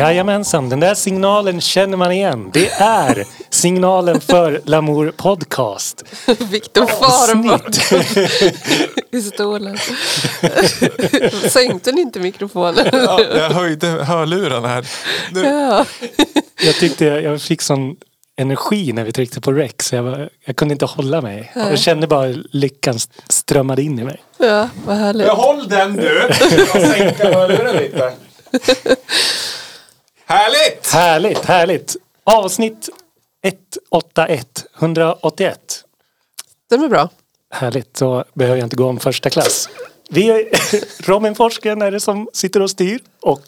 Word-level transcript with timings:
Jajamensan, 0.00 0.68
den 0.68 0.80
där 0.80 0.94
signalen 0.94 1.60
känner 1.60 1.96
man 1.96 2.12
igen. 2.12 2.50
Det 2.52 2.70
är 2.70 3.24
signalen 3.50 4.20
för 4.20 4.60
Lamour 4.64 5.12
Podcast. 5.16 6.04
Viktor 6.50 6.86
far 6.86 7.52
Avsnitt. 7.54 7.92
i 9.12 9.22
stolen. 9.22 9.78
Sänkte 11.50 11.92
ni 11.92 12.00
inte 12.00 12.20
mikrofonen? 12.20 12.86
Ja, 12.92 13.20
jag 13.34 13.50
höjde 13.50 13.86
hörlurarna 13.88 14.68
här. 14.68 14.86
Nu, 15.30 15.40
Ja. 15.44 15.86
Jag 16.62 16.74
tyckte 16.74 17.04
jag 17.04 17.42
fick 17.42 17.62
sån 17.62 17.96
energi 18.36 18.92
när 18.92 19.04
vi 19.04 19.12
tryckte 19.12 19.40
på 19.40 19.52
rec 19.52 19.72
så 19.82 19.94
jag, 19.96 20.02
var, 20.02 20.28
jag 20.44 20.56
kunde 20.56 20.72
inte 20.72 20.84
hålla 20.84 21.20
mig. 21.20 21.52
Jag 21.54 21.78
kände 21.78 22.06
bara 22.06 22.26
lyckan 22.52 22.98
strömmade 23.28 23.82
in 23.82 23.98
i 23.98 24.04
mig. 24.04 24.22
ja, 24.38 24.68
vad 24.86 24.96
härligt. 24.96 25.28
Håll 25.28 25.68
den 25.68 25.96
du! 25.96 26.28
Jag 26.56 26.68
sänker 26.68 27.32
hörluren 27.32 27.76
lite. 27.76 28.12
Härligt! 30.30 30.92
Härligt, 30.92 31.44
härligt. 31.44 31.96
Avsnitt 32.24 32.88
181, 33.42 34.64
181. 34.78 35.84
Den 36.70 36.82
är 36.82 36.88
bra. 36.88 37.08
Härligt, 37.50 37.96
så 37.96 38.24
behöver 38.34 38.58
jag 38.58 38.66
inte 38.66 38.76
gå 38.76 38.88
om 38.88 39.00
första 39.00 39.30
klass. 39.30 39.68
Vi 40.10 40.30
är, 40.30 40.44
Robin 41.08 41.34
Forsgren 41.34 41.82
är 41.82 41.90
det 41.90 42.00
som 42.00 42.28
sitter 42.32 42.62
och 42.62 42.70
styr 42.70 43.00
och 43.22 43.46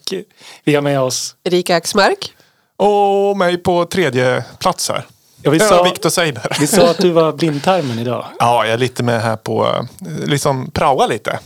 vi 0.64 0.74
har 0.74 0.82
med 0.82 1.00
oss, 1.00 1.36
Erika 1.44 1.76
Axmark. 1.76 2.32
Och 2.76 3.36
mig 3.36 3.58
på 3.58 3.84
tredje 3.84 4.44
plats 4.58 4.88
här. 4.88 5.06
ja, 5.42 5.50
vi, 5.50 5.60
sa, 5.60 5.82
Viktor 5.82 6.10
Seiber. 6.10 6.56
vi 6.60 6.66
sa 6.66 6.90
att 6.90 6.98
du 6.98 7.10
var 7.10 7.32
blindtarmen 7.32 7.98
idag. 7.98 8.26
Ja, 8.38 8.64
jag 8.64 8.74
är 8.74 8.78
lite 8.78 9.02
med 9.02 9.22
här 9.22 9.36
på, 9.36 9.66
eh, 9.66 10.28
liksom 10.28 10.70
praoa 10.70 11.06
lite. 11.06 11.38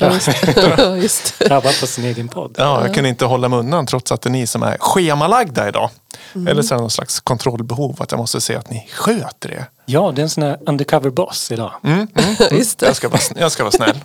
Ja, 0.00 0.96
just. 0.96 1.34
Ja. 1.40 1.46
Drabbad 1.46 1.80
på 1.80 1.86
sin 1.86 2.04
egen 2.04 2.28
podd. 2.28 2.54
Ja, 2.58 2.84
jag 2.86 2.94
kunde 2.94 3.08
inte 3.08 3.24
hålla 3.24 3.48
mig 3.48 3.58
undan 3.58 3.86
trots 3.86 4.12
att 4.12 4.22
det 4.22 4.28
är 4.28 4.30
ni 4.30 4.46
som 4.46 4.62
är 4.62 4.76
schemalagda 4.80 5.68
idag. 5.68 5.90
Mm. 6.34 6.48
Eller 6.48 6.62
så 6.62 6.74
är 6.74 6.76
det 6.76 6.80
någon 6.80 6.90
slags 6.90 7.20
kontrollbehov 7.20 7.96
att 8.02 8.10
jag 8.10 8.18
måste 8.18 8.40
se 8.40 8.56
att 8.56 8.70
ni 8.70 8.88
sköter 8.92 9.48
det. 9.48 9.66
Ja, 9.86 10.12
det 10.14 10.20
är 10.20 10.22
en 10.22 10.30
sån 10.30 10.42
här 10.42 10.58
undercover 10.66 11.10
boss 11.10 11.52
idag. 11.52 11.72
Just 12.50 12.78
det. 12.78 12.86
Jag 12.86 12.96
ska 12.96 13.08
vara, 13.08 13.20
jag 13.36 13.52
ska 13.52 13.62
vara 13.64 13.72
snäll. 13.72 14.00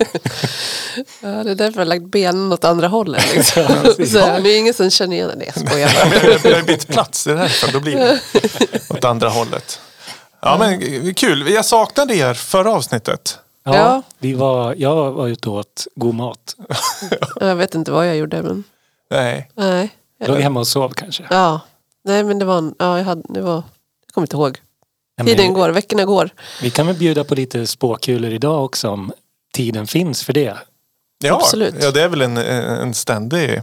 Ja, 1.21 1.29
det 1.29 1.51
är 1.51 1.55
därför 1.55 1.79
jag 1.79 1.85
har 1.85 1.85
lagt 1.85 2.05
benen 2.05 2.53
åt 2.53 2.65
andra 2.65 2.87
hållet. 2.87 3.35
Liksom. 3.35 3.63
Ja. 3.97 4.05
Så 4.05 4.19
här, 4.19 4.41
det 4.41 4.49
är 4.49 4.59
ingen 4.59 4.73
som 4.73 4.89
känner 4.89 5.15
igen 5.15 5.31
det. 5.39 5.45
Jag 5.55 5.67
skojar 5.67 5.91
bara. 5.93 6.49
Jag 6.49 6.57
har 6.57 6.63
bytt 6.63 6.87
plats, 6.87 7.23
det 7.23 7.31
är 7.31 7.35
därför. 7.35 7.71
Då 7.71 7.79
blir 7.79 7.95
det 7.95 8.19
åt 8.89 9.03
andra 9.03 9.29
hållet. 9.29 9.79
Ja, 10.41 10.57
men 10.59 11.13
kul. 11.13 11.49
Jag 11.49 11.65
saknade 11.65 12.15
er 12.15 12.33
förra 12.33 12.71
avsnittet. 12.71 13.39
Ja, 13.65 13.75
Ja. 13.75 14.01
Vi 14.19 14.33
var, 14.33 14.75
jag 14.77 15.11
var 15.11 15.27
ute 15.27 15.49
och 15.49 15.55
åt 15.55 15.87
god 15.95 16.15
mat. 16.15 16.55
Jag 17.39 17.55
vet 17.55 17.75
inte 17.75 17.91
vad 17.91 18.07
jag 18.07 18.17
gjorde 18.17 18.41
men 18.43 18.63
Nej. 19.09 19.51
nej. 19.55 19.89
Jag 20.17 20.29
låg 20.29 20.37
hemma 20.37 20.59
och 20.59 20.67
sov 20.67 20.89
kanske. 20.89 21.23
Ja, 21.29 21.59
nej 22.03 22.23
men 22.23 22.39
det 22.39 22.45
var, 22.45 22.57
en, 22.57 22.75
ja, 22.79 22.97
jag, 22.97 23.05
hade, 23.05 23.21
det 23.29 23.41
var, 23.41 23.53
jag 24.05 24.13
kommer 24.13 24.25
inte 24.25 24.35
ihåg. 24.35 24.57
Tiden 25.25 25.53
går, 25.53 25.69
veckorna 25.69 26.05
går. 26.05 26.29
Vi 26.61 26.69
kan 26.71 26.87
väl 26.87 26.95
bjuda 26.95 27.23
på 27.23 27.35
lite 27.35 27.67
spåkulor 27.67 28.31
idag 28.31 28.65
också 28.65 28.89
om 28.89 29.11
tiden 29.53 29.87
finns 29.87 30.23
för 30.23 30.33
det. 30.33 30.57
Ja, 31.23 31.35
Absolut. 31.35 31.75
Ja, 31.79 31.91
det 31.91 32.01
är 32.01 32.07
väl 32.09 32.21
en, 32.21 32.37
en 32.37 32.93
ständig 32.93 33.61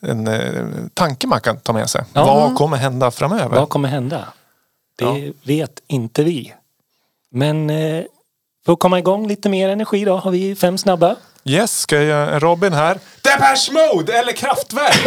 en, 0.00 0.26
eh, 0.28 0.64
tanke 0.94 1.26
man 1.26 1.40
kan 1.40 1.56
ta 1.60 1.72
med 1.72 1.90
sig. 1.90 2.04
Ja. 2.12 2.24
Vad 2.24 2.56
kommer 2.56 2.76
hända 2.76 3.10
framöver? 3.10 3.56
Vad 3.56 3.68
kommer 3.68 3.88
hända? 3.88 4.28
Det 4.98 5.04
Ja. 5.04 5.32
vet 5.42 5.82
inte 5.86 6.24
vi. 6.24 6.54
Men 7.30 7.70
eh, 7.70 8.04
för 8.66 8.72
att 8.72 8.78
komma 8.78 8.98
igång 8.98 9.28
lite 9.28 9.48
mer 9.48 9.68
energi 9.68 10.04
då 10.04 10.16
har 10.16 10.30
vi 10.30 10.54
fem 10.56 10.78
snabba. 10.78 11.16
Yes, 11.44 11.80
ska 11.80 11.96
jag 11.96 12.04
göra 12.04 12.34
en 12.34 12.40
Robin 12.40 12.72
här. 12.72 12.98
Depeche 13.22 13.72
Mode 13.72 14.12
eller 14.18 14.32
Kraftwerk? 14.32 15.06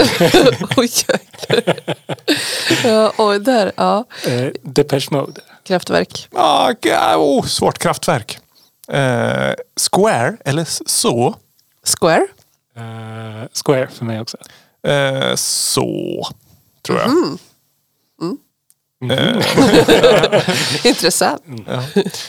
Oj, 0.78 0.90
jäklar. 1.08 1.86
ja, 2.84 3.14
oj, 3.18 3.40
där, 3.40 3.72
ja. 3.76 4.06
Eh, 4.28 4.52
Depeche 4.62 5.08
Mode. 5.12 5.42
Kraftverk. 5.64 6.28
ah, 6.34 6.74
oh, 7.16 7.46
svårt 7.46 7.78
kraftverk. 7.78 8.40
Eh, 8.88 9.54
Square 9.92 10.38
eller 10.46 10.90
så. 10.90 11.36
Square. 12.00 12.28
Eh, 12.76 13.48
Square 13.66 13.88
för 13.88 14.06
mig 14.06 14.22
också. 14.22 14.38
Eh, 14.88 15.36
så, 15.36 16.28
tror 16.82 17.00
jag. 17.00 17.10
Intressant. 20.84 21.42
Ja. 21.68 21.84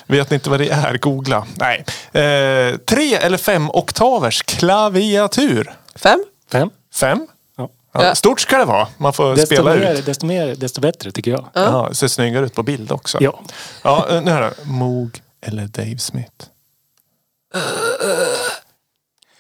Vet 0.07 0.31
ni 0.31 0.35
inte 0.35 0.51
vad 0.51 0.61
det 0.61 0.69
är? 0.71 0.99
Googla. 0.99 1.47
Nej. 1.55 1.85
Eh, 2.13 2.77
tre 2.77 3.15
eller 3.15 3.37
fem 3.39 3.71
oktavers 3.71 4.43
klaviatur. 4.43 5.75
Fem. 5.97 6.25
Fem. 6.53 6.71
Fem? 6.95 7.27
Ja. 7.57 7.69
Ja, 7.95 8.05
Ja. 8.05 8.15
Stort 8.15 8.41
ska 8.41 8.59
det 8.59 8.65
vara. 8.65 8.89
Man 8.97 9.13
får 9.13 9.37
Desto 9.37 9.47
spela 9.55 9.75
mer, 9.75 9.95
ut. 9.95 10.07
desto 10.07 10.27
mer, 10.27 10.55
desto 10.55 10.81
bättre 10.81 11.11
tycker 11.13 11.31
jag. 11.31 11.49
Ja, 11.53 11.89
ser 11.95 12.09
snyggare 12.09 12.47
ut 12.47 12.55
på 12.55 12.63
bild 12.63 12.93
också. 12.93 13.19
Ja. 13.21 13.41
Ja, 13.83 14.07
eh, 14.11 14.23
nu 14.23 14.31
här 14.31 14.43
då. 14.59 14.65
Moog 14.71 15.21
eller 15.41 15.67
Dave 15.67 15.99
Smith? 15.99 16.33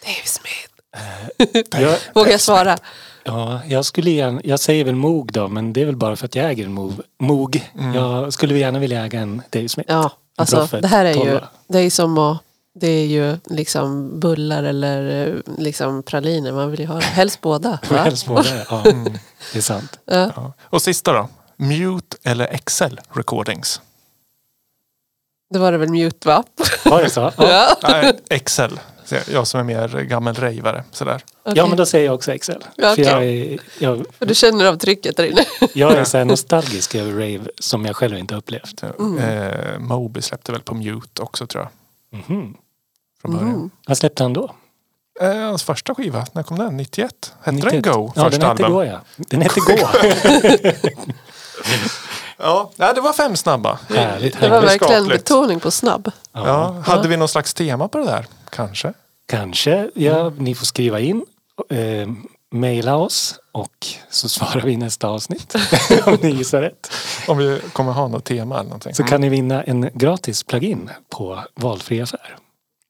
Dave 0.05 0.25
Smith. 0.25 0.69
Jag, 1.83 1.99
Vågar 2.15 2.31
jag 2.31 2.41
svara? 2.41 2.79
Ja, 3.25 3.61
jag 3.69 3.85
skulle 3.85 4.11
gärna, 4.11 4.41
jag 4.45 4.61
säger 4.61 4.85
väl 4.85 4.95
Moog 4.95 5.33
då, 5.33 5.49
men 5.49 5.73
det 5.73 5.81
är 5.83 5.87
väl 5.87 5.97
bara 5.97 6.17
för 6.17 6.27
att 6.27 6.35
jag 6.35 6.51
äger 6.51 6.65
en 6.65 6.73
Moog. 6.73 6.95
Moog. 7.19 7.71
Jag 7.95 8.33
skulle 8.33 8.59
gärna 8.59 8.79
vilja 8.79 9.05
äga 9.05 9.21
en 9.21 9.43
Dave 9.51 9.69
Smith. 9.69 9.93
Ja, 9.93 10.11
alltså 10.37 10.57
Prophet 10.57 10.83
det 10.83 10.89
här 10.89 11.05
är 11.05 11.15
ju, 11.15 11.31
12. 11.31 11.41
det 11.69 11.79
är 11.79 11.91
som 11.91 12.19
att, 12.19 12.39
det 12.75 12.89
är 12.89 13.07
ju 13.07 13.37
liksom 13.45 14.21
bullar 14.21 14.63
eller 14.63 15.43
liksom 15.59 16.03
praliner. 16.03 16.53
Man 16.53 16.71
vill 16.71 16.81
ju 16.81 16.87
ha 16.87 17.01
helst 17.01 17.41
båda. 17.41 17.79
Va? 17.91 17.97
Helst 17.97 18.27
båda, 18.27 18.49
ja. 18.71 18.83
Det 19.53 19.59
är 19.59 19.63
sant. 19.63 19.99
Ja. 20.05 20.31
Ja. 20.37 20.53
Och 20.63 20.83
sista 20.83 21.13
då. 21.13 21.29
Mute 21.57 22.17
eller 22.23 22.47
Excel 22.47 23.01
recordings? 23.13 23.81
Det 25.51 25.59
var 25.59 25.73
det 25.73 25.79
väl 25.79 25.89
mute 25.89 26.29
va? 26.29 26.45
Var 26.85 27.03
det 27.03 27.11
så? 27.11 27.21
Ja. 27.21 27.33
Ja. 27.83 27.89
Nej, 27.89 28.19
Excel. 28.31 28.81
Jag 29.31 29.47
som 29.47 29.61
är 29.61 29.65
mer 29.65 29.89
gammal 30.03 30.35
rejvare. 30.35 30.85
Sådär. 30.91 31.23
Ja, 31.45 31.67
men 31.67 31.77
då 31.77 31.87
säger 31.87 32.07
jag 32.07 32.15
också 32.15 32.33
Excel. 32.33 32.65
Ja, 32.77 32.85
För 32.85 32.93
okej. 32.93 33.05
jag 33.05 33.25
är, 33.25 33.59
jag, 33.79 34.07
För 34.19 34.27
du 34.27 34.35
känner 34.35 34.67
av 34.67 34.77
trycket 34.77 35.17
där 35.17 35.25
inne. 35.25 35.45
jag 35.73 35.93
är 35.93 36.05
så 36.05 36.19
här 36.19 36.25
nostalgisk 36.35 36.95
över 36.95 37.13
rave 37.13 37.45
som 37.59 37.85
jag 37.85 37.97
själv 37.97 38.19
inte 38.19 38.35
upplevt. 38.35 38.83
Eh, 38.83 39.79
Moby 39.79 40.23
släppte 40.23 40.53
väl 40.53 40.61
på 40.61 40.75
Mute 40.75 41.23
också 41.23 41.47
tror 41.47 41.69
jag. 42.11 42.19
Mhm. 42.21 42.55
Från 43.21 43.33
början. 43.37 43.71
Vad 43.87 43.99
släppte 43.99 44.23
han 44.23 44.33
då? 44.33 44.51
Eh, 45.21 45.37
hans 45.37 45.63
första 45.63 45.95
skiva, 45.95 46.27
när 46.33 46.43
kom 46.43 46.59
den? 46.59 46.77
91? 46.77 47.35
Hette 47.41 47.53
91? 47.57 47.73
den 47.85 47.93
Go? 47.93 48.13
Ja, 48.17 48.25
första 48.25 48.39
den 48.39 48.51
hette? 48.51 48.63
Gå 48.73 48.85
ja. 48.85 49.01
Den 49.17 49.41
hette 49.43 49.61
Gå. 49.61 49.89
Ja, 52.37 52.71
nej, 52.77 52.93
det 52.95 53.01
var 53.01 53.13
fem 53.13 53.37
snabba. 53.37 53.79
Härligt. 53.89 54.41
Det 54.41 54.49
var 54.49 54.61
verkligen 54.63 55.09
betoning 55.09 55.61
på 55.61 55.71
snabb. 55.71 56.11
Ja. 56.33 56.83
Hade 56.87 57.09
vi 57.09 57.17
någon 57.17 57.29
slags 57.29 57.55
tema 57.55 57.89
på 57.89 57.99
det 57.99 58.05
där? 58.05 58.27
Kanske. 58.51 58.93
Kanske. 59.27 59.91
Ja, 59.95 60.31
ni 60.39 60.55
får 60.55 60.67
skriva 60.67 61.01
in. 61.01 61.25
Eh, 61.71 62.09
Maila 62.51 62.97
oss 62.97 63.35
och 63.53 63.87
så 64.11 64.29
svarar 64.29 64.61
vi 64.61 64.73
i 64.73 64.77
nästa 64.77 65.09
avsnitt. 65.09 65.55
om 66.07 66.19
ni 66.23 66.31
gissar 66.31 66.63
rätt. 66.63 66.91
Om 67.29 67.39
vi 67.39 67.61
kommer 67.73 67.93
ha 67.93 68.09
något 68.09 68.25
tema 68.25 68.55
eller 68.55 68.65
någonting. 68.65 68.95
Så 68.95 69.05
kan 69.05 69.21
ni 69.21 69.29
vinna 69.29 69.63
en 69.63 69.91
gratis 69.95 70.43
plugin 70.43 70.91
på 71.09 71.45
valfri 71.55 72.01
affär. 72.01 72.37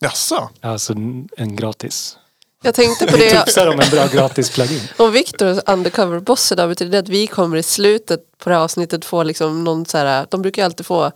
Jaså? 0.00 0.48
Alltså 0.60 0.92
en 1.36 1.56
gratis. 1.56 2.18
Jag 2.62 2.74
tänkte 2.74 3.06
på 3.06 3.16
Vi 3.16 3.22
det, 3.22 3.44
tipsar 3.44 3.66
om 3.66 3.80
en 3.80 3.90
bra 3.90 4.06
gratis 4.06 4.50
plugin. 4.50 4.80
om 4.96 5.12
Victor 5.12 5.60
undercover 5.66 6.20
boss 6.20 6.52
idag 6.52 6.68
betyder 6.68 6.92
det 6.92 6.98
att 6.98 7.08
vi 7.08 7.26
kommer 7.26 7.56
i 7.56 7.62
slutet 7.62 8.20
på 8.38 8.50
det 8.50 8.56
här 8.56 8.62
avsnittet 8.62 9.04
få 9.04 9.22
liksom 9.22 9.64
någon 9.64 9.86
så 9.86 9.98
här, 9.98 10.26
de 10.30 10.42
brukar 10.42 10.62
ju 10.62 10.64
alltid 10.66 10.86
få 10.86 11.12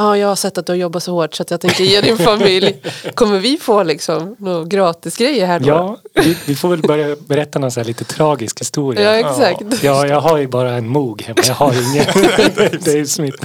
Ja, 0.00 0.16
jag 0.16 0.28
har 0.28 0.36
sett 0.36 0.58
att 0.58 0.66
du 0.66 0.72
har 0.72 0.76
jobbat 0.76 1.02
så 1.02 1.12
hårt 1.12 1.34
så 1.34 1.42
att 1.42 1.50
jag 1.50 1.60
tänker 1.60 1.84
ge 1.84 2.00
din 2.00 2.18
familj. 2.18 2.82
Kommer 3.14 3.38
vi 3.38 3.56
få 3.58 3.82
liksom 3.82 4.36
några 4.38 4.64
gratis 4.64 5.16
grejer 5.16 5.46
här 5.46 5.60
då? 5.60 5.66
Ja, 5.66 5.96
vi, 6.14 6.36
vi 6.46 6.56
får 6.56 6.68
väl 6.68 6.82
börja 6.82 7.16
berätta 7.16 7.58
någon 7.58 7.70
så 7.70 7.80
här 7.80 7.84
lite 7.86 8.04
tragisk 8.04 8.60
historia. 8.60 9.16
ja 9.16 9.30
exakt. 9.30 9.82
Ja, 9.84 10.06
jag 10.06 10.20
har 10.20 10.38
ju 10.38 10.46
bara 10.46 10.72
en 10.72 10.88
Moog 10.88 11.22
hemma. 11.22 11.42
Jag 11.46 11.54
har 11.54 11.72
ingen 11.72 12.04
Dave 12.84 13.06
Smith. 13.06 13.38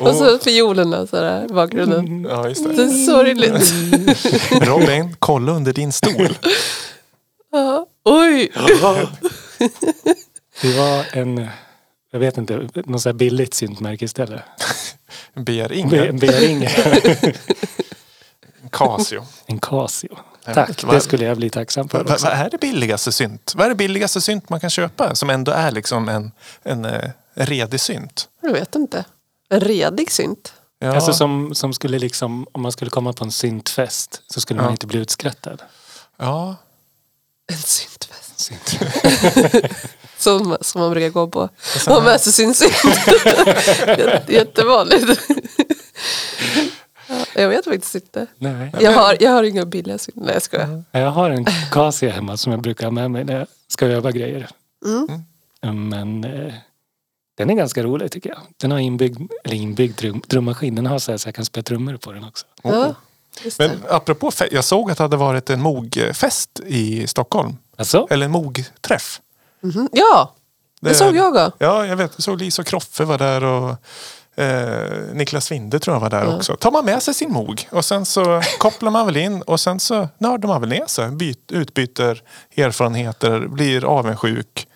Och 0.00 0.14
så 0.14 0.38
fiolerna 0.38 1.06
så 1.06 1.16
i 1.50 1.52
bakgrunden. 1.54 2.26
Ja, 2.30 2.48
just 2.48 2.64
Det 2.64 2.72
det. 2.76 2.82
är 2.82 2.88
sorgligt. 3.06 3.72
Robin, 4.68 5.16
kolla 5.18 5.52
under 5.52 5.72
din 5.72 5.92
stol. 5.92 6.38
Ja. 7.52 7.86
Oj! 8.04 8.52
Det 10.62 10.76
var 10.78 11.06
en, 11.12 11.48
jag 12.14 12.20
vet 12.20 12.38
inte, 12.38 12.68
något 12.74 13.02
så 13.02 13.08
här 13.08 13.14
billigt 13.14 13.54
syntmärke 13.54 14.04
istället. 14.04 14.42
Ber 15.34 15.68
B- 15.68 15.74
Inge. 15.74 16.12
B-ring. 16.12 16.68
Casio. 18.70 19.22
En 19.46 19.58
Casio. 19.58 20.16
Tack, 20.44 20.84
det 20.90 21.00
skulle 21.00 21.24
jag 21.24 21.36
bli 21.36 21.50
tacksam 21.50 21.88
för 21.88 22.04
Vad 22.04 22.20
vad 22.22 22.32
är 22.32 22.50
det 22.50 22.58
billigaste 22.60 23.12
synt? 23.12 23.52
Vad 23.56 23.64
är 23.64 23.68
det 23.68 23.74
billigaste 23.74 24.20
synt 24.20 24.48
man 24.50 24.60
kan 24.60 24.70
köpa? 24.70 25.14
Som 25.14 25.30
ändå 25.30 25.52
är 25.52 25.70
liksom 25.70 26.08
en, 26.08 26.32
en 26.62 26.84
eh, 26.84 27.10
redig 27.34 27.80
synt. 27.80 28.28
Jag 28.40 28.52
vet 28.52 28.74
inte. 28.74 29.04
En 29.48 29.60
redig 29.60 30.10
synt. 30.12 30.52
Ja. 30.78 30.94
Alltså 30.94 31.12
som, 31.12 31.54
som 31.54 31.72
skulle 31.72 31.98
liksom, 31.98 32.46
om 32.52 32.62
man 32.62 32.72
skulle 32.72 32.90
komma 32.90 33.12
på 33.12 33.24
en 33.24 33.32
syntfest 33.32 34.22
så 34.26 34.40
skulle 34.40 34.56
man 34.60 34.66
Ja. 34.66 34.70
inte 34.72 34.86
bli 34.86 34.98
utskrattad. 34.98 35.62
ja. 36.18 36.56
En 37.52 37.58
syntfest. 37.58 38.40
Synt. 38.40 38.78
Som, 40.24 40.56
som 40.60 40.80
man 40.80 40.90
brukar 40.90 41.08
gå 41.08 41.26
på. 41.28 41.48
sån 41.62 41.92
Ha 41.92 42.00
här- 42.00 42.06
med 42.10 42.20
sig 42.20 42.32
sin. 42.32 42.54
Jätte- 43.86 44.24
Jättevanligt. 44.32 45.20
Ja, 47.08 47.24
Jag 47.34 47.48
vet 47.48 47.64
faktiskt 47.64 47.94
inte. 47.94 48.26
Nej. 48.38 48.72
Jag 48.80 48.92
har, 48.92 49.16
jag 49.20 49.30
har 49.30 49.42
inga 49.42 49.66
billiga 49.66 49.98
synt. 49.98 50.16
Nej 50.16 50.34
jag 50.34 50.42
skojar. 50.42 50.82
Jag 50.92 51.10
har 51.10 51.30
en 51.30 51.46
Casio 51.70 52.08
hemma 52.10 52.36
som 52.36 52.52
jag 52.52 52.60
brukar 52.62 52.84
ha 52.86 52.90
med 52.90 53.10
mig 53.10 53.24
när 53.24 53.38
jag 53.38 53.46
ska 53.68 53.86
öva 53.86 54.10
grejer. 54.10 54.48
Mm. 54.86 55.06
Men 55.90 56.24
eh, 56.24 56.54
den 57.36 57.50
är 57.50 57.54
ganska 57.54 57.82
rolig 57.82 58.10
tycker 58.12 58.30
jag. 58.30 58.38
Den 58.56 58.70
har 58.70 58.78
inbyggd, 58.78 59.30
eller 59.44 59.56
inbyggd 59.56 59.96
trum, 59.96 60.20
trummaskin. 60.20 60.74
Den 60.74 60.86
har 60.86 60.98
så, 60.98 61.10
här 61.10 61.18
så 61.18 61.28
jag 61.28 61.34
kan 61.34 61.44
spela 61.44 61.62
trummor 61.62 61.96
på 61.96 62.12
den 62.12 62.24
också. 62.24 62.46
Ja, 62.62 62.94
det. 63.44 63.58
Men 63.58 63.70
apropå, 63.88 64.32
jag 64.50 64.64
såg 64.64 64.90
att 64.90 64.96
det 64.98 65.04
hade 65.04 65.16
varit 65.16 65.50
en 65.50 65.60
mogfest 65.60 66.60
i 66.66 67.06
Stockholm. 67.06 67.56
Alltså? 67.76 68.06
Eller 68.10 68.24
en 68.26 68.32
mogträff. 68.32 69.20
Mhm. 69.64 69.88
Ja, 69.92 70.34
det 70.80 70.88
Det- 70.88 70.94
såg 70.94 71.16
jag 71.16 71.28
också. 71.28 71.52
Ja, 71.58 71.86
jag 71.86 71.96
vet. 71.96 72.12
Jag 72.16 72.22
såg 72.24 72.38
Lisa 72.40 72.62
och 72.62 72.66
Kroffe 72.66 73.04
var 73.04 73.18
där 73.18 73.44
och 73.44 73.70
eh, 74.42 74.90
Niklas 75.12 75.52
Winde 75.52 75.78
tror 75.78 75.94
jag 75.96 76.00
var 76.00 76.10
där 76.10 76.36
också. 76.36 76.56
Tar 76.56 76.70
man 76.70 76.84
med 76.84 77.02
sig 77.02 77.14
sin 77.14 77.32
mog 77.32 77.68
och 77.70 77.84
sen 77.84 78.04
så 78.06 78.42
kopplar 78.58 78.90
man 78.90 79.06
väl 79.06 79.16
in 79.16 79.42
och 79.42 79.60
sen 79.60 79.80
så 79.80 80.08
nördar 80.18 80.48
man 80.48 80.60
väl 80.60 80.70
ner 80.70 80.86
sig. 80.86 81.10
Byt, 81.10 81.52
utbyter 81.52 82.22
erfarenheter, 82.56 83.46
blir 83.46 83.84
avundsjuk 83.84 84.68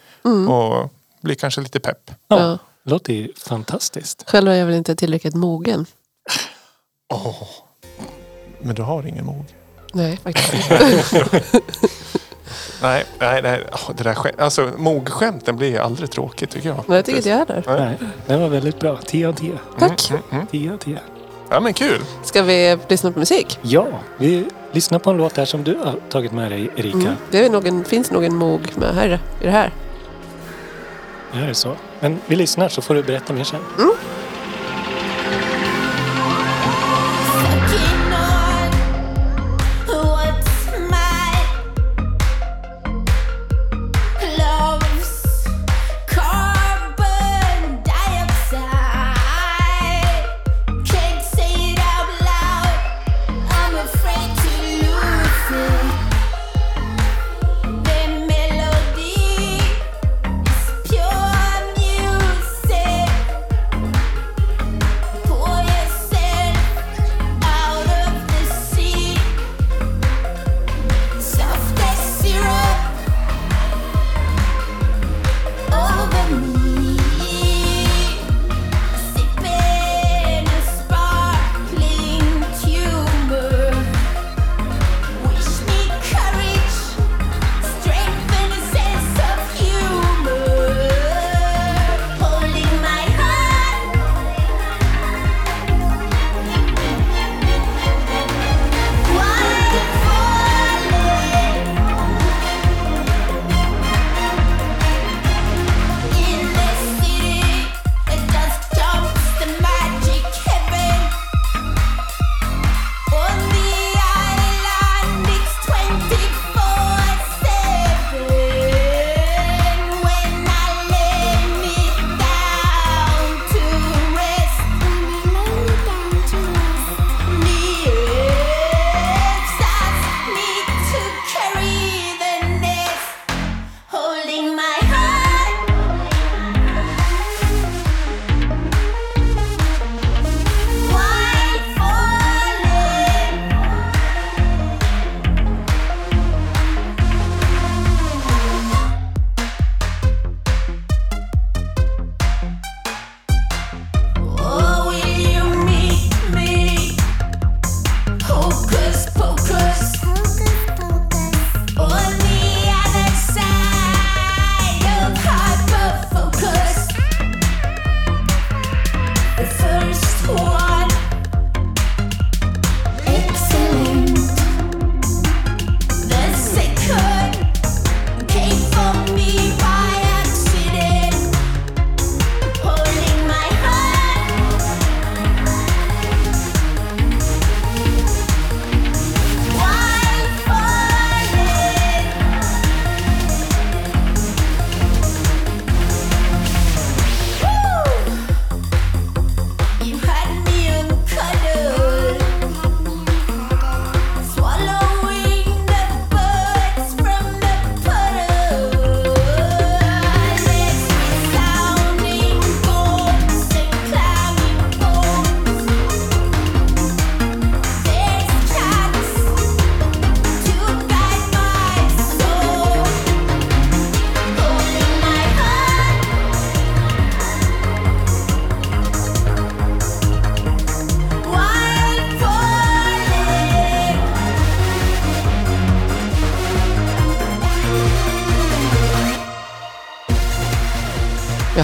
och 0.48 0.92
blir 1.20 1.34
kanske 1.34 1.60
lite 1.60 1.80
pepp. 1.80 2.10
Ja. 2.28 2.40
Ja. 2.40 2.58
Låter 2.84 3.12
ju 3.12 3.32
fantastiskt. 3.36 4.24
Själv 4.30 4.48
är 4.50 4.54
jag 4.54 4.66
väl 4.66 4.74
inte 4.74 4.96
tillräckligt 4.96 5.34
mogen. 5.34 5.86
Men 8.60 8.74
du 8.74 8.82
har 8.82 9.06
ingen 9.06 9.24
mog. 9.26 9.44
Nej, 9.92 10.16
faktiskt 10.16 10.54
inte. 10.54 11.42
Nej, 12.82 13.04
nej, 13.18 13.42
nej. 13.42 13.64
Det 13.96 14.04
där 14.04 14.14
skämt, 14.14 14.40
alltså 14.40 14.70
mogskämten 14.76 15.56
blir 15.56 15.80
aldrig 15.80 16.10
tråkigt 16.10 16.50
tycker 16.50 16.68
jag. 16.68 16.84
Men 16.86 16.96
jag 16.96 17.04
tycker 17.04 17.16
inte 17.16 17.28
jag 17.28 17.40
är 17.40 17.46
där. 17.46 17.62
Nej. 17.66 17.96
Nej, 18.00 18.10
den 18.26 18.40
var 18.40 18.48
väldigt 18.48 18.80
bra. 18.80 18.98
10 19.06 19.28
av 19.28 19.32
10. 19.32 19.58
Tack. 19.78 20.12
10 20.50 20.72
av 20.72 20.76
10. 20.76 20.98
Ja 21.50 21.60
men 21.60 21.74
kul. 21.74 22.00
Ska 22.24 22.42
vi 22.42 22.78
lyssna 22.88 23.12
på 23.12 23.18
musik? 23.18 23.58
Ja, 23.62 23.86
vi 24.18 24.44
lyssnar 24.72 24.98
på 24.98 25.10
en 25.10 25.16
låt 25.16 25.36
här 25.36 25.44
som 25.44 25.64
du 25.64 25.74
har 25.74 25.94
tagit 26.08 26.32
med 26.32 26.50
dig 26.50 26.70
Erika. 26.76 26.96
Mm. 26.98 27.12
Det 27.30 27.44
är 27.44 27.50
nog 27.50 27.66
en, 27.66 27.84
finns 27.84 28.10
nog 28.10 28.24
en 28.24 28.34
mog 28.34 28.60
med 28.76 28.94
här, 28.94 29.20
i 29.40 29.44
det 29.44 29.50
här. 29.50 29.72
Det 31.32 31.38
här 31.38 31.48
är 31.48 31.52
så. 31.52 31.76
Men 32.00 32.18
vi 32.26 32.36
lyssnar 32.36 32.68
så 32.68 32.82
får 32.82 32.94
du 32.94 33.02
berätta 33.02 33.32
mer 33.32 33.44
sen. 33.44 33.60
Sucking 33.76 33.94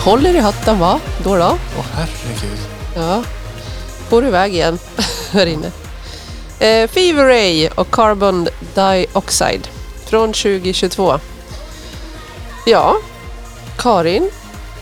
håller 0.05 0.35
i 0.35 0.39
hatten 0.39 0.79
va? 0.79 1.01
Då 1.25 1.37
då? 1.37 1.59
Åh 1.79 1.85
herregud. 1.95 2.59
Ja. 2.97 3.23
Får 4.09 4.23
du 4.23 4.29
iväg 4.29 4.55
igen 4.55 4.79
här 5.31 5.47
inne. 5.47 5.67
Eh, 6.59 6.89
Fever 6.91 7.25
Ray 7.25 7.69
och 7.69 7.91
Carbon 7.91 8.49
Dioxide 8.75 9.69
från 10.07 10.33
2022. 10.33 11.19
Ja, 12.67 12.97
Karin. 13.79 14.31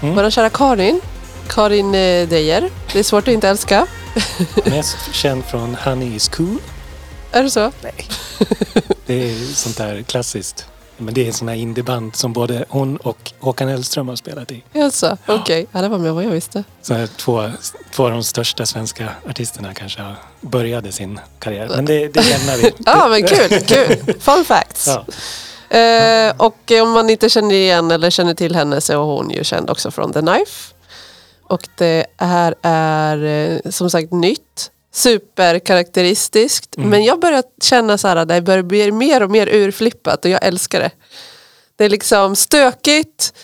Mm. 0.03 0.15
Vår 0.15 0.31
kära 0.31 0.51
Karin. 0.51 1.01
Karin 1.49 1.95
eh, 1.95 2.29
Dejer. 2.29 2.71
Det 2.93 2.99
är 2.99 3.03
svårt 3.03 3.29
att 3.29 3.35
inte 3.35 3.49
älska. 3.49 3.87
Mest 4.65 4.97
känd 5.13 5.45
från 5.45 5.77
Honey 5.85 6.15
is 6.15 6.29
cool. 6.29 6.59
Är 7.33 7.43
det 7.43 7.51
så? 7.51 7.73
Nej. 7.83 8.09
Det 9.07 9.31
är 9.31 9.55
sånt 9.55 9.77
där 9.77 10.03
klassiskt. 10.03 10.67
Men 11.05 11.15
det 11.15 11.29
är 11.29 11.47
här 11.47 11.55
indieband 11.55 12.17
som 12.17 12.33
både 12.33 12.65
hon 12.69 12.97
och 12.97 13.33
Håkan 13.41 13.69
Hellström 13.69 14.09
har 14.09 14.17
spelat 14.17 14.51
i. 14.51 14.63
Alltså, 14.75 15.17
okej. 15.27 15.67
Ja, 15.73 15.83
det 15.83 15.89
var 15.89 15.99
med 15.99 16.15
vad 16.15 16.25
jag 16.25 16.31
visste. 16.31 16.65
Så 16.83 16.95
här, 16.95 17.07
två, 17.07 17.51
två 17.95 18.05
av 18.05 18.11
de 18.11 18.25
största 18.25 18.67
svenska 18.67 19.09
artisterna 19.29 19.75
kanske 19.75 20.03
började 20.41 20.93
sin 20.93 21.21
karriär. 21.39 21.69
Men 21.77 21.85
det, 21.85 22.09
det 22.09 22.23
lämnar 22.23 22.57
vi. 22.57 22.73
Ja, 22.87 23.09
men 23.09 23.23
kul. 23.23 23.61
kul. 23.61 24.15
Fun 24.21 24.45
facts. 24.45 24.87
Ja. 24.89 25.05
Eh, 25.79 26.35
och 26.37 26.73
om 26.83 26.91
man 26.91 27.11
inte 27.11 27.29
känner 27.29 27.55
igen 27.55 27.91
eller 27.91 28.11
känner 28.11 28.35
till 28.35 28.55
henne 28.55 28.81
så 28.81 28.93
är 28.93 28.97
hon 28.97 29.31
ju 29.31 29.45
känd 29.45 29.71
också 29.71 29.91
från 29.91 30.13
The 30.13 30.21
Knife. 30.21 30.75
Och 31.49 31.69
det 31.79 32.07
här 32.17 32.55
är 32.63 33.25
eh, 33.25 33.71
som 33.71 33.91
sagt 33.91 34.13
nytt. 34.13 34.71
Superkaraktäristiskt. 34.93 36.77
Men 36.77 37.05
jag 37.05 37.21
börjar 37.21 37.43
känna 37.63 37.99
så 37.99 38.09
här 38.09 38.25
det 38.25 38.43
börjar 38.43 38.63
bli 38.63 38.93
mer 38.93 39.23
och 39.23 39.31
mer 39.31 39.47
urflippat 39.47 40.25
och 40.25 40.31
jag 40.31 40.45
älskar 40.45 40.81
det. 40.81 40.91
Det 41.77 41.85
är 41.85 41.89
liksom 41.89 42.37
stökigt. 42.37 43.35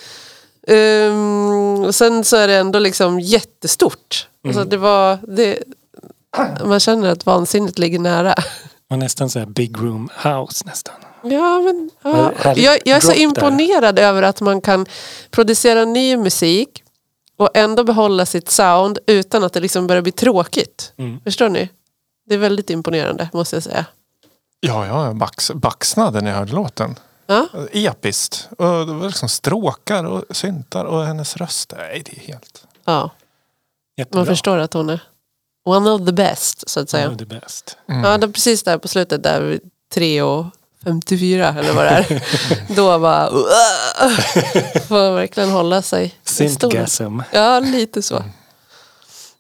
Um, 0.67 1.85
och 1.85 1.95
sen 1.95 2.25
så 2.25 2.37
är 2.37 2.49
det 2.49 2.57
ändå 2.57 2.79
liksom 2.79 3.21
jättestort. 3.21 4.29
Alltså 4.47 4.65
det 4.65 4.77
var, 4.77 5.19
det, 5.37 5.59
man 6.65 6.81
känner 6.81 7.09
att 7.09 7.27
vansinnet 7.27 7.79
ligger 7.79 7.99
nära. 7.99 8.35
Och 8.91 8.99
nästan 8.99 9.31
så 9.31 9.39
här 9.39 9.47
big 9.47 9.79
room 9.79 10.09
house 10.25 10.65
nästan. 10.67 10.95
Ja, 11.23 11.61
men, 11.61 11.91
ja. 12.03 12.33
Jag, 12.45 12.79
jag 12.85 12.97
är 12.97 13.01
så 13.01 13.07
drop 13.07 13.17
där. 13.17 13.23
imponerad 13.23 13.99
över 13.99 14.23
att 14.23 14.41
man 14.41 14.61
kan 14.61 14.87
producera 15.31 15.85
ny 15.85 16.17
musik 16.17 16.83
och 17.39 17.51
ändå 17.55 17.85
behålla 17.85 18.27
sitt 18.27 18.51
sound 18.51 18.99
utan 19.07 19.45
att 19.45 19.53
det 19.53 19.61
liksom 19.61 19.87
börjar 19.87 20.03
bli 20.03 20.13
tråkigt. 20.13 20.93
Mm. 20.97 21.21
Förstår 21.21 21.49
ni? 21.49 21.69
Det 22.27 22.35
är 22.35 22.39
väldigt 22.39 22.71
imponerande 22.71 23.29
måste 23.33 23.57
jag 23.57 23.63
säga. 23.63 23.87
Ja, 24.61 24.87
jag 24.87 25.17
bax, 25.17 25.51
baxnade 25.55 26.21
när 26.21 26.31
jag 26.31 26.39
hörde 26.39 26.53
låten. 26.53 26.99
Ja, 27.27 27.49
Episkt. 27.73 28.49
Och 28.59 28.87
det 28.87 28.93
var 28.93 29.07
liksom 29.07 29.29
stråkar 29.29 30.05
och 30.05 30.25
syntar 30.31 30.85
och 30.85 31.05
hennes 31.05 31.37
röst. 31.37 31.73
Nej, 31.77 32.03
det 32.05 32.17
är 32.17 32.21
helt... 32.21 32.67
ja. 32.85 33.11
Jättebra. 33.97 34.19
man 34.19 34.27
förstår 34.27 34.59
att 34.59 34.75
hon 34.75 34.91
är 34.91 35.01
one 35.65 35.91
of 35.91 36.07
the 36.07 36.13
best 36.13 36.69
så 36.69 36.81
att 36.81 36.91
säga. 36.91 37.05
Ja, 37.05 37.11
det 37.11 37.25
är 37.25 37.41
bäst. 37.41 37.77
Ja, 37.87 38.19
det 38.19 38.27
är 38.27 38.33
precis 38.33 38.63
där 38.63 38.79
på 38.79 38.89
slutet 38.89 39.23
där 39.23 39.41
vid 39.41 39.61
3 39.95 40.23
och 40.23 40.47
54 40.85 41.55
eller 41.59 41.73
vad 41.73 41.85
det 41.85 41.91
är. 41.91 42.23
Då 42.77 42.99
bara 42.99 43.31
får 44.81 45.15
verkligen 45.15 45.51
hålla 45.51 45.83
sig. 45.83 46.15
Synthgasm. 46.25 47.21
Ja, 47.33 47.61
lite 47.61 48.03
så. 48.03 48.23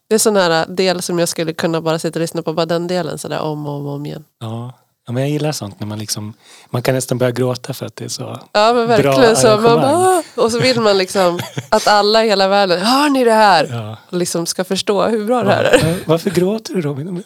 Det 0.08 0.14
är 0.14 0.18
sån 0.18 0.36
här 0.36 0.66
del 0.66 1.02
som 1.02 1.18
jag 1.18 1.28
skulle 1.28 1.52
kunna 1.52 1.80
bara 1.80 1.98
sitta 1.98 2.18
och 2.18 2.20
lyssna 2.20 2.42
på 2.42 2.52
bara 2.52 2.66
den 2.66 2.86
delen 2.86 3.18
sådär 3.18 3.40
om 3.40 3.66
och 3.66 3.74
om, 3.74 3.86
om 3.86 4.06
igen. 4.06 4.24
Ja. 4.40 4.72
ja, 5.06 5.12
men 5.12 5.22
jag 5.22 5.30
gillar 5.30 5.52
sånt 5.52 5.80
när 5.80 5.86
man 5.86 5.98
liksom... 5.98 6.34
Man 6.70 6.82
kan 6.82 6.94
nästan 6.94 7.18
börja 7.18 7.32
gråta 7.32 7.74
för 7.74 7.86
att 7.86 7.96
det 7.96 8.04
är 8.04 8.08
så... 8.08 8.40
Ja 8.52 8.72
men 8.72 8.86
verkligen 8.86 9.36
så. 9.36 9.48
Man 9.48 9.62
bara, 9.62 10.22
och 10.36 10.52
så 10.52 10.60
vill 10.60 10.80
man 10.80 10.98
liksom 10.98 11.40
att 11.68 11.86
alla 11.86 12.24
i 12.24 12.28
hela 12.28 12.48
världen, 12.48 12.80
hör 12.80 13.08
ni 13.08 13.24
det 13.24 13.32
här? 13.32 13.68
Ja. 13.72 13.96
Och 14.10 14.18
liksom 14.18 14.46
ska 14.46 14.64
förstå 14.64 15.06
hur 15.06 15.24
bra 15.24 15.42
det 15.42 15.52
här 15.52 15.64
är. 15.64 15.88
Ja, 15.88 15.96
Varför 16.06 16.30
gråter 16.30 16.74
du 16.74 16.80
Robin? 16.80 17.22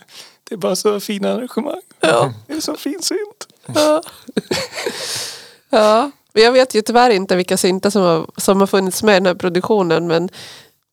Det 0.48 0.54
är 0.54 0.58
bara 0.58 0.76
så 0.76 1.00
fina 1.00 1.32
arrangemang. 1.32 1.80
Ja. 2.00 2.32
Det 2.46 2.52
är 2.52 2.60
så 2.60 2.74
fin 2.74 3.02
synt. 3.02 3.46
Ja. 3.66 4.02
ja. 5.70 6.10
Men 6.32 6.44
Jag 6.44 6.52
vet 6.52 6.74
ju 6.74 6.82
tyvärr 6.82 7.10
inte 7.10 7.36
vilka 7.36 7.56
syntar 7.56 7.90
som 7.90 8.02
har, 8.02 8.26
som 8.36 8.60
har 8.60 8.66
funnits 8.66 9.02
med 9.02 9.12
i 9.12 9.18
den 9.20 9.26
här 9.26 9.34
produktionen 9.34 10.06
men 10.06 10.28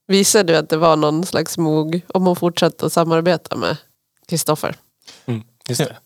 visade 0.08 0.54
ju 0.54 0.60
att 0.60 0.70
det 0.70 0.78
var 0.78 0.96
någon 0.96 1.26
slags 1.26 1.58
mog 1.58 2.02
om 2.08 2.26
hon 2.26 2.36
fortsatte 2.36 2.86
att 2.86 2.94
samarbeta 2.94 3.56
med 3.56 3.78
Kristoffer. 4.28 4.76
Mm. 5.26 5.44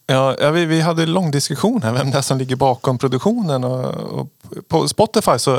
Ja, 0.05 0.35
ja, 0.39 0.51
vi, 0.51 0.65
vi 0.65 0.81
hade 0.81 1.03
en 1.03 1.13
lång 1.13 1.31
diskussion 1.31 1.83
här 1.83 1.93
vem 1.93 2.11
det 2.11 2.17
är 2.17 2.21
som 2.21 2.37
ligger 2.37 2.55
bakom 2.55 2.97
produktionen. 2.97 3.63
Och, 3.63 3.85
och 4.19 4.27
på 4.67 4.87
Spotify 4.87 5.39
så 5.39 5.55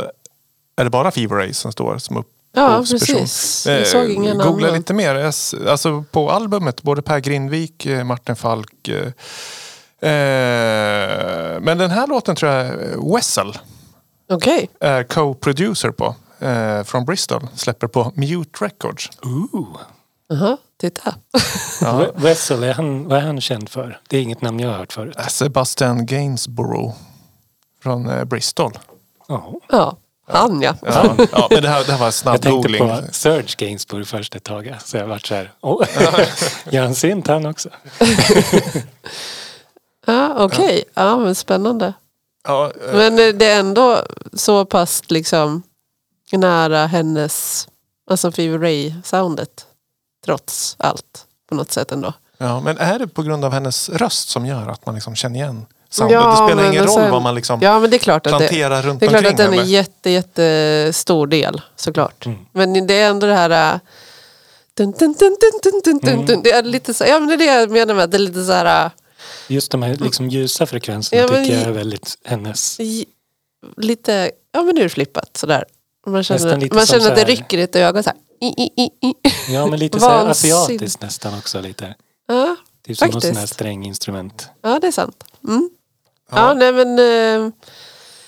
är 0.77 0.85
det 0.85 0.91
bara 0.91 1.11
Fever 1.11 1.37
Ray 1.37 1.53
som 1.53 1.73
står 1.73 1.99
som 1.99 2.17
upp. 2.17 2.27
Ja 2.57 2.85
precis. 2.91 3.67
Jag 3.67 3.87
såg 3.87 4.11
ingen 4.11 4.41
Eh, 4.41 4.47
Googla 4.47 4.67
annan. 4.67 4.79
lite 4.79 4.95
mer. 4.95 5.15
Alltså 5.69 6.05
på 6.11 6.31
albumet, 6.31 6.83
både 6.83 7.03
Per 7.03 7.19
Grindvik, 7.19 7.87
eh, 7.87 8.05
Martin 8.05 8.37
Falk. 8.37 8.89
Eh, 10.05 10.11
Eh, 11.55 11.61
men 11.61 11.79
den 11.79 11.91
här 11.91 12.07
låten 12.07 12.37
tror 12.37 12.53
jag 12.53 12.67
eh, 12.67 13.15
Wessel 13.15 13.59
Okej. 14.31 14.69
är 14.81 15.03
co-producer 15.05 15.91
på. 15.91 16.15
Eh, 16.39 16.83
från 16.83 17.05
Bristol. 17.05 17.47
Släpper 17.55 17.87
på 17.87 18.13
Mute 18.15 18.65
Records. 18.65 19.11
Ooh. 19.23 19.77
Jaha, 20.29 20.57
titta. 20.81 21.15
Ja. 21.81 22.07
Wessel, 22.15 22.63
är 22.63 22.75
han, 22.75 23.09
vad 23.09 23.19
är 23.19 23.23
han 23.23 23.41
känd 23.41 23.69
för? 23.69 24.01
Det 24.09 24.17
är 24.17 24.23
inget 24.23 24.43
namn 24.43 24.61
jag 24.61 24.71
har 24.71 24.79
hört 24.79 24.93
förut. 24.93 25.17
Eh, 25.19 25.27
Sebastian 25.27 26.07
Gainsborough. 26.07 26.95
Från 27.83 28.09
eh, 28.09 28.25
Bristol. 28.25 28.73
Ja. 29.29 29.55
Ja, 29.69 29.97
han 30.27 30.63
ja. 30.63 30.75
Ja, 30.83 31.15
ja, 31.33 31.49
men 31.51 31.63
det 31.63 31.69
här, 31.69 31.85
det 31.85 31.93
här 31.93 31.99
var 31.99 32.11
snabb 32.11 32.35
Jag 32.35 32.43
tänkte 32.43 32.69
googling. 32.69 32.89
på 32.89 33.03
Serge 33.13 33.55
Gainsbourg 33.59 34.07
först 34.07 34.35
ett 34.35 34.45
tag. 34.45 34.75
Så 34.85 34.97
jag 34.97 35.07
vart 35.07 35.27
så 35.27 35.35
här, 35.35 35.53
oh, 35.61 35.87
gör 36.71 36.83
han 36.83 36.95
synt 36.95 37.27
han 37.27 37.47
också? 37.47 37.69
Ja, 40.05 40.45
Okej, 40.45 40.85
ja 40.95 41.17
men 41.17 41.35
spännande. 41.35 41.93
Ja, 42.47 42.73
eh, 42.89 42.95
Men 42.97 43.19
eh, 43.19 43.35
det 43.35 43.47
är 43.47 43.61
ändå 43.61 44.03
så 44.33 44.65
pass 44.65 45.03
liksom 45.07 45.63
nära 46.33 46.87
hennes, 46.87 47.69
alltså 48.11 48.33
Fever 48.33 48.59
Ray-soundet. 48.59 49.67
Trots 50.25 50.77
allt 50.79 51.27
på 51.49 51.55
något 51.55 51.71
sätt 51.71 51.93
ändå. 51.93 52.13
Ja, 52.39 52.61
men 52.61 52.79
är 52.79 52.99
det 52.99 53.07
på 53.07 53.23
grund 53.23 53.45
av 53.45 53.53
hennes 53.53 53.89
röst 53.89 54.29
som 54.29 54.47
gör 54.47 54.69
att 54.69 54.87
man 54.87 54.95
liksom 54.95 55.15
känner 55.15 55.37
igen 55.37 55.67
soundet? 55.91 56.15
Ja, 56.15 56.31
det 56.31 56.37
spelar 56.37 56.71
ingen 56.71 56.83
och 56.83 56.89
roll 56.89 56.95
sen- 56.97 57.11
vad 57.11 57.23
man 57.23 57.35
liksom 57.35 57.61
Ja 57.63 57.81
men 57.81 57.91
det 57.91 57.97
är 57.97 57.99
klart 57.99 58.27
att 58.27 58.33
det, 58.33 58.39
planterar 58.39 58.83
runt 58.83 59.01
det 59.01 59.07
är 59.07 59.11
klart 59.11 59.27
att 59.27 59.37
den 59.37 59.55
är 59.55 59.63
jätte, 59.63 60.11
jättestor 60.11 61.27
del 61.27 61.61
såklart. 61.77 62.27
Mm. 62.27 62.39
Men 62.53 62.87
det 62.87 62.95
är 62.95 63.11
ändå 63.11 63.27
det 63.27 63.35
här 63.35 63.75
äh, 63.75 63.81
dun, 64.75 64.91
dun, 64.93 65.13
dun, 65.13 65.37
dun, 65.41 65.61
dun, 65.63 65.81
dun, 65.85 65.99
dun, 65.99 66.29
Mm. 66.29 66.43
Det 66.43 66.53
är 66.53 66.63
lite 66.63 66.95
så, 66.95 67.05
ja 67.05 67.21
men 67.21 67.29
det 67.29 67.35
är 67.35 67.39
det 67.39 67.45
jag 67.45 67.71
menar 67.71 67.95
med 67.95 68.05
att 68.05 68.11
det 68.11 68.17
är 68.17 68.19
lite 68.19 68.45
så 68.45 68.53
här 68.53 68.85
äh, 68.85 68.91
Just 69.49 69.71
de 69.73 69.83
här 69.83 69.97
liksom 69.97 70.29
ljusa 70.29 70.67
frekvenserna 70.67 71.23
Ja, 71.23 71.29
men- 71.31 71.45
tycker 71.45 71.59
jag 71.59 71.67
är 71.69 71.73
väldigt 71.73 72.19
hennes. 72.25 72.79
lite, 73.77 74.31
ja 74.53 74.63
men 74.63 74.79
urflippat 74.79 75.37
sådär. 75.37 75.65
Man 76.07 76.23
känner, 76.25 76.75
man 76.75 76.87
som 76.87 77.01
känner 77.01 77.11
att 77.11 77.17
det 77.17 77.25
rycker 77.25 77.59
i 77.59 77.63
ett 77.63 77.77
öga 77.77 78.03
så 78.03 78.11
här. 78.11 78.19
I, 78.41 78.47
i, 78.47 78.83
i, 78.83 79.09
i. 79.09 79.15
Ja 79.55 79.67
men 79.67 79.79
lite 79.79 80.01
så 80.01 80.07
här 80.09 80.25
Vansinnigt. 80.25 80.57
asiatiskt 80.57 81.03
nästan 81.03 81.39
också 81.39 81.61
lite. 81.61 81.95
Ja, 82.29 82.57
Typ 82.87 82.99
som 82.99 83.09
Faktiskt. 83.09 83.27
sån 83.27 83.37
här 83.37 83.47
stränginstrument. 83.47 84.49
ja 84.63 84.79
det 84.79 84.87
är 84.87 84.93
sant. 84.93 85.25
Mm. 85.49 85.71
Ja. 86.31 86.37
Ja. 86.37 86.55
nej 86.55 86.73
men 86.73 86.99
eh, 86.99 87.53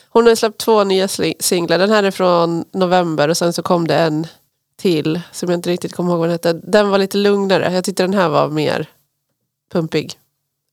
hon 0.08 0.26
har 0.26 0.34
släppt 0.34 0.58
två 0.58 0.84
nya 0.84 1.08
singlar. 1.40 1.78
Den 1.78 1.90
här 1.90 2.02
är 2.02 2.10
från 2.10 2.64
november 2.72 3.28
och 3.28 3.36
sen 3.36 3.52
så 3.52 3.62
kom 3.62 3.86
det 3.88 3.96
en 3.96 4.26
till 4.76 5.20
som 5.32 5.50
jag 5.50 5.58
inte 5.58 5.70
riktigt 5.70 5.94
kommer 5.94 6.10
ihåg 6.10 6.18
vad 6.18 6.28
den 6.28 6.32
hette. 6.32 6.52
Den 6.52 6.88
var 6.88 6.98
lite 6.98 7.18
lugnare. 7.18 7.72
Jag 7.74 7.84
tyckte 7.84 8.02
den 8.02 8.14
här 8.14 8.28
var 8.28 8.48
mer 8.48 8.90
pumpig. 9.72 10.18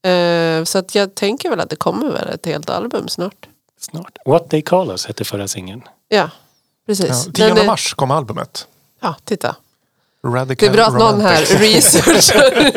Eh, 0.09 0.63
så 0.63 0.77
att 0.77 0.95
jag 0.95 1.15
tänker 1.15 1.49
väl 1.49 1.59
att 1.59 1.69
det 1.69 1.75
kommer 1.75 2.11
väl 2.11 2.29
ett 2.29 2.45
helt 2.45 2.69
album 2.69 3.07
snart. 3.07 3.47
Snart. 3.79 4.17
What 4.25 4.49
They 4.49 4.61
Call 4.61 4.89
Us 4.91 5.05
hette 5.05 5.23
förra 5.23 5.47
singeln. 5.47 5.81
Ja, 6.09 6.29
precis. 6.87 7.09
Ja, 7.09 7.45
Den 7.47 7.55
10 7.55 7.63
är- 7.63 7.67
mars 7.67 7.93
kom 7.93 8.11
albumet. 8.11 8.67
Ja, 9.01 9.15
titta. 9.23 9.55
Radical 10.25 10.55
Det 10.55 10.65
är 10.65 10.73
bra 10.73 10.85
att 10.85 10.93
någon 10.93 11.21
här 11.21 11.45
Romantic. 11.45 11.61
researchar. 11.61 12.71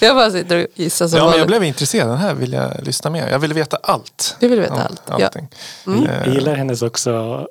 jag 0.04 0.16
bara 0.16 0.30
sitter 0.30 0.56
och 0.58 0.66
gissar 0.74 1.08
som 1.08 1.18
Ja, 1.18 1.24
men 1.24 1.30
jag 1.32 1.38
vanligt. 1.38 1.46
blev 1.46 1.64
intresserad. 1.64 2.08
Den 2.08 2.16
här 2.18 2.34
vill 2.34 2.52
jag 2.52 2.70
lyssna 2.86 3.10
mer. 3.10 3.28
Jag 3.28 3.38
ville 3.38 3.54
veta 3.54 3.76
allt. 3.82 4.36
Du 4.40 4.48
vill 4.48 4.60
veta 4.60 4.74
om 4.74 4.80
allt. 4.80 5.02
Ja. 5.06 5.14
Allting. 5.26 5.48
Mm. 5.86 6.06
Eh, 6.06 6.18
Jag 6.26 6.34
gillar 6.34 6.54
hennes 6.54 6.82
också 6.82 7.46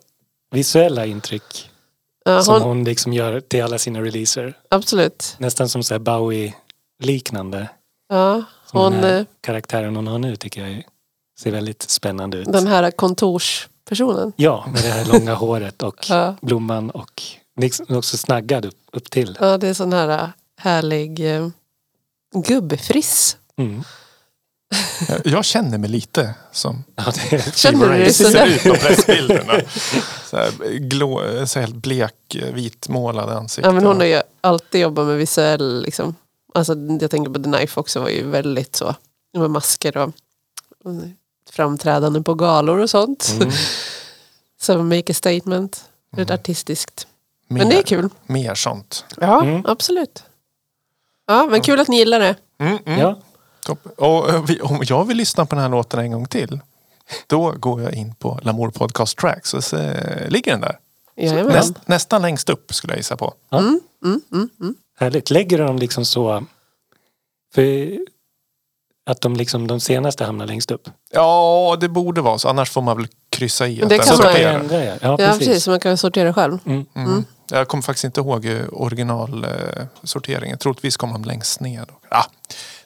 visuella 0.52 1.06
intryck. 1.06 1.70
Ja, 2.26 2.42
Som 2.44 2.54
hon, 2.54 2.62
hon 2.64 2.84
liksom 2.84 3.14
gör 3.14 3.40
till 3.40 3.64
alla 3.64 3.78
sina 3.78 4.02
releaser. 4.02 4.54
absolut. 4.70 5.36
Nästan 5.38 5.70
som 5.70 5.84
så 5.84 5.94
här 5.94 6.00
Bowie-liknande. 6.00 7.68
Ja, 8.10 8.44
hon, 8.72 8.92
den 8.94 9.04
här 9.04 9.20
eh, 9.20 9.26
karaktären 9.42 9.96
hon 9.96 10.08
har 10.08 10.20
nu 10.20 10.36
tycker 10.36 10.68
jag 10.68 10.84
ser 11.40 11.52
väldigt 11.52 11.82
spännande 11.82 12.38
ut. 12.38 12.52
den 12.54 12.68
här 12.68 12.92
kontorspersonen. 12.92 14.34
Ja, 14.36 14.66
med 14.74 14.84
det 14.84 14.90
här 14.90 15.06
långa 15.06 15.34
håret 15.34 15.84
och 15.84 16.06
Ja. 16.10 16.36
blomman 16.42 16.90
och 16.90 17.24
också 17.90 18.18
snaggad 18.18 18.66
upp, 18.66 18.78
upp 18.94 19.10
till. 19.10 19.38
Ja, 19.40 19.58
det 19.58 19.68
är 19.68 19.74
sån 19.74 19.94
här 19.94 20.10
äh, 20.10 20.30
härlig 20.58 21.36
eh, 21.36 21.50
gubbfriss. 22.48 23.38
Mm. 23.58 23.84
Jag 25.26 25.46
känner 25.46 25.78
mig 25.78 25.90
lite 25.90 26.34
som 26.52 26.84
Ja, 26.96 27.04
det, 27.30 27.56
Känner 27.56 27.90
du 27.90 27.98
dig 27.98 28.14
ser 28.14 28.48
ut 28.48 28.64
på 28.64 28.74
pressbilderna. 28.76 29.54
Så 30.26 30.38
här, 30.38 30.78
glå, 30.80 31.22
så 31.48 31.60
här 31.60 31.66
helt 31.66 31.76
blek, 31.76 32.36
eh, 32.36 32.54
vitmålad 32.54 33.30
ansikte. 33.30 33.68
Ja, 33.70 33.74
men 33.74 33.86
hon 33.86 33.98
har 33.98 34.06
ju 34.06 34.22
alltid 34.42 34.82
jobbat 34.82 35.06
med 35.08 35.18
visuell, 35.18 35.82
liksom. 35.82 36.16
Alltså, 36.54 36.76
jag 37.02 37.12
tänker 37.12 37.32
på 37.32 37.40
The 37.44 37.50
Knife 37.50 37.80
också, 37.80 38.00
var 38.02 38.10
ju 38.10 38.28
väldigt 38.28 38.76
så. 38.76 38.96
Med 39.34 39.50
masker 39.50 39.98
och 39.98 40.12
och 40.84 40.94
framträdanden 41.52 42.24
på 42.24 42.34
galor 42.34 42.78
och 42.80 42.90
sånt. 42.90 43.34
Mm. 43.40 43.52
Som 44.62 44.90
make 44.90 45.12
a 45.12 45.14
statement. 45.14 45.86
Mm. 46.18 46.28
artistiskt. 46.34 47.08
Mer, 47.48 47.58
Men 47.60 47.70
det 47.70 47.78
är 47.78 47.82
kul. 47.84 48.10
Mer 48.28 48.56
sånt. 48.56 49.06
Ja, 49.22 49.44
Mm. 49.44 49.62
absolut. 49.66 50.24
Ja, 51.28 51.48
men 51.52 51.62
kul 51.62 51.80
att 51.80 51.88
ni 51.88 51.98
gillar 51.98 52.20
det. 52.20 52.36
Mm, 52.58 52.78
mm. 52.86 53.00
Ja. 53.00 53.20
Topp. 53.66 53.88
Och 53.98 54.30
eh, 54.30 54.44
vi- 54.46 54.62
om 54.62 54.82
jag 54.86 55.06
vill 55.06 55.18
lyssna 55.18 55.46
på 55.46 55.56
den 55.56 55.62
här 55.64 55.70
låten 55.70 56.00
en 56.00 56.12
gång 56.12 56.26
till. 56.28 56.60
Då 57.28 57.52
går 57.52 57.82
jag 57.82 57.94
in 57.94 58.16
på 58.16 58.40
Lamour 58.44 58.70
Podcast 58.72 59.18
Track. 59.18 59.46
Så 59.46 59.62
se, 59.62 59.78
ligger 60.30 60.52
den 60.52 60.62
där. 60.62 60.80
Näst, 61.46 61.74
nästan 61.88 62.22
längst 62.22 62.50
upp 62.50 62.74
skulle 62.74 62.94
jag 62.94 62.98
gissa 63.00 63.18
på. 63.18 63.34
Mm, 63.52 63.80
mm, 64.04 64.22
mm, 64.32 64.50
mm. 64.62 64.76
Härligt. 65.00 65.30
Lägger 65.30 65.58
du 65.58 65.64
dem 65.64 65.80
liksom 65.80 66.06
så... 66.06 66.44
För 67.56 67.98
att 69.10 69.22
de, 69.22 69.36
liksom, 69.36 69.68
de 69.68 69.80
senaste 69.80 70.26
hamnar 70.26 70.48
längst 70.48 70.72
upp? 70.72 70.90
Ja, 71.12 71.78
det 71.82 71.90
borde 71.90 72.22
vara 72.22 72.38
så. 72.40 72.48
Annars 72.50 72.70
får 72.72 72.82
man 72.82 72.98
väl 72.98 73.08
kryssa 73.30 73.68
i 73.68 73.84
att 73.84 73.90
Det 73.90 73.98
kan 73.98 74.18
Så 74.18 74.24
man 74.24 74.42
jag 74.42 74.54
ändra 74.56 74.86
ja. 74.86 74.96
Ja, 75.02 75.10
Ja, 75.12 75.18
precis. 75.18 75.48
precis. 75.48 75.68
Man 75.68 75.80
kan 75.80 75.98
sortera 75.98 76.34
själv. 76.34 76.58
Mm. 76.66 76.86
Mm. 76.96 77.26
Jag 77.52 77.68
kommer 77.68 77.82
faktiskt 77.82 78.04
inte 78.04 78.20
ihåg 78.22 78.46
eh, 78.46 78.62
originalsorteringen. 78.72 80.58
Troligtvis 80.58 80.98
kom 80.98 81.10
man 81.10 81.22
längst 81.22 81.60
ner. 81.60 81.86
Ah, 82.10 82.26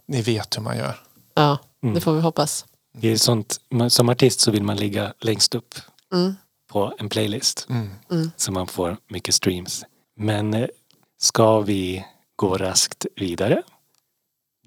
ni 0.06 0.22
vet 0.22 0.58
hur 0.58 0.62
man 0.62 0.78
gör. 0.78 0.96
Ja, 1.36 1.58
Mm. 1.84 1.96
det 1.96 2.02
får 2.02 2.14
vi 2.14 2.22
hoppas. 2.22 2.66
Det 2.98 3.08
är 3.12 3.18
sånt, 3.18 3.58
som 3.90 4.10
artist 4.10 4.40
så 4.40 4.52
vill 4.52 4.64
man 4.64 4.78
ligga 4.78 5.14
längst 5.20 5.56
upp 5.56 5.76
Mm. 6.14 6.36
på 6.72 6.94
en 7.00 7.10
playlist. 7.10 7.68
Mm. 7.70 8.32
Så 8.38 8.52
man 8.52 8.68
får 8.68 8.98
mycket 9.10 9.36
streams. 9.36 9.84
Men 10.18 10.54
eh, 10.54 10.68
ska 11.24 11.60
vi 11.60 12.06
gå 12.36 12.58
raskt 12.58 13.06
vidare? 13.16 13.64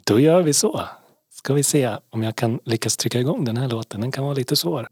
Då 0.04 0.20
gör 0.20 0.42
vi 0.42 0.52
så. 0.52 0.84
Ska 1.30 1.54
vi 1.54 1.62
se 1.62 1.96
om 2.10 2.22
jag 2.22 2.36
kan 2.36 2.60
lyckas 2.64 2.96
trycka 2.96 3.20
igång 3.20 3.44
den 3.44 3.56
här 3.56 3.68
låten. 3.68 4.00
Den 4.00 4.12
kan 4.12 4.24
vara 4.24 4.34
lite 4.34 4.56
svår. 4.56 4.88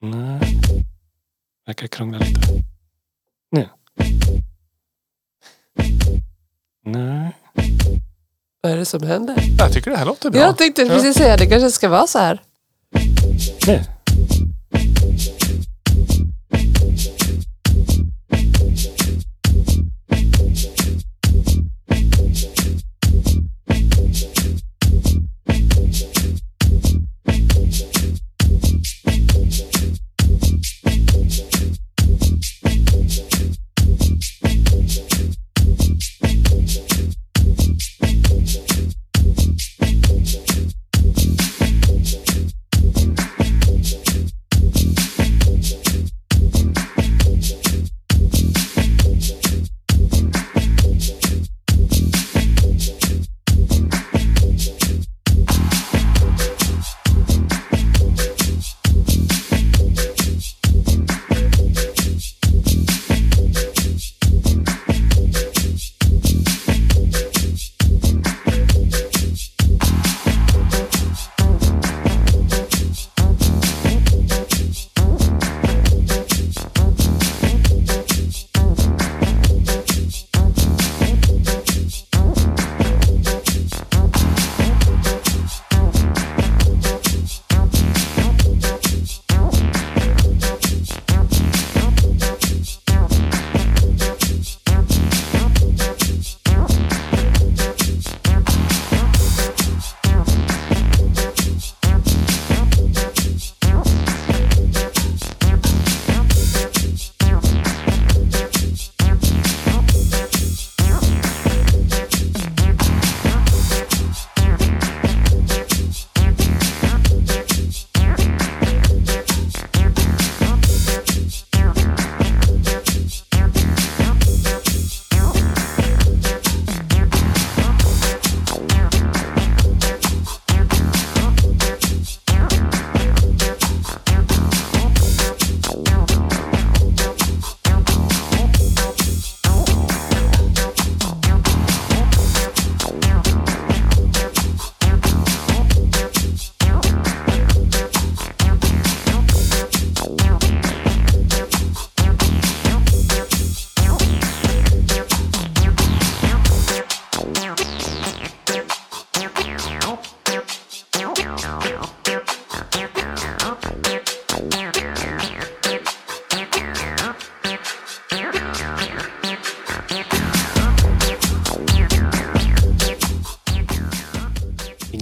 Nej. 0.00 0.40
Verkar 1.66 1.86
krångla 1.86 2.18
lite. 2.18 2.40
Nu. 3.50 3.68
Nej. 6.84 7.36
Vad 8.60 8.72
är 8.72 8.76
det 8.76 8.84
som 8.84 9.02
händer? 9.02 9.36
Jag 9.58 9.72
tycker 9.72 9.90
det 9.90 9.96
här 9.96 10.06
låter 10.06 10.30
bra. 10.30 10.40
Jag 10.40 10.58
tänkte 10.58 10.86
precis 10.86 11.16
säga 11.16 11.36
det 11.36 11.46
kanske 11.46 11.70
ska 11.70 11.88
vara 11.88 12.06
så 12.06 12.18
här. 12.18 12.42
Nu. 13.66 13.84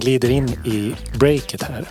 Glider 0.07 0.29
in 0.29 0.49
i 0.49 0.95
breaket 1.19 1.63
här. 1.63 1.85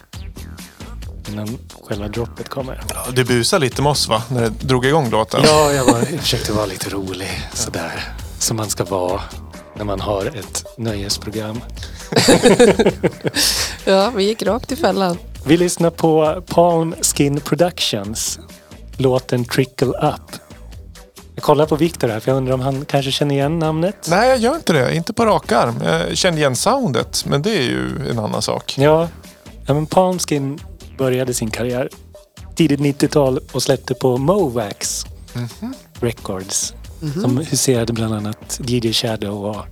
Innan 1.28 1.58
själva 1.88 2.08
droppet 2.08 2.48
kommer. 2.48 2.82
Ja, 2.94 3.06
Du 3.12 3.24
busade 3.24 3.64
lite 3.64 3.82
med 3.82 3.90
oss 3.90 4.08
va? 4.08 4.22
När 4.30 4.40
du 4.40 4.66
drog 4.66 4.86
igång 4.86 5.10
låten. 5.10 5.40
Ja, 5.44 5.72
jag, 5.72 5.84
var, 5.84 5.98
jag 5.98 6.20
försökte 6.20 6.52
vara 6.52 6.66
lite 6.66 6.90
rolig. 6.90 7.40
Sådär. 7.54 8.04
Som 8.38 8.56
man 8.56 8.70
ska 8.70 8.84
vara 8.84 9.20
när 9.76 9.84
man 9.84 10.00
har 10.00 10.26
ett 10.26 10.64
nöjesprogram. 10.78 11.60
Ja, 13.84 14.10
vi 14.16 14.24
gick 14.24 14.42
rakt 14.42 14.72
i 14.72 14.76
fällan. 14.76 15.18
Vi 15.46 15.56
lyssnar 15.56 15.90
på 15.90 16.42
Palm 16.46 16.94
Skin 17.02 17.40
Productions. 17.40 18.38
Låten 18.96 19.44
Trickle 19.44 19.86
Up. 19.88 20.45
Jag 21.36 21.42
kollar 21.42 21.66
på 21.66 21.76
Viktor 21.76 22.08
här 22.08 22.20
för 22.20 22.30
jag 22.30 22.36
undrar 22.36 22.54
om 22.54 22.60
han 22.60 22.84
kanske 22.84 23.10
känner 23.12 23.34
igen 23.34 23.58
namnet. 23.58 24.06
Nej, 24.10 24.28
jag 24.28 24.38
gör 24.38 24.54
inte 24.54 24.72
det. 24.72 24.94
Inte 24.94 25.12
på 25.12 25.24
rak 25.24 25.52
arm. 25.52 25.82
Jag 25.84 26.16
kände 26.16 26.40
igen 26.40 26.56
soundet, 26.56 27.24
men 27.26 27.42
det 27.42 27.50
är 27.50 27.62
ju 27.62 28.10
en 28.10 28.18
annan 28.18 28.42
sak. 28.42 28.74
Ja, 28.78 29.08
ja 29.66 29.74
men 29.74 29.86
Palm 29.86 30.18
Skin 30.18 30.58
började 30.98 31.34
sin 31.34 31.50
karriär 31.50 31.88
tidigt 32.54 32.80
90-tal 32.80 33.40
och 33.52 33.62
släppte 33.62 33.94
på 33.94 34.16
Movax 34.16 35.06
Records. 36.00 36.74
Som 37.20 37.36
huserade 37.36 37.92
bland 37.92 38.14
annat 38.14 38.60
DJ 38.64 38.92
Shadow 38.92 39.44
och 39.44 39.66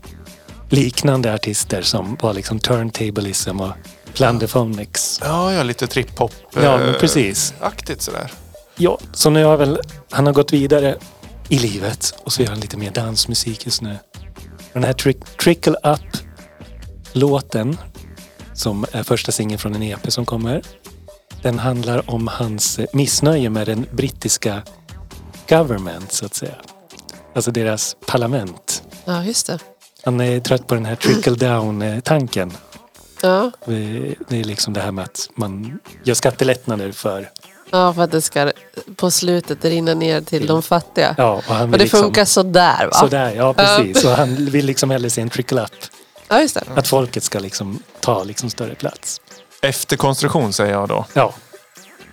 liknande 0.68 1.34
artister 1.34 1.82
som 1.82 2.16
var 2.22 2.34
liksom 2.34 2.58
Turntablism 2.58 3.60
och 3.60 3.72
Plunderphonics. 4.14 5.20
Ja, 5.24 5.52
ja 5.52 5.62
lite 5.62 5.86
trip-hop. 5.86 6.32
Ja, 6.54 6.80
eh, 6.80 6.92
precis. 6.92 7.54
Sådär. 7.98 8.32
Ja, 8.76 8.98
så 9.12 9.30
nu 9.30 9.44
har 9.44 9.56
väl 9.56 9.80
han 10.10 10.26
har 10.26 10.32
gått 10.32 10.52
vidare 10.52 10.96
i 11.48 11.58
livet 11.58 12.14
och 12.24 12.32
så 12.32 12.42
gör 12.42 12.48
han 12.48 12.60
lite 12.60 12.76
mer 12.76 12.90
dansmusik 12.90 13.64
just 13.64 13.82
nu. 13.82 13.98
Den 14.72 14.84
här 14.84 14.92
trick, 14.92 15.36
Trickle 15.36 15.76
Up 15.82 16.16
låten 17.12 17.76
som 18.54 18.86
är 18.92 19.02
första 19.02 19.32
singeln 19.32 19.58
från 19.58 19.74
en 19.74 19.82
EP 19.82 20.12
som 20.12 20.26
kommer. 20.26 20.62
Den 21.42 21.58
handlar 21.58 22.10
om 22.10 22.28
hans 22.28 22.78
eh, 22.78 22.86
missnöje 22.92 23.50
med 23.50 23.66
den 23.66 23.86
brittiska 23.90 24.62
government 25.48 26.12
så 26.12 26.26
att 26.26 26.34
säga. 26.34 26.54
Alltså 27.34 27.50
deras 27.50 27.96
parlament. 28.06 28.82
Ja, 29.04 29.24
just 29.24 29.46
det. 29.46 29.58
Han 30.04 30.20
är 30.20 30.40
trött 30.40 30.66
på 30.66 30.74
den 30.74 30.84
här 30.84 30.96
trickle 30.96 31.34
down-tanken. 31.34 32.52
Ja. 33.22 33.50
Det 34.28 34.40
är 34.40 34.44
liksom 34.44 34.72
det 34.72 34.80
här 34.80 34.92
med 34.92 35.04
att 35.04 35.30
man 35.34 35.80
gör 36.04 36.14
skattelättnader 36.14 36.92
för... 36.92 37.30
ja, 37.74 37.94
för 37.94 38.02
att 38.02 38.10
det 38.10 38.22
ska 38.22 38.52
på 38.96 39.10
slutet 39.10 39.64
rinna 39.64 39.94
ner 39.94 40.20
till 40.20 40.46
de 40.46 40.62
fattiga. 40.62 41.14
Ja, 41.18 41.30
och 41.48 41.54
han 41.54 41.62
Och 41.62 41.72
vill 41.72 41.78
det 41.78 41.84
liksom, 41.84 42.00
funkar 42.02 42.24
sådär 42.24 42.86
va? 42.86 42.92
Sådär, 42.98 43.32
ja 43.36 43.54
precis. 43.54 44.00
Så 44.02 44.14
han 44.14 44.46
vill 44.50 44.66
liksom 44.66 44.90
hellre 44.90 45.10
se 45.10 45.20
en 45.20 45.30
trickle 45.30 45.62
up. 45.62 45.70
Ja, 46.28 46.40
just 46.40 46.54
det. 46.54 46.62
Att 46.76 46.88
folket 46.88 47.22
ska 47.22 47.38
liksom 47.38 47.78
ta 48.00 48.24
liksom 48.24 48.50
större 48.50 48.74
plats. 48.74 49.20
Efterkonstruktion 49.62 50.52
säger 50.52 50.72
jag 50.72 50.88
då. 50.88 51.04
Ja, 51.12 51.34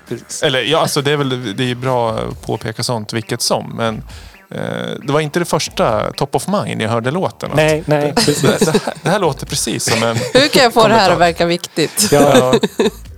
precis. 0.08 0.44
Eller 0.44 0.60
ja, 0.62 0.80
alltså 0.80 1.02
det 1.02 1.12
är 1.12 1.18
väl 1.18 1.56
det 1.58 1.72
är 1.72 1.76
bra 1.76 2.12
att 2.12 2.42
påpeka 2.42 2.84
sånt 2.84 3.14
vilket 3.14 3.42
som. 3.42 3.74
Men 3.76 4.04
eh, 4.52 4.62
det 5.04 5.14
var 5.14 5.20
inte 5.20 5.40
det 5.40 5.46
första 5.46 6.12
top 6.12 6.36
of 6.36 6.48
mind 6.48 6.82
jag 6.82 6.90
hörde 6.90 7.12
låten. 7.12 7.50
Att 7.50 7.56
Nej, 7.56 7.84
nej, 7.86 8.14
Det, 8.26 8.42
det, 8.42 8.48
här, 8.66 8.94
det 9.04 9.10
här 9.10 9.20
låter 9.20 9.46
precis 9.46 9.84
som 9.94 10.04
en... 10.04 10.18
Hur 10.34 10.48
kan 10.48 10.64
jag 10.64 10.74
få 10.74 10.88
det 10.88 10.94
här 10.94 10.98
Kommentar. 10.98 11.14
att 11.14 11.20
verka 11.20 11.46
viktigt? 11.46 12.10
Ja, 12.12 12.54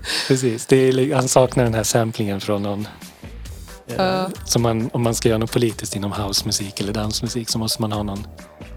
precis. 0.28 0.66
Det 0.66 0.76
är, 0.76 1.16
han 1.16 1.28
saknar 1.28 1.64
den 1.64 1.74
här 1.74 1.84
samplingen 1.84 2.42
från 2.42 2.64
någon... 2.64 2.88
Eh, 3.88 3.96
Ja. 3.98 4.30
som 4.46 4.62
man, 4.62 4.90
om 4.94 5.02
man 5.04 5.16
ska 5.16 5.30
göra 5.30 5.40
något 5.40 5.52
politiskt 5.52 5.96
inom 5.96 6.12
housemusik 6.12 6.80
eller 6.80 6.94
dansmusik 6.94 7.50
så 7.50 7.58
måste 7.60 7.82
man 7.82 7.92
ha 7.92 8.04
någon 8.04 8.28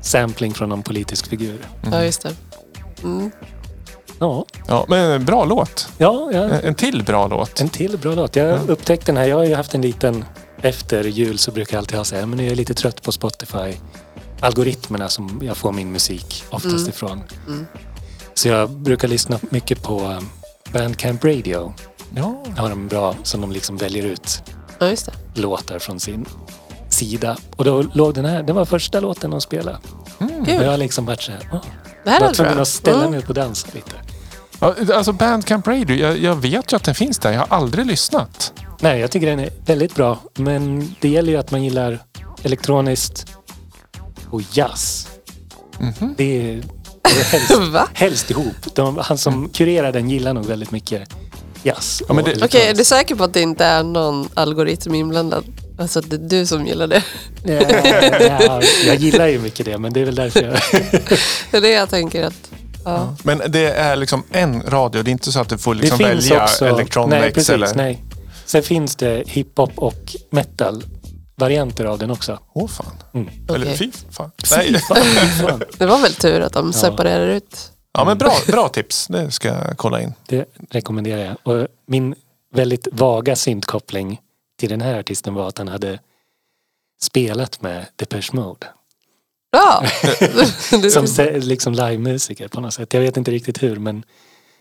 sampling 0.03 0.55
från 0.55 0.69
någon 0.69 0.83
politisk 0.83 1.27
figur. 1.27 1.59
Ja, 1.93 2.05
just 2.05 2.23
det. 2.23 2.35
Mm. 3.03 3.31
Ja, 4.19 4.45
Ja, 4.69 4.85
men 4.89 5.11
en 5.11 5.25
bra 5.25 5.45
låt. 5.45 5.89
ja, 5.99 6.31
ja. 6.33 6.39
En, 6.51 6.75
till 6.75 7.05
bra 7.05 7.27
låt. 7.29 7.61
En 7.61 7.69
till 7.69 7.99
bra 7.99 8.15
låt. 8.15 8.37
Jag 8.37 8.71
upptäckte 8.71 9.07
den 9.13 9.17
här. 9.17 9.25
Jag 9.25 9.37
har 9.37 9.45
ju 9.45 9.55
haft 9.55 9.75
en 9.75 9.83
liten... 9.83 10.25
Efter 10.63 11.05
jul 11.05 11.39
så 11.39 11.51
brukar 11.51 11.77
jag 11.77 11.81
alltid 11.81 11.97
ha 11.97 12.05
så 12.05 12.17
här, 12.17 12.27
men 12.27 12.39
jag 12.39 12.49
är 12.53 12.57
lite 12.57 12.75
trött 12.75 13.03
på 13.03 13.13
Spotify. 13.13 13.73
Algoritmerna 14.41 15.09
som 15.09 15.41
jag 15.45 15.57
får 15.57 15.73
min 15.73 15.93
musik 15.93 16.45
oftast 16.51 16.89
ifrån. 16.89 17.23
Så 18.35 18.49
jag 18.49 18.71
brukar 18.71 19.09
lyssna 19.09 19.39
mycket 19.51 19.83
på 19.83 20.23
Bandcamp 20.79 21.25
Radio. 21.25 21.75
Ja. 22.17 22.43
Har 22.57 22.69
de 22.71 22.89
bra, 22.89 23.15
som 23.23 23.41
de 23.41 23.53
liksom 23.53 23.77
väljer 23.77 24.05
ut 24.07 24.43
Ja, 24.79 24.89
just 24.89 25.07
det. 25.35 25.41
låtar 25.41 25.79
från 25.79 26.01
sin 26.01 26.27
sida. 26.89 27.37
Och 27.57 27.65
då 27.65 27.83
låg 27.93 28.15
den 28.15 28.25
här, 28.25 28.43
det 28.43 28.53
var 28.53 28.65
första 28.65 29.01
låten 29.01 29.31
de 29.31 29.41
spelade. 29.41 29.79
Och 30.19 30.49
jag 30.49 30.71
har 30.71 30.77
liksom 30.77 31.07
varit 31.07 31.23
så 31.23 31.33
här, 31.33 31.61
Det 32.05 32.11
här 32.11 32.21
var 32.21 32.29
är 32.29 32.33
tvungen 32.35 32.53
bra. 32.55 32.63
att 32.63 32.69
ställa 32.69 32.99
Mm. 32.99 33.11
mig 33.11 33.21
upp 33.21 33.29
och 33.29 33.35
dansa 33.35 33.69
lite. 33.75 33.91
Ja, 34.61 34.75
alltså 34.95 35.13
Bandcamp 35.13 35.67
Radio, 35.67 35.97
jag, 35.97 36.19
jag 36.19 36.35
vet 36.37 36.73
ju 36.73 36.77
att 36.77 36.85
den 36.85 36.95
finns 36.95 37.19
där. 37.19 37.33
Jag 37.33 37.39
har 37.41 37.57
aldrig 37.57 37.87
lyssnat. 37.87 38.53
Nej, 38.81 39.01
jag 39.01 39.11
tycker 39.11 39.27
den 39.27 39.41
är 39.41 39.51
väldigt 39.67 39.95
bra. 39.95 40.19
Men 40.35 40.95
det 41.01 41.09
gäller 41.09 41.33
ju 41.33 41.39
att 41.39 41.51
man 41.51 41.65
gillar 41.65 41.99
elektroniskt 42.43 43.27
och 44.31 44.43
jazz. 44.53 45.09
Det 45.79 45.85
är, 45.87 46.15
det 46.17 46.51
är 46.53 46.63
helst, 47.31 47.73
Va? 47.73 47.89
helst 47.95 48.31
ihop. 48.31 48.75
De, 48.75 48.99
han 49.03 49.19
som 49.19 49.49
kurerar 49.49 49.93
den 49.93 50.11
gillar 50.11 50.35
nog 50.35 50.47
väldigt 50.47 50.71
mycket 50.71 51.09
jazz. 51.63 52.03
Ja, 52.09 52.15
Okej, 52.15 52.33
är 52.33 52.37
elektroniskt. 52.37 52.77
du 52.77 52.85
säker 52.85 53.15
på 53.15 53.25
att 53.25 53.35
det 53.35 53.41
inte 53.41 53.65
är 53.65 53.83
någon 53.83 54.29
algoritm 54.35 54.95
inblandad? 54.95 55.45
Alltså 55.79 55.99
att 55.99 56.11
det 56.11 56.17
är 56.17 56.21
du 56.21 56.47
som 56.47 56.67
gillar 56.67 56.87
det? 56.87 57.03
Ja, 57.45 58.41
ja, 58.41 58.63
jag 58.87 58.97
gillar 58.97 59.27
ju 59.27 59.39
mycket 59.39 59.67
det, 59.67 59.79
men 59.79 59.93
det 59.93 60.01
är 60.01 60.05
väl 60.05 60.15
därför 60.15 60.43
jag... 60.43 60.53
Det 61.51 61.57
är 61.57 61.61
det 61.61 61.71
jag 61.71 61.91
tänker 61.91 62.25
att... 62.25 62.51
Ja. 62.85 63.17
Men 63.23 63.43
det 63.49 63.71
är 63.71 63.97
liksom 63.97 64.23
en 64.31 64.63
radio. 64.63 65.03
Det 65.03 65.11
är 65.11 65.13
inte 65.13 65.33
så 65.33 65.41
att 65.41 65.49
du 65.49 65.59
får 65.59 65.75
liksom 65.75 65.99
det 65.99 66.05
välja 66.05 66.43
också... 66.43 66.67
Electronics 66.67 67.21
nej, 67.21 67.33
precis, 67.33 67.51
eller... 67.51 67.75
nej. 67.75 68.03
Sen 68.45 68.63
finns 68.63 68.97
det 68.97 69.23
hiphop 69.27 69.73
och 69.75 70.17
metal 70.31 70.85
varianter 71.37 71.85
av 71.85 71.99
den 71.99 72.11
också. 72.11 72.39
Åh 72.53 72.69
fan. 72.69 72.93
Mm. 73.15 73.29
Eller 73.49 73.67
Okej. 73.67 73.77
fy 73.77 73.91
fan. 74.11 74.31
Nej. 74.57 74.73
Det 75.79 75.87
var 75.87 75.99
väl 75.99 76.15
tur 76.15 76.41
att 76.41 76.53
de 76.53 76.73
separerar 76.73 77.27
ut. 77.29 77.73
Ja 77.93 78.05
men 78.05 78.19
bra, 78.19 78.33
bra 78.47 78.69
tips. 78.69 79.07
Det 79.07 79.31
ska 79.31 79.49
jag 79.49 79.77
kolla 79.77 80.01
in. 80.01 80.15
Det 80.27 80.49
rekommenderar 80.71 81.25
jag. 81.25 81.37
Och 81.43 81.69
min 81.87 82.15
väldigt 82.55 82.89
vaga 82.93 83.37
syntkoppling 83.37 84.21
till 84.59 84.69
den 84.69 84.81
här 84.81 84.99
artisten 84.99 85.35
var 85.35 85.49
att 85.49 85.59
han 85.59 85.69
hade 85.69 85.99
spelat 87.01 87.63
med 87.63 87.87
Depeche 87.97 88.31
Mode. 88.33 88.67
Ja! 89.53 89.85
Som 90.91 91.07
liksom 91.33 91.73
livemusiker 91.73 92.49
på 92.49 92.61
något 92.61 92.75
sätt. 92.75 92.95
Jag 92.95 93.01
vet 93.01 93.17
inte 93.17 93.31
riktigt 93.31 93.63
hur 93.63 93.77
men 93.77 94.03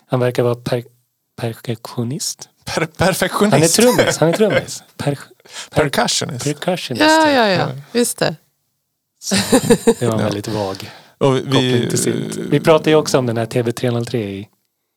han 0.08 0.20
verkar 0.20 0.44
vara 0.44 0.56
per, 0.56 0.84
perfektionist. 1.42 2.50
Per 2.66 2.86
perfektionist. 2.86 3.54
Han 3.54 3.64
är 3.64 3.68
trummis. 3.96 4.18
Han 4.18 4.30
är 4.30 4.34
trummis. 4.34 4.84
Per, 4.98 5.20
Percussionist. 5.72 6.46
percussionist. 6.46 7.06
ja, 7.06 7.30
ja, 7.32 7.48
ja. 7.50 7.68
Just 7.92 8.18
det. 8.18 8.36
Det 10.00 10.06
var 10.08 10.14
en 10.14 10.24
väldigt 10.24 10.48
vag 10.48 10.92
Och 11.18 11.36
koppling 11.44 11.90
till. 11.90 12.48
Vi 12.50 12.60
pratade 12.60 12.90
ju 12.90 12.96
också 12.96 13.18
om 13.18 13.26
den 13.26 13.38
här 13.38 13.46
TV303 13.46 14.16
i, 14.16 14.48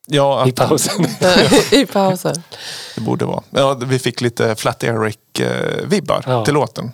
Ja, 0.06 0.48
i 0.48 0.52
pausen. 0.52 1.06
I 1.72 1.86
pausen. 1.86 2.42
det 2.94 3.00
borde 3.00 3.24
vara. 3.24 3.42
Ja, 3.50 3.74
vi 3.74 3.98
fick 3.98 4.20
lite 4.20 4.54
Flat 4.56 4.84
Eric-vibbar 4.84 6.22
Ja. 6.26 6.44
till 6.44 6.54
låten. 6.54 6.92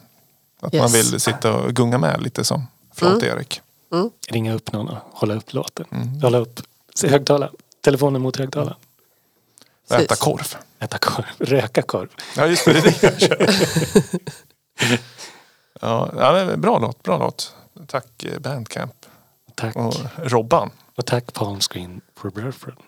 Att 0.60 0.72
man 0.72 0.82
Yes. 0.82 1.12
vill 1.12 1.20
sitta 1.20 1.52
och 1.54 1.74
gunga 1.74 1.98
med 1.98 2.22
lite 2.22 2.44
som 2.44 2.66
Flat 2.94 3.22
Erik. 3.22 3.60
Ringa 4.28 4.54
upp 4.54 4.72
någon 4.72 4.88
och 4.88 4.96
hålla 5.12 5.34
upp 5.34 5.52
låten. 5.52 5.86
Mm. 5.92 6.22
Hålla 6.22 6.38
upp 6.38 6.60
högtalaren. 7.02 7.54
Telefonen 7.84 8.22
mot 8.22 8.36
högtalaren. 8.36 8.76
Och 9.90 9.96
Äta 9.96 10.16
korv. 10.16 10.56
Äta 10.78 10.98
korv. 10.98 11.24
Röka 11.38 11.82
korv. 11.82 12.08
Ja, 12.36 12.46
just 12.46 12.64
det. 12.64 12.72
Det 12.72 12.78
är 12.78 12.82
det 12.82 13.02
jag 13.02 13.20
kör. 13.20 13.48
ja, 15.80 16.10
ja, 16.18 16.32
men 16.32 16.60
bra 16.60 16.78
låt. 16.78 17.02
Bra 17.02 17.18
låt. 17.18 17.54
Tack 17.86 18.24
eh, 18.24 18.38
Bandcamp. 18.38 19.06
Tack. 19.54 19.76
Och 19.76 19.94
Robban. 20.16 20.70
Och 20.96 21.06
tack 21.06 21.32
Palm 21.32 21.60
Screen 21.60 22.00
for 22.16 22.32
Girlfriend. 22.36 22.80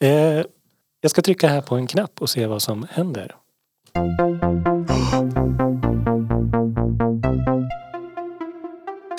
eh, 0.00 0.44
jag 1.00 1.10
ska 1.10 1.22
trycka 1.22 1.48
här 1.48 1.60
på 1.60 1.76
en 1.76 1.86
knapp 1.86 2.20
och 2.20 2.30
se 2.30 2.46
vad 2.46 2.62
som 2.62 2.86
händer. 2.90 3.36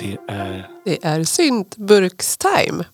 Det 0.00 0.18
är... 0.28 0.68
Det 0.84 1.04
är 1.04 1.24
syntburkstime. 1.24 2.84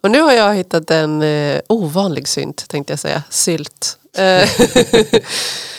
Och 0.00 0.10
nu 0.10 0.20
har 0.20 0.32
jag 0.32 0.54
hittat 0.54 0.90
en 0.90 1.22
eh, 1.22 1.60
ovanlig 1.68 2.28
synt 2.28 2.68
tänkte 2.68 2.92
jag 2.92 3.00
säga. 3.00 3.22
Sylt. 3.30 3.98
Eh, 4.16 4.48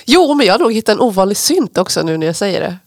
jo, 0.05 0.33
men 0.33 0.45
jag 0.47 0.53
har 0.53 0.59
nog 0.59 0.73
hittat 0.73 0.95
en 0.95 1.01
ovanlig 1.01 1.37
synt 1.37 1.77
också 1.77 2.01
nu 2.01 2.17
när 2.17 2.27
jag 2.27 2.35
säger 2.35 2.61
det. 2.61 2.77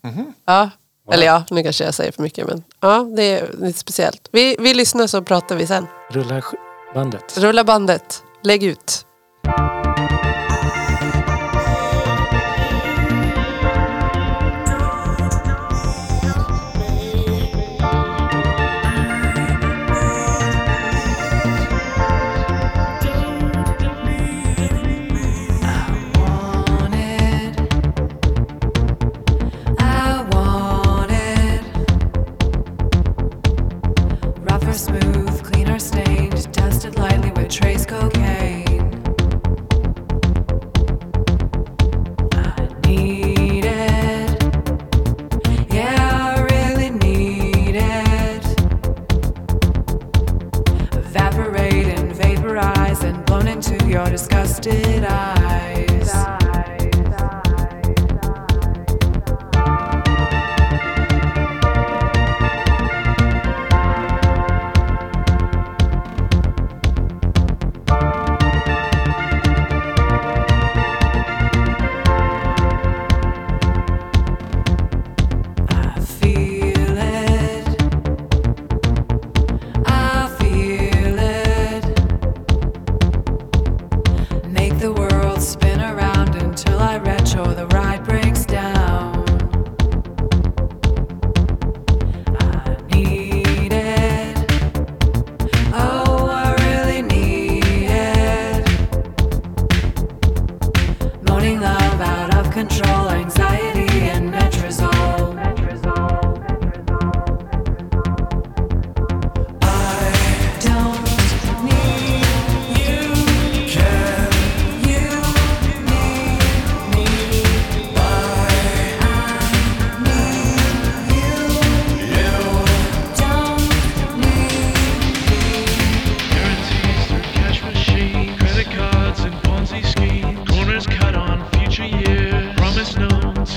Ja. 0.46 0.70
Eller 1.12 1.26
ja, 1.26 1.42
nu 1.50 1.62
kanske 1.62 1.84
jag 1.84 1.94
säger 1.94 2.12
för 2.12 2.22
mycket 2.22 2.46
men 2.46 2.62
ja, 2.80 3.06
det 3.16 3.22
är 3.22 3.50
lite 3.60 3.78
speciellt. 3.78 4.28
Vi, 4.32 4.56
vi 4.58 4.74
lyssnar 4.74 5.06
så 5.06 5.22
pratar 5.22 5.56
vi 5.56 5.66
sen. 5.66 5.86
Rullar 6.10 6.40
sk- 6.40 6.54
bandet. 6.94 7.38
Rulla 7.38 7.64
bandet, 7.64 8.22
lägg 8.42 8.62
ut. 8.62 9.06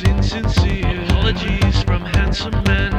insincere 0.04 1.04
apologies 1.04 1.84
from 1.84 2.02
handsome 2.02 2.64
men. 2.64 2.97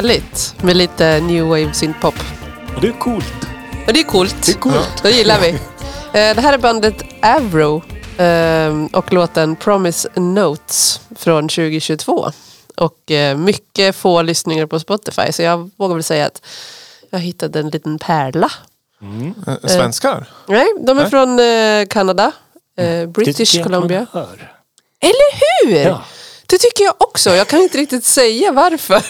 Härligt 0.00 0.54
med 0.62 0.76
lite 0.76 1.20
new 1.20 1.44
wave 1.44 1.72
synthpop. 1.72 2.14
Och 2.76 2.80
det 2.80 2.88
är 2.88 2.92
coolt. 2.92 3.34
Och 3.86 3.92
det 3.92 4.00
är 4.00 4.04
coolt. 4.04 4.36
Det 4.46 4.52
är 4.52 4.56
coolt. 4.56 5.02
Det 5.02 5.10
gillar 5.10 5.40
vi. 5.40 5.48
Eh, 5.48 5.58
Det 6.12 6.40
här 6.40 6.52
är 6.52 6.58
bandet 6.58 6.94
Avro 7.22 7.82
eh, 8.18 8.84
och 8.98 9.12
låten 9.12 9.56
Promise 9.56 10.08
Notes 10.20 11.00
från 11.16 11.48
2022. 11.48 12.30
Och 12.76 13.10
eh, 13.10 13.36
mycket 13.36 13.96
få 13.96 14.22
lyssningar 14.22 14.66
på 14.66 14.80
Spotify 14.80 15.32
så 15.32 15.42
jag 15.42 15.70
vågar 15.76 15.94
väl 15.94 16.04
säga 16.04 16.26
att 16.26 16.42
jag 17.10 17.18
hittade 17.18 17.60
en 17.60 17.68
liten 17.70 17.98
pärla. 17.98 18.50
Eh, 19.46 19.68
Svenskar? 19.68 20.26
Nej, 20.46 20.66
de 20.86 20.98
är 20.98 21.02
Nej. 21.02 21.10
från 21.10 21.38
Kanada, 21.86 22.32
Det 22.76 23.06
British 23.08 23.62
Columbia. 23.62 24.06
hör. 24.12 24.52
Eller 25.00 25.66
hur? 25.66 25.76
Ja. 25.90 26.02
Det 26.50 26.58
tycker 26.58 26.84
jag 26.84 26.94
också. 26.98 27.30
Jag 27.30 27.48
kan 27.48 27.60
inte 27.62 27.78
riktigt 27.78 28.04
säga 28.04 28.52
varför. 28.52 29.00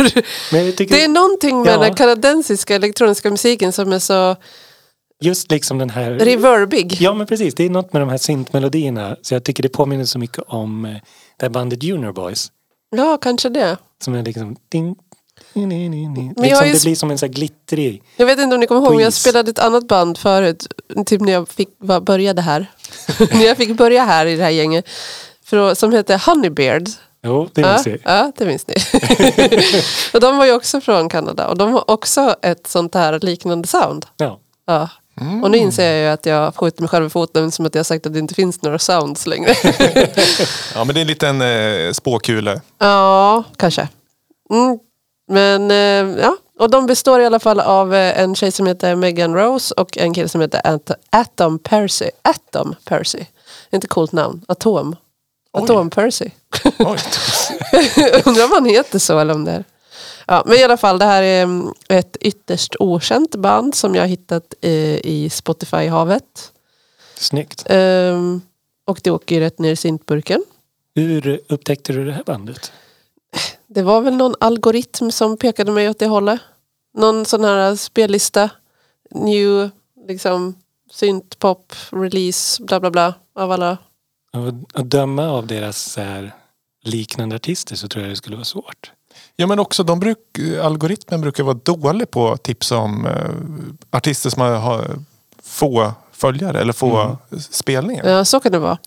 Tycker 0.72 0.94
Det 0.94 1.04
är 1.04 1.08
någonting 1.08 1.62
med 1.62 1.74
Ja. 1.74 1.78
den 1.78 1.94
kanadensiska 1.94 2.74
elektroniska 2.74 3.30
musiken 3.30 3.72
som 3.72 3.92
är 3.92 3.98
så 3.98 4.36
just 5.22 5.50
liksom 5.50 5.78
den 5.78 5.90
här... 5.90 6.10
reverbig. 6.10 6.96
Ja 7.00 7.14
men 7.14 7.26
precis, 7.26 7.54
det 7.54 7.64
är 7.64 7.70
något 7.70 7.92
med 7.92 8.02
de 8.02 8.08
här 8.08 8.18
syntmelodierna. 8.18 9.16
Så 9.22 9.34
jag 9.34 9.44
tycker 9.44 9.62
det 9.62 9.68
påminner 9.68 10.04
så 10.04 10.18
mycket 10.18 10.44
om 10.46 10.84
eh, 10.84 10.92
det 11.36 11.44
här 11.44 11.48
bandet 11.50 11.82
Junior 11.82 12.12
Boys. 12.12 12.48
Ja, 12.96 13.18
kanske 13.22 13.48
det. 13.48 13.76
Som 14.04 14.14
är 14.14 14.22
liksom... 14.22 14.56
Ding, 14.68 14.96
ding, 15.54 15.68
ding, 15.68 16.14
ding. 16.14 16.32
Men 16.36 16.44
Liksom, 16.44 16.66
ju 16.66 16.72
det 16.72 16.82
blir 16.82 16.94
som 16.96 17.10
en 17.10 17.18
sån 17.18 17.26
här 17.28 17.34
glittrig... 17.34 18.02
Jag 18.16 18.26
vet 18.26 18.38
inte 18.38 18.54
om 18.54 18.60
ni 18.60 18.66
kommer 18.66 18.80
ihåg, 18.80 18.94
men 18.94 19.04
jag 19.04 19.12
spelade 19.12 19.50
ett 19.50 19.58
annat 19.58 19.88
band 19.88 20.18
förut. 20.18 20.66
Typ 21.06 21.20
när 21.20 21.32
jag 21.32 21.48
fick, 21.48 21.78
började 21.78 22.42
här. 22.42 22.66
när 23.32 23.46
jag 23.46 23.56
fick 23.56 23.76
börja 23.76 24.04
här 24.04 24.26
i 24.26 24.36
det 24.36 24.42
här 24.42 24.50
gänget. 24.50 24.88
För, 25.44 25.74
som 25.74 25.92
hette 25.92 26.16
Honeybeard. 26.16 26.88
Jo, 27.22 27.48
det 27.54 27.60
Ja, 27.60 27.68
minns 27.72 27.86
jag. 27.86 27.98
ja, 28.04 28.32
det 28.36 28.44
minns 28.46 28.66
ni. 28.68 28.74
och 30.14 30.20
de 30.20 30.36
var 30.38 30.46
ju 30.46 30.52
också 30.52 30.80
från 30.80 31.08
Kanada. 31.08 31.48
Och 31.48 31.58
de 31.58 31.72
har 31.72 31.90
också 31.90 32.34
ett 32.42 32.66
sånt 32.66 32.94
här 32.94 33.18
liknande 33.20 33.68
sound. 33.68 34.06
Ja. 34.16 34.40
Ja. 34.66 34.88
Och 35.42 35.50
nu 35.50 35.58
inser 35.58 35.90
jag 35.92 36.00
ju 36.00 36.06
att 36.06 36.26
jag 36.26 36.54
skjuter 36.56 36.82
mig 36.82 36.88
själv 36.88 37.06
i 37.06 37.10
foten 37.10 37.50
som 37.50 37.66
att 37.66 37.74
jag 37.74 37.78
har 37.78 37.84
sagt 37.84 38.06
att 38.06 38.12
det 38.12 38.18
inte 38.18 38.34
finns 38.34 38.62
några 38.62 38.78
sounds 38.78 39.26
längre. 39.26 39.54
Ja, 40.74 40.84
men 40.84 40.94
det 40.94 40.98
är 41.00 41.02
en 41.02 41.06
liten 41.06 41.42
eh, 41.42 41.92
spåkula. 41.92 42.60
ja, 42.78 43.44
kanske. 43.56 43.88
Mm. 44.50 44.78
Men 45.28 45.70
eh, 45.70 46.20
ja, 46.22 46.36
och 46.58 46.70
de 46.70 46.86
består 46.86 47.20
i 47.20 47.26
alla 47.26 47.38
fall 47.40 47.60
av 47.60 47.94
eh, 47.94 48.20
en 48.20 48.34
tjej 48.34 48.52
som 48.52 48.66
heter 48.66 48.94
Megan 48.94 49.34
Rose 49.34 49.74
och 49.74 49.98
en 49.98 50.14
kille 50.14 50.28
som 50.28 50.40
heter 50.40 50.60
At- 50.64 50.90
Atom 51.10 51.58
Percy. 51.58 52.10
Atom 52.22 52.74
Percy. 52.84 53.24
Inte 53.70 53.86
coolt 53.88 54.12
namn. 54.12 54.44
Atom. 54.48 54.96
Oj. 55.52 55.62
Atom 55.62 55.90
Percy. 55.90 56.30
Oj. 56.78 56.98
Undrar 58.24 58.44
om 58.44 58.50
han 58.52 58.64
heter 58.64 58.98
så 58.98 59.18
eller 59.18 59.34
om 59.34 59.44
det 59.44 59.52
är. 59.52 59.64
Ja, 60.26 60.42
men 60.46 60.58
i 60.58 60.62
alla 60.62 60.76
fall, 60.76 60.98
det 60.98 61.04
här 61.04 61.22
är 61.22 61.42
mm, 61.42 61.72
ett 61.88 62.16
ytterst 62.20 62.76
okänt 62.78 63.36
band 63.36 63.74
som 63.74 63.94
jag 63.94 64.08
hittat 64.08 64.54
i 65.02 65.28
Spotify-havet. 65.28 66.52
Snyggt. 67.14 67.66
Ehm, 67.66 68.40
och 68.84 69.00
det 69.02 69.10
åker 69.10 69.34
ju 69.34 69.40
rätt 69.40 69.58
ner 69.58 69.72
i 69.72 69.76
syntburken. 69.76 70.42
Hur 70.94 71.40
upptäckte 71.48 71.92
du 71.92 72.04
det 72.04 72.12
här 72.12 72.22
bandet? 72.24 72.72
Det 73.66 73.82
var 73.82 74.00
väl 74.00 74.16
någon 74.16 74.34
algoritm 74.40 75.10
som 75.10 75.36
pekade 75.36 75.72
mig 75.72 75.88
åt 75.88 75.98
det 75.98 76.06
hållet. 76.06 76.40
Någon 76.94 77.24
sån 77.24 77.44
här 77.44 77.76
spellista. 77.76 78.50
New, 79.10 79.70
liksom, 80.08 80.54
syntpop, 80.90 81.74
release, 81.90 82.62
bla 82.62 82.80
bla 82.80 82.90
bla. 82.90 83.14
Av 83.34 83.52
alla. 83.52 83.78
Att- 84.32 84.90
döma 84.90 85.28
av 85.28 85.46
deras 85.46 85.96
här, 85.96 86.34
liknande 86.84 87.36
artister 87.36 87.76
så 87.76 87.88
tror 87.88 88.04
jag 88.04 88.12
det 88.12 88.16
skulle 88.16 88.36
vara 88.36 88.44
svårt. 88.44 88.92
Ja, 89.36 89.46
men 89.46 89.58
också 89.58 89.82
de 89.82 90.00
bruk, 90.00 90.18
algoritmen 90.62 91.20
brukar 91.20 91.44
vara 91.44 91.58
dålig 91.62 92.10
på 92.10 92.32
att 92.32 92.42
tipsa 92.42 92.76
om 92.76 93.06
eh, 93.06 93.96
artister 93.98 94.30
som 94.30 94.42
har, 94.42 94.98
få 95.42 95.92
följare 96.12 96.60
eller 96.60 96.72
få 96.72 97.18
spelningar. 97.50 98.08
Ja, 98.08 98.24
så 98.24 98.40
kan 98.40 98.52
det 98.52 98.58
vara. 98.58 98.78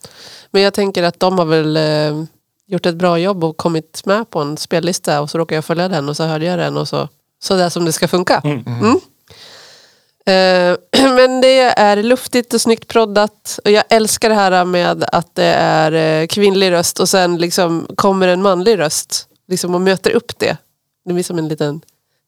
Men 0.51 0.61
jag 0.61 0.73
tänker 0.73 1.03
att 1.03 1.19
de 1.19 1.37
har 1.39 1.45
väl 1.45 1.77
eh, 1.77 2.23
gjort 2.67 2.85
ett 2.85 2.95
bra 2.95 3.17
jobb 3.17 3.43
och 3.43 3.57
kommit 3.57 4.01
med 4.05 4.29
på 4.29 4.39
en 4.39 4.57
spellista 4.57 5.21
och 5.21 5.29
så 5.29 5.37
råkar 5.37 5.55
jag 5.55 5.65
följa 5.65 5.87
den 5.87 6.09
och 6.09 6.17
så 6.17 6.23
hörde 6.23 6.45
jag 6.45 6.59
den 6.59 6.77
och 6.77 6.87
så, 6.87 7.09
så 7.43 7.55
där 7.55 7.69
som 7.69 7.85
det 7.85 7.91
ska 7.91 8.07
funka. 8.07 8.41
Mm. 8.43 8.63
Mm. 8.67 8.99
Eh, 10.25 10.75
men 11.15 11.41
det 11.41 11.59
är 11.59 12.03
luftigt 12.03 12.53
och 12.53 12.61
snyggt 12.61 12.87
proddat 12.87 13.59
och 13.65 13.71
jag 13.71 13.83
älskar 13.89 14.29
det 14.29 14.35
här 14.35 14.65
med 14.65 15.03
att 15.11 15.35
det 15.35 15.43
är 15.45 16.21
eh, 16.21 16.27
kvinnlig 16.27 16.71
röst 16.71 16.99
och 16.99 17.09
sen 17.09 17.37
liksom 17.37 17.87
kommer 17.95 18.27
en 18.27 18.41
manlig 18.41 18.79
röst 18.79 19.27
liksom 19.47 19.75
och 19.75 19.81
möter 19.81 20.11
upp 20.11 20.39
det. 20.39 20.57
Det 21.05 21.13
blir 21.13 21.23
som 21.23 21.37
en 21.37 21.47
liten 21.47 21.81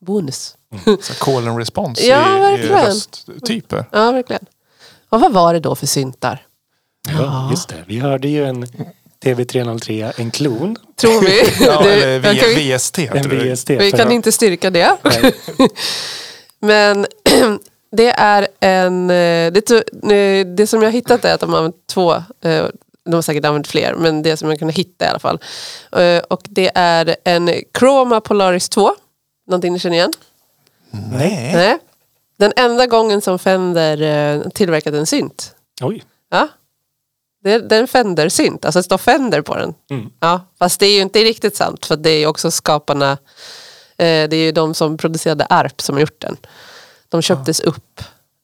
bonus. 0.05 0.55
Så 1.01 1.13
call 1.13 1.47
and 1.47 1.57
response 1.57 2.01
Ja, 2.07 2.33
i, 2.33 2.37
i 2.37 2.39
verkligen. 2.67 2.85
rösttyper. 2.85 3.85
Ja, 3.91 4.11
verkligen. 4.11 4.45
Och 5.09 5.19
vad 5.21 5.33
var 5.33 5.53
det 5.53 5.59
då 5.59 5.75
för 5.75 5.87
syntar? 5.87 6.45
Ja, 7.09 7.47
just 7.51 7.69
det. 7.69 7.83
Vi 7.87 7.99
hörde 7.99 8.27
ju 8.27 8.45
en 8.45 8.65
TV303, 9.23 10.13
en 10.17 10.31
klon, 10.31 10.77
Tror 10.95 11.21
vi? 11.21 11.53
Ja, 11.65 11.85
eller 11.85 12.77
VST. 12.77 12.97
en. 12.99 13.53
VST. 13.53 13.69
Vi 13.69 13.91
kan 13.91 14.11
inte 14.11 14.31
styrka 14.31 14.69
det. 14.69 14.97
Nej. 15.03 15.35
Men 16.59 17.05
det 17.95 18.09
är 18.09 18.47
en... 18.59 19.09
eh, 19.09 19.51
Det, 19.51 19.69
to- 19.69 20.13
eh, 20.13 20.45
det 20.45 20.67
som 20.67 20.81
jag 20.81 20.87
har 20.87 20.93
hittat 20.93 21.25
är 21.25 21.33
att 21.33 21.39
de 21.39 21.49
har 21.49 21.57
använt 21.57 21.87
två, 21.87 22.13
eh, 22.15 22.65
de 23.05 23.13
har 23.13 23.21
säkert 23.21 23.45
använt 23.45 23.67
fler, 23.67 23.93
men 23.95 24.21
det 24.21 24.37
som 24.37 24.49
jag 24.49 24.59
kunde 24.59 24.73
hitta 24.73 25.05
i 25.05 25.07
alla 25.07 25.19
fall. 25.19 25.39
Och 26.29 26.41
det 26.43 26.71
är 26.75 27.15
en 27.23 27.49
Chroma 27.79 28.21
Polaris 28.21 28.69
2. 28.69 28.91
Någonting 29.47 29.73
ni 29.73 29.79
känner 29.79 29.95
igen? 29.95 30.13
Nej. 31.11 31.53
Nej. 31.55 31.77
Den 32.37 32.53
enda 32.55 32.85
gången 32.87 33.21
som 33.21 33.39
Fender 33.39 34.49
tillverkat 34.49 34.93
en 34.93 35.05
synt. 35.05 35.55
Oj, 35.81 36.03
Ja. 36.31 36.47
Det 37.43 37.51
är, 37.51 37.59
det 37.59 37.75
är 37.75 37.79
en 37.79 37.87
Fender-synt, 37.87 38.65
alltså 38.65 38.79
det 38.79 38.83
står 38.83 38.97
Fender 38.97 39.41
på 39.41 39.55
den. 39.55 39.73
Mm. 39.89 40.09
Ja, 40.19 40.41
fast 40.59 40.79
det 40.79 40.85
är 40.85 40.95
ju 40.95 41.01
inte 41.01 41.19
riktigt 41.19 41.55
sant 41.55 41.85
för 41.85 41.95
det 41.95 42.09
är 42.09 42.19
ju 42.19 42.27
också 42.27 42.51
skaparna, 42.51 43.17
det 43.97 44.33
är 44.33 44.35
ju 44.35 44.51
de 44.51 44.73
som 44.73 44.97
producerade 44.97 45.45
ARP 45.49 45.81
som 45.81 45.95
har 45.95 45.99
gjort 46.01 46.21
den. 46.21 46.37
De 47.09 47.21
köptes 47.21 47.59
upp. 47.59 48.01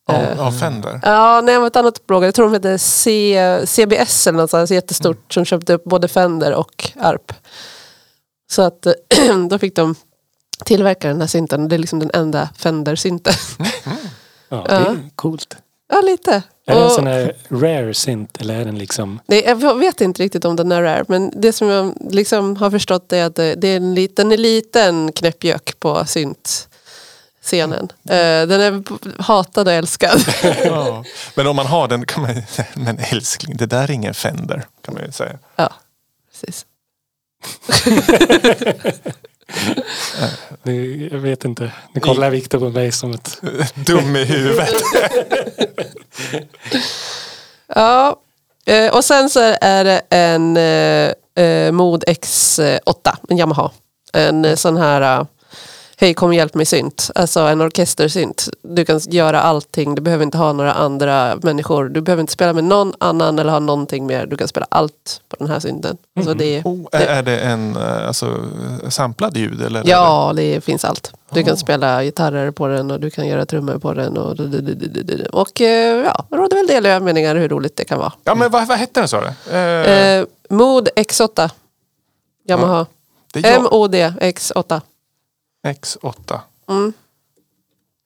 Av, 0.07 0.15
Eh, 0.15 0.47
av 0.47 0.51
Fender. 0.51 0.99
Ja, 1.03 1.41
nej, 1.41 1.55
ett 1.67 1.75
annat 1.75 2.07
bolag. 2.07 2.23
Jag 2.23 2.35
tror 2.35 2.45
de 2.45 2.53
hette 2.53 2.77
C, 2.79 3.37
CBS 3.65 4.27
eller 4.27 4.37
något 4.39 4.49
sånt 4.49 4.69
jättestort 4.69 5.33
som 5.33 5.45
köpte 5.45 5.73
upp 5.73 5.83
både 5.83 6.07
Fender 6.07 6.53
och 6.53 6.91
ARP. 6.99 7.33
Så 8.51 8.61
att 8.61 8.87
då 9.49 9.59
fick 9.59 9.75
de 9.75 9.95
tillverka 10.65 11.07
den 11.07 11.21
här 11.21 11.27
synten. 11.27 11.67
Det 11.67 11.75
är 11.75 11.79
liksom 11.79 11.99
den 11.99 12.11
enda 12.13 12.49
Fender-synten. 12.57 13.33
Ja, 14.53 14.63
det 14.67 14.73
är 14.73 15.09
coolt. 15.15 15.57
ja, 15.89 16.01
lite. 16.01 16.43
Är 16.67 16.75
det 16.75 16.81
en 16.81 16.89
sån 16.89 17.07
här 17.07 17.35
rare 17.49 17.93
synt 17.93 18.41
eller 18.41 18.59
är 18.61 18.65
den 18.65 18.77
liksom... 18.77 19.19
Nej, 19.25 19.43
jag 19.61 19.79
vet 19.79 20.01
inte 20.01 20.23
riktigt 20.23 20.45
om 20.45 20.55
den 20.55 20.71
är 20.71 20.81
rare, 20.81 21.05
men 21.07 21.41
det 21.41 21.53
som 21.53 21.67
jag 21.67 21.93
liksom 22.11 22.55
har 22.55 22.71
förstått 22.71 23.13
är 23.13 23.25
att 23.25 23.35
det 23.35 23.63
är 23.63 23.77
en 23.77 23.93
liten, 23.93 24.31
en 24.31 24.41
liten 24.41 25.11
knäppjök 25.11 25.79
på 25.79 26.05
synt-scenen. 27.41 27.91
Eh, 28.09 28.47
den 28.47 28.61
är 28.61 28.83
hatad 29.21 29.67
och 29.67 29.73
älskad. 29.73 30.21
Ja. 30.65 31.03
Men 31.35 31.47
om 31.47 31.55
man 31.55 31.65
har 31.65 31.87
den 31.87 32.05
kan 32.05 32.21
man 32.21 32.43
Men 32.73 32.99
älskling, 32.99 33.57
det 33.57 33.65
där 33.65 33.83
är 33.83 33.91
ingen 33.91 34.13
Fender. 34.13 34.65
Kan 34.85 34.93
man 34.93 35.03
ju 35.03 35.11
säga. 35.11 35.39
ja, 35.55 35.69
precis. 36.31 36.65
Det, 40.63 40.73
jag 41.11 41.19
vet 41.19 41.45
inte. 41.45 41.71
Nu 41.93 42.01
kollar 42.01 42.29
Viktor 42.29 42.59
på 42.59 42.69
mig 42.69 42.91
som 42.91 43.11
ett... 43.11 43.41
Dum 43.75 44.15
i 44.15 44.23
huvudet. 44.23 44.73
Ja, 47.75 48.15
eh, 48.65 48.95
och 48.95 49.05
sen 49.05 49.29
så 49.29 49.55
är 49.61 49.83
det 49.83 50.01
en 50.09 50.57
eh, 50.57 51.11
eh, 51.45 51.71
Mod 51.71 52.03
X8, 52.03 53.15
en 53.29 53.37
Yamaha. 53.37 53.71
En 54.13 54.57
sån 54.57 54.77
här, 54.77 55.19
eh, 55.19 55.25
hej 56.01 56.13
kom 56.13 56.29
och 56.29 56.35
hjälp 56.35 56.53
mig 56.55 56.65
synt. 56.65 57.11
Alltså 57.15 57.39
en 57.39 57.61
orkestersynt. 57.61 58.49
Du 58.61 58.85
kan 58.85 58.99
göra 59.09 59.41
allting, 59.41 59.95
du 59.95 60.01
behöver 60.01 60.23
inte 60.23 60.37
ha 60.37 60.53
några 60.53 60.73
andra 60.73 61.35
människor. 61.43 61.89
Du 61.89 62.01
behöver 62.01 62.21
inte 62.21 62.33
spela 62.33 62.53
med 62.53 62.63
någon 62.63 62.93
annan 62.99 63.39
eller 63.39 63.51
ha 63.51 63.59
någonting 63.59 64.05
mer. 64.05 64.25
Du 64.25 64.37
kan 64.37 64.47
spela 64.47 64.65
allt 64.69 65.21
på 65.29 65.35
den 65.39 65.47
här 65.47 65.59
synten. 65.59 65.97
Alltså 66.15 66.33
det, 66.33 66.61
Oh, 66.65 66.87
är, 66.91 67.05
är 67.07 67.23
det 67.23 67.39
en 67.39 67.75
eh, 67.75 68.07
alltså, 68.07 68.37
samplad 68.89 69.37
ljud? 69.37 69.61
Eller 69.61 69.83
ja, 69.85 70.33
det 70.35 70.61
finns 70.63 70.85
allt. 70.85 71.13
Du 71.33 71.43
kan 71.43 71.53
Oh. 71.53 71.57
spela 71.57 72.03
gitarrer 72.03 72.51
på 72.51 72.67
den 72.67 72.91
och 72.91 72.99
du 72.99 73.09
kan 73.09 73.27
göra 73.27 73.45
trummor 73.45 73.77
på 73.77 73.93
den. 73.93 74.17
Och, 74.17 74.39
och 75.41 75.61
eh, 75.61 76.03
ja, 76.05 76.25
det 76.29 76.35
råder 76.37 76.57
väl 76.57 76.67
delade 76.67 76.99
meningar 77.05 77.35
hur 77.35 77.49
roligt 77.49 77.75
det 77.75 77.85
kan 77.85 77.99
vara. 77.99 78.13
Ja, 78.23 78.35
men 78.35 78.51
vad, 78.51 78.67
vad 78.67 78.77
hette 78.77 78.99
den 78.99 79.07
sa 79.07 79.21
du? 79.21 79.55
Eh, 79.57 80.17
Eh, 80.21 80.25
Mod 80.49 80.89
X8. 80.95 81.49
Yamaha. 82.47 82.85
är 83.33 83.51
jag, 83.51 83.61
MOD 83.61 83.95
X8. 83.95 84.81
X8. 85.67 86.39
Mm. 86.69 86.93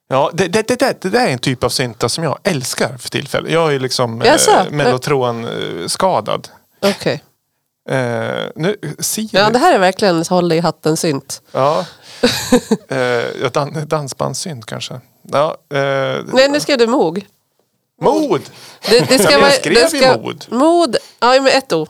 Ja, 0.08 0.32
det, 0.34 0.48
det, 0.48 0.68
det, 0.68 0.80
det, 0.80 1.02
det 1.02 1.10
där 1.10 1.28
är 1.28 1.32
en 1.32 1.40
typ 1.40 1.64
av 1.64 1.70
synta 1.70 2.10
som 2.10 2.24
jag 2.24 2.40
älskar 2.44 2.98
för 2.98 3.10
tillfället. 3.10 3.52
Jag 3.52 3.74
är 3.76 3.80
liksom 3.80 4.22
Jaså? 4.22 4.52
eh, 4.52 4.72
mellotron-skadad. 4.72 6.48
Okej. 6.82 7.24
Eh, 7.90 8.46
nu, 8.56 8.76
Siri. 9.00 9.30
Ja, 9.32 9.50
det 9.50 9.60
här 9.60 9.74
är 9.74 9.80
verkligen 9.80 10.24
håll 10.30 10.52
i 10.52 10.60
hatten 10.60 10.98
synt. 10.98 11.42
Ja. 11.52 11.86
eh, 12.88 12.98
ja, 13.42 13.50
dan, 13.54 13.84
dansbandssynt 13.88 14.66
kanske. 14.66 15.02
Ja, 15.22 15.58
eh, 15.74 16.24
Nej, 16.34 16.50
nu 16.50 16.60
skrev 16.60 16.78
du 16.78 16.88
MOG. 16.88 17.26
Mod! 18.02 18.42
Det, 18.90 19.00
det 19.00 19.12
Ja, 19.16 19.20
ska 19.24 19.32
jag 19.32 19.40
vara, 19.40 19.52
skrev 19.52 19.74
det 19.74 19.98
ju 19.98 20.00
ska, 20.04 20.18
mod. 20.18 20.46
Mod. 20.50 20.98
Ja, 21.20 21.42
med 21.42 21.54
ett 21.58 21.74
O. 21.74 21.88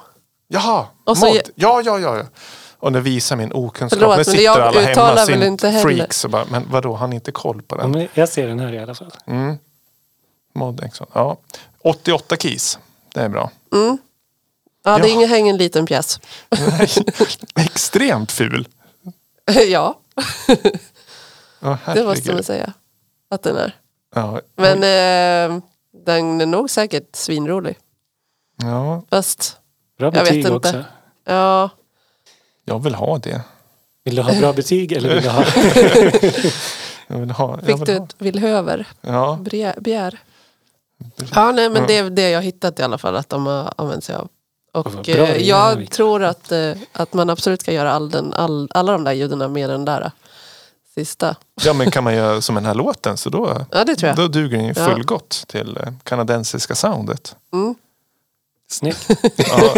Jaha, 0.48 0.86
Och 1.04 1.18
så- 1.18 1.26
mod. 1.26 1.42
Ja, 1.56 1.82
ja, 1.86 2.00
ja. 2.00 2.18
ja. 2.18 2.24
Och 2.86 2.92
det 2.92 3.02
visar 3.02 3.36
min 3.36 3.52
okunskap. 3.54 4.00
Förlåt, 4.00 4.12
nu 4.12 4.16
men 4.18 4.26
sitter 4.26 4.44
jag 4.44 4.58
alla 4.60 4.82
hemma 4.82 5.18
sin 5.18 5.44
inte 5.44 5.68
heller. 5.70 5.96
freaks 5.96 6.26
och 6.26 6.32
bara, 6.32 6.46
men 6.52 6.72
vadå, 6.72 6.96
har 6.96 7.08
ni 7.08 7.16
inte 7.16 7.32
koll 7.32 7.62
på 7.62 7.76
Ja, 7.76 7.82
den? 7.82 7.92
men 7.92 8.08
jag 8.14 8.30
ser 8.30 8.48
den 8.48 8.60
här 8.60 8.74
i 8.74 8.80
alla 8.80 8.96
fall. 8.96 9.12
Mm. 9.28 9.58
Mod 10.56 10.84
Exxon. 10.84 11.08
Ja. 11.14 11.38
88 11.84 12.38
keys. 12.38 12.80
Det 13.14 13.22
är 13.22 13.30
bra. 13.30 13.52
Ja, 13.72 13.98
det 14.84 14.90
är 14.90 15.00
Ja. 15.00 15.08
ingen 15.08 15.30
häng 15.30 15.50
en 15.50 15.58
liten 15.58 15.86
pjäs. 15.86 16.20
Extremt 17.56 18.32
ful. 18.32 18.68
ja, 19.68 20.00
Ja, 21.60 21.78
det 21.94 22.04
måste 22.04 22.34
man 22.34 22.44
säga. 22.44 22.74
Att 23.30 23.44
den 23.44 23.58
är. 23.58 23.76
Ja, 24.16 24.42
Men 24.56 24.78
eh, 24.78 25.60
den 26.06 26.42
är 26.42 26.46
nog 26.46 26.70
säkert 26.70 27.16
svinrolig. 27.16 27.78
ja, 28.62 29.04
Fast, 29.10 29.58
Bra 29.98 30.12
Jag 30.14 30.24
vet 30.24 30.34
inte. 30.34 30.52
också. 30.54 30.84
ja. 31.26 31.70
Jag 32.66 32.84
vill 32.84 32.96
ha 32.96 33.18
det. 33.18 33.42
Vill 34.04 34.16
du 34.16 34.22
ha 34.22 34.40
bra 34.40 34.54
betyg 34.54 34.92
eller 34.92 35.14
vill 35.16 35.24
du 35.24 35.30
ha... 35.30 35.46
Jag 37.08 37.18
vill 37.18 37.32
ha, 37.32 37.50
jag 37.52 37.66
Fick 37.66 37.76
vill 37.80 37.86
du 37.86 37.98
ha. 38.00 38.06
ett 38.06 38.16
villhöver? 38.18 38.88
Ja, 39.02 39.40
Begär. 39.78 40.20
Ja, 41.36 41.52
nej, 41.52 41.70
men 41.70 41.82
Ja. 41.82 41.88
det 41.88 41.98
är 41.98 42.10
det 42.10 42.30
jag 42.30 42.42
hittat 42.42 42.80
i 42.80 42.84
alla 42.84 42.98
fall 42.98 43.16
att 43.16 43.30
de 43.30 43.46
har 43.46 43.74
använt 43.78 44.04
sig 44.04 44.16
av. 44.16 44.28
Och 44.74 44.84
bra 44.92 45.14
eh, 45.14 45.38
jag 45.48 45.92
tror 45.92 46.24
att, 46.24 46.52
eh, 46.52 46.72
att 46.92 47.14
man 47.14 47.30
absolut 47.30 47.62
ska 47.62 47.72
göra 47.72 47.92
all 47.92 48.10
den, 48.10 48.34
all, 48.34 48.68
alla 48.74 48.92
de 48.92 49.04
där 49.04 49.12
ljuden 49.12 49.54
med 49.54 49.70
den 49.70 49.86
där 49.86 50.02
eh, 50.02 50.12
sista. 50.96 51.36
ja, 51.64 51.74
men 51.74 51.92
kan 51.92 52.04
man 52.04 52.16
göra 52.16 52.42
som 52.42 52.56
den 52.56 52.66
här 52.66 52.74
låten 52.76 53.18
så 53.18 53.30
då, 53.30 53.66
Ja, 53.72 53.84
det 53.84 53.96
tror 53.96 54.08
jag. 54.08 54.18
då 54.18 54.28
duger 54.28 54.58
den 54.58 54.66
ju 54.68 54.74
Ja. 54.78 54.86
fullgott 54.88 55.44
till 55.48 55.78
eh, 55.78 55.94
kanadensiska 56.04 56.76
soundet. 56.76 57.36
Mm. 57.54 57.76
Snyggt. 58.70 59.08
Ja, 59.38 59.76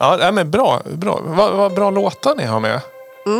ja 0.00 0.16
nej, 0.20 0.32
men 0.32 0.50
bra. 0.50 0.80
bra. 0.84 1.20
Vad, 1.24 1.52
vad 1.52 1.74
bra 1.74 1.90
låtar 1.90 2.34
ni 2.36 2.44
har 2.44 2.60
med. 2.60 2.80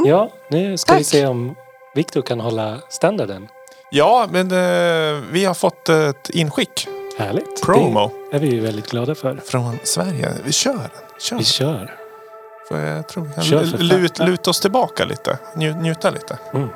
Ja, 0.05 0.31
nu 0.51 0.77
ska 0.77 0.93
vi 0.93 0.99
Tack. 0.99 1.07
se 1.07 1.27
om 1.27 1.55
Viktor 1.95 2.23
kan 2.23 2.41
hålla 2.41 2.77
standarden. 2.89 3.49
Ja, 3.91 4.29
men 4.31 4.51
eh, 4.51 5.23
vi 5.31 5.45
har 5.45 5.55
fått 5.55 5.89
ett 5.89 6.31
inskick 6.31 6.89
Härligt. 7.19 7.63
Promo. 7.63 8.11
Det 8.31 8.37
är 8.37 8.41
vi 8.41 8.49
ju 8.51 8.61
väldigt 8.61 8.91
glada 8.91 9.15
för. 9.15 9.41
från 9.45 9.79
Sverige. 9.83 10.33
Vi 10.45 10.53
kör. 10.53 10.91
Kör. 11.19 11.37
Vi 11.39 11.45
kör. 11.45 11.97
Får 12.69 12.79
jag 12.79 13.09
tror 13.09 13.25
vi 13.25 13.35
kan 13.35 13.45
Kör 13.45 13.65
för 13.65 13.79
lut, 13.79 14.19
luta 14.19 14.51
oss 14.51 14.61
tillbaka 14.61 15.05
lite. 15.05 15.39
Nju, 15.57 15.75
njuta 15.75 16.11
lite. 16.11 16.39
Mm. 16.55 16.69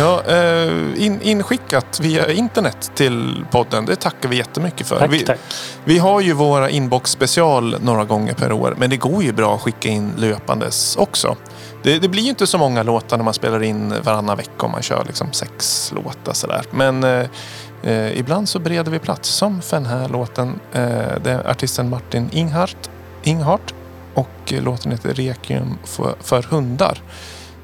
Ja, 0.00 0.22
eh, 0.26 1.04
in, 1.04 1.22
inskickat 1.22 2.00
via 2.00 2.32
internet 2.32 2.90
till 2.94 3.44
podden. 3.50 3.86
Det 3.86 3.96
tackar 3.96 4.28
vi 4.28 4.36
jättemycket 4.36 4.86
för. 4.86 4.98
Tack, 4.98 5.12
vi, 5.12 5.20
tack. 5.20 5.38
vi 5.84 5.98
har 5.98 6.20
ju 6.20 6.32
våra 6.32 6.70
inbox 6.70 7.10
special 7.10 7.76
några 7.80 8.04
gånger 8.04 8.34
per 8.34 8.52
år. 8.52 8.74
Men 8.78 8.90
det 8.90 8.96
går 8.96 9.22
ju 9.22 9.32
bra 9.32 9.54
att 9.54 9.60
skicka 9.60 9.88
in 9.88 10.12
löpandes 10.16 10.96
också. 10.96 11.36
Det, 11.82 11.98
det 11.98 12.08
blir 12.08 12.22
ju 12.22 12.28
inte 12.28 12.46
så 12.46 12.58
många 12.58 12.82
låtar 12.82 13.16
när 13.16 13.24
man 13.24 13.34
spelar 13.34 13.62
in 13.62 13.94
varannan 14.02 14.36
vecka 14.36 14.66
om 14.66 14.70
man 14.70 14.82
kör 14.82 15.04
liksom 15.06 15.32
sex 15.32 15.92
låtar 15.96 16.32
sådär. 16.32 16.62
Men 16.70 17.04
eh, 17.04 17.26
eh, 17.82 18.18
ibland 18.18 18.48
så 18.48 18.58
bereder 18.58 18.90
vi 18.90 18.98
plats. 18.98 19.28
Som 19.28 19.62
för 19.62 19.76
den 19.76 19.86
här 19.86 20.08
låten. 20.08 20.60
Eh, 20.72 20.82
det 21.22 21.30
är 21.30 21.50
artisten 21.50 21.90
Martin 21.90 22.28
Inghart, 22.32 22.90
Inghart 23.22 23.74
och 24.14 24.52
låten 24.52 24.92
heter 24.92 25.14
Requiem 25.14 25.78
för, 25.84 26.14
för 26.20 26.42
hundar. 26.42 26.98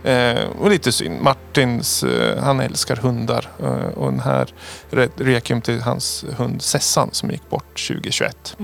Eh, 0.07 0.44
och 0.59 0.70
lite 0.70 0.92
synd. 0.92 1.20
Martins, 1.22 2.02
eh, 2.02 2.42
han 2.42 2.61
älskar 2.61 2.96
hundar. 2.96 3.48
Eh, 3.62 3.68
och 3.98 4.11
den 4.11 4.20
här 4.20 4.48
re- 4.90 5.11
Requiem 5.16 5.61
till 5.62 5.80
hans 5.80 6.24
hund 6.36 6.62
Sessan 6.62 7.09
som 7.12 7.30
gick 7.30 7.50
bort 7.50 7.86
2021. 7.88 8.57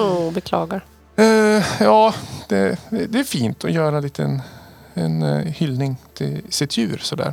Åh, 0.00 0.32
beklagar. 0.32 0.84
Eh, 1.16 1.62
ja, 1.80 2.14
det, 2.48 2.76
det 3.08 3.18
är 3.20 3.24
fint 3.24 3.64
att 3.64 3.72
göra 3.72 4.00
lite 4.00 4.22
en, 4.22 4.42
en 4.94 5.22
eh, 5.22 5.38
hyllning 5.44 5.96
till 6.14 6.42
sitt 6.48 6.76
djur 6.76 6.98
sådär. 7.02 7.32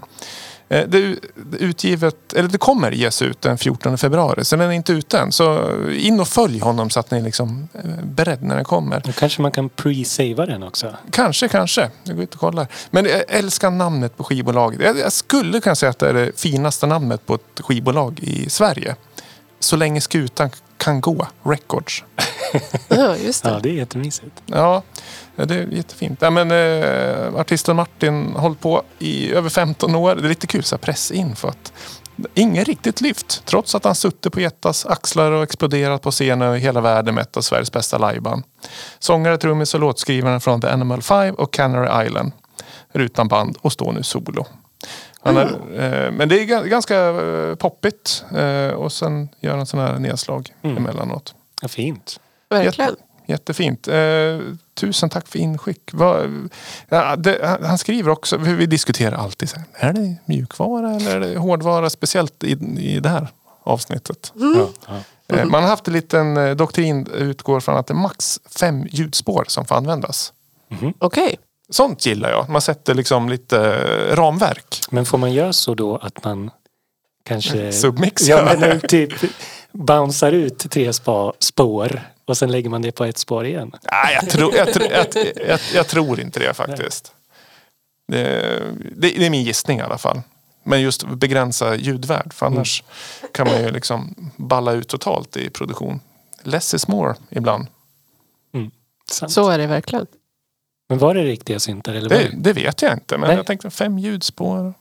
Eh, 0.70 0.88
det, 0.88 1.16
utgivet, 1.60 2.34
eller 2.34 2.50
det 2.50 2.58
kommer 2.58 2.92
ges 2.92 3.22
ut 3.22 3.42
den 3.42 3.58
14 3.58 3.98
februari, 3.98 4.46
så 4.46 4.56
den 4.56 4.70
är 4.70 4.74
inte 4.74 4.94
ute 4.94 5.20
än. 5.20 5.32
Så 5.32 5.72
in 5.92 6.20
och 6.20 6.28
följ 6.28 6.60
honom 6.60 6.90
så 6.90 7.00
att 7.00 7.12
ni 7.12 7.22
liksom 7.22 7.68
är 7.74 8.04
beredd 8.04 8.44
när 8.44 8.56
den 8.56 8.66
kommer. 8.66 9.02
Då 9.06 9.12
kanske 9.12 9.42
man 9.42 9.52
kan 9.52 9.70
pre-savea 9.70 10.46
den 10.46 10.64
också. 10.64 10.96
Kanske, 11.12 11.48
kanske. 11.48 11.90
Jag 12.04 12.16
går 12.16 12.24
ut 12.24 12.34
och 12.34 12.40
kollar. 12.40 12.68
Men 12.90 13.06
jag 13.06 13.24
älskar 13.28 13.72
namnet 13.72 14.18
på 14.18 14.24
skivbolaget. 14.24 14.82
Jag, 14.82 14.98
jag 14.98 15.12
skulle 15.12 15.62
kunna 15.62 15.76
säga 15.76 15.90
att 15.90 16.00
det 16.00 16.10
är 16.10 16.14
det 16.14 16.40
finaste 16.40 16.88
namnet 16.88 17.26
på 17.26 17.36
ett 17.36 17.60
skivbolag 17.60 18.20
i 18.20 18.50
Sverige. 18.50 18.96
Så 19.60 19.76
länge 19.76 20.02
skutan 20.02 20.50
kan 20.78 21.02
gå. 21.02 21.28
Records. 21.44 22.04
Ja, 22.88 23.16
just 23.16 23.44
det. 23.44 23.50
Ja, 23.50 23.60
det 23.60 23.70
är 23.70 23.74
jättemysigt. 23.74 24.44
Ja, 24.46 24.84
det 25.36 25.56
är 25.56 25.68
jättefint. 25.68 26.22
Ja, 26.22 26.30
men, 26.30 26.52
eh, 26.52 27.36
artisten 27.36 27.76
Martin 27.76 28.34
har 28.34 28.42
hållit 28.42 28.60
på 28.60 28.84
i 29.00 29.32
över 29.32 29.50
15 29.50 29.96
år. 29.96 30.16
Det 30.16 30.28
är 30.28 30.30
lite 30.30 30.48
kul 30.48 30.64
så 30.64 30.76
här 30.76 30.82
pressinfo. 30.82 31.48
Att 31.48 31.74
ingen 32.34 32.66
riktigt 32.66 33.02
lyft. 33.02 33.46
Trots 33.46 33.76
att 33.76 33.84
han 33.84 33.96
suttit 33.96 34.34
på 34.34 34.42
Jettas 34.42 34.86
axlar 34.86 35.32
och 35.32 35.44
exploderat 35.44 36.02
på 36.02 36.12
scenen 36.12 36.56
i 36.56 36.60
hela 36.60 36.82
världen 36.82 37.16
med 37.16 37.22
ett 37.22 37.38
av 37.38 37.42
Sveriges 37.42 37.72
bästa 37.72 38.12
liveband. 38.12 38.44
Sångare, 39.00 39.38
trummis 39.38 39.74
och 39.74 39.80
låtskrivaren 39.80 40.42
från 40.42 40.62
The 40.62 40.68
Animal 40.68 41.02
Five 41.02 41.32
och 41.32 41.54
Canary 41.54 42.08
Island. 42.08 42.32
Är 42.94 43.00
utan 43.00 43.28
band 43.28 43.58
och 43.62 43.72
står 43.72 43.92
nu 43.92 44.04
solo. 44.04 44.46
Han 45.26 45.38
är, 45.38 45.46
eh, 46.06 46.12
men 46.12 46.30
det 46.30 46.40
är 46.42 46.46
ga- 46.46 46.68
ganska 46.68 46.98
eh, 47.10 47.56
poppigt. 47.56 48.26
Eh, 48.36 48.70
och 48.76 48.92
sen 48.92 49.30
gör 49.40 49.58
han 49.58 49.66
sådana 49.66 49.88
här 49.92 50.00
nedslag 50.00 50.54
Mm. 50.62 50.78
emellanåt. 50.78 51.36
Ja, 51.62 51.68
fint. 51.68 52.20
Verkligen. 52.50 52.90
Jätte, 52.90 53.02
jättefint. 53.28 53.88
Eh, 53.88 54.40
tusen 54.74 55.10
tack 55.10 55.28
för 55.28 55.40
inskick. 55.40 55.90
Vad- 55.94 56.50
ja, 56.90 57.16
det, 57.16 57.60
han- 57.64 57.78
skriver 57.78 58.12
också, 58.12 58.38
vi, 58.38 58.54
vi 58.54 58.66
diskuterar 58.66 59.18
alltid, 59.18 59.50
så 59.50 59.56
här, 59.74 59.90
är 59.90 59.94
det 59.94 60.16
mjukvara 60.26 60.96
eller 60.96 61.16
är 61.16 61.20
det 61.20 61.38
hårdvara? 61.40 61.90
Speciellt 61.90 62.44
i, 62.44 62.52
i 62.80 63.00
det 63.00 63.10
här 63.10 63.28
avsnittet. 63.64 64.32
Ja, 64.36 64.68
ja. 64.88 65.36
Eh, 65.38 65.46
man 65.46 65.64
har 65.64 65.70
haft 65.70 65.88
en 65.88 65.94
liten 65.94 66.38
eh, 66.38 66.56
doktrin 66.56 67.08
utgår 67.14 67.60
från 67.60 67.78
att 67.78 67.88
det 67.88 67.92
är 67.94 67.96
max 67.96 68.40
fem 68.60 68.88
ljudspår 68.92 69.46
som 69.48 69.66
får 69.66 69.76
användas. 69.76 70.34
Okej. 71.00 71.36
Sånt 71.70 72.06
gillar 72.06 72.30
jag. 72.30 72.50
Man 72.50 72.62
sätter 72.62 72.94
liksom 72.94 73.30
lite 73.30 73.60
eh, 73.60 74.16
ramverk. 74.16 74.82
Men 74.90 75.06
får 75.06 75.18
man 75.18 75.34
göra 75.34 75.54
så 75.54 75.76
då 75.76 75.98
att 75.98 76.24
man 76.24 76.52
kanske... 77.24 77.72
Submix. 77.82 78.28
Ja, 78.28 78.56
men 78.60 78.80
typ 78.80 79.14
bouncear 79.72 80.32
ut 80.32 80.72
tre 80.72 80.94
spa, 80.94 81.34
spår 81.40 82.02
och 82.26 82.38
sen 82.38 82.52
lägger 82.52 82.70
man 82.70 82.82
det 82.82 82.92
på 82.92 83.06
ett 83.06 83.18
spår 83.18 83.46
igen. 83.46 83.72
Nej, 83.92 84.14
jag, 84.22 84.30
tror, 84.30 84.56
jag, 84.56 84.74
tror- 84.74 84.92
jag, 84.92 85.08
jag, 85.48 85.60
jag 85.74 85.88
tror 85.88 86.20
inte 86.20 86.40
det 86.40 86.54
faktiskt. 86.54 87.12
Det, 88.08 88.24
det, 88.96 89.10
det 89.10 89.26
är 89.26 89.30
min 89.30 89.44
gissning 89.44 89.80
i 89.80 89.82
alla 89.82 89.98
fall. 89.98 90.22
Men 90.64 90.82
just 90.82 91.08
begränsa 91.08 91.76
ljudvärd. 91.76 92.34
För 92.34 92.46
annars 92.46 92.84
kan 93.34 93.48
man 93.48 93.62
ju 93.62 93.72
liksom 93.72 94.32
balla 94.36 94.72
ut 94.72 94.88
totalt 94.88 95.38
i 95.38 95.50
produktion. 95.50 96.00
Less 96.44 96.74
is 96.74 96.88
more 96.88 97.16
ibland. 97.30 97.68
Sant. 99.12 99.32
Så 99.32 99.50
är 99.50 99.58
det 99.58 99.68
verkligen. 99.68 100.08
Men 100.88 100.98
var 100.98 101.14
det 101.14 101.24
riktiga 101.24 101.60
syntar 101.60 101.94
eller 101.94 102.10
Det, 102.10 102.18
det? 102.18 102.32
det 102.38 102.54
vet 102.54 102.82
jag 102.82 102.94
inte. 102.94 103.18
Men 103.18 103.28
Nej. 103.28 103.38
jag 103.38 103.46
tänkte 103.46 103.70
fem 103.70 104.00
ljudspår. 104.00 104.74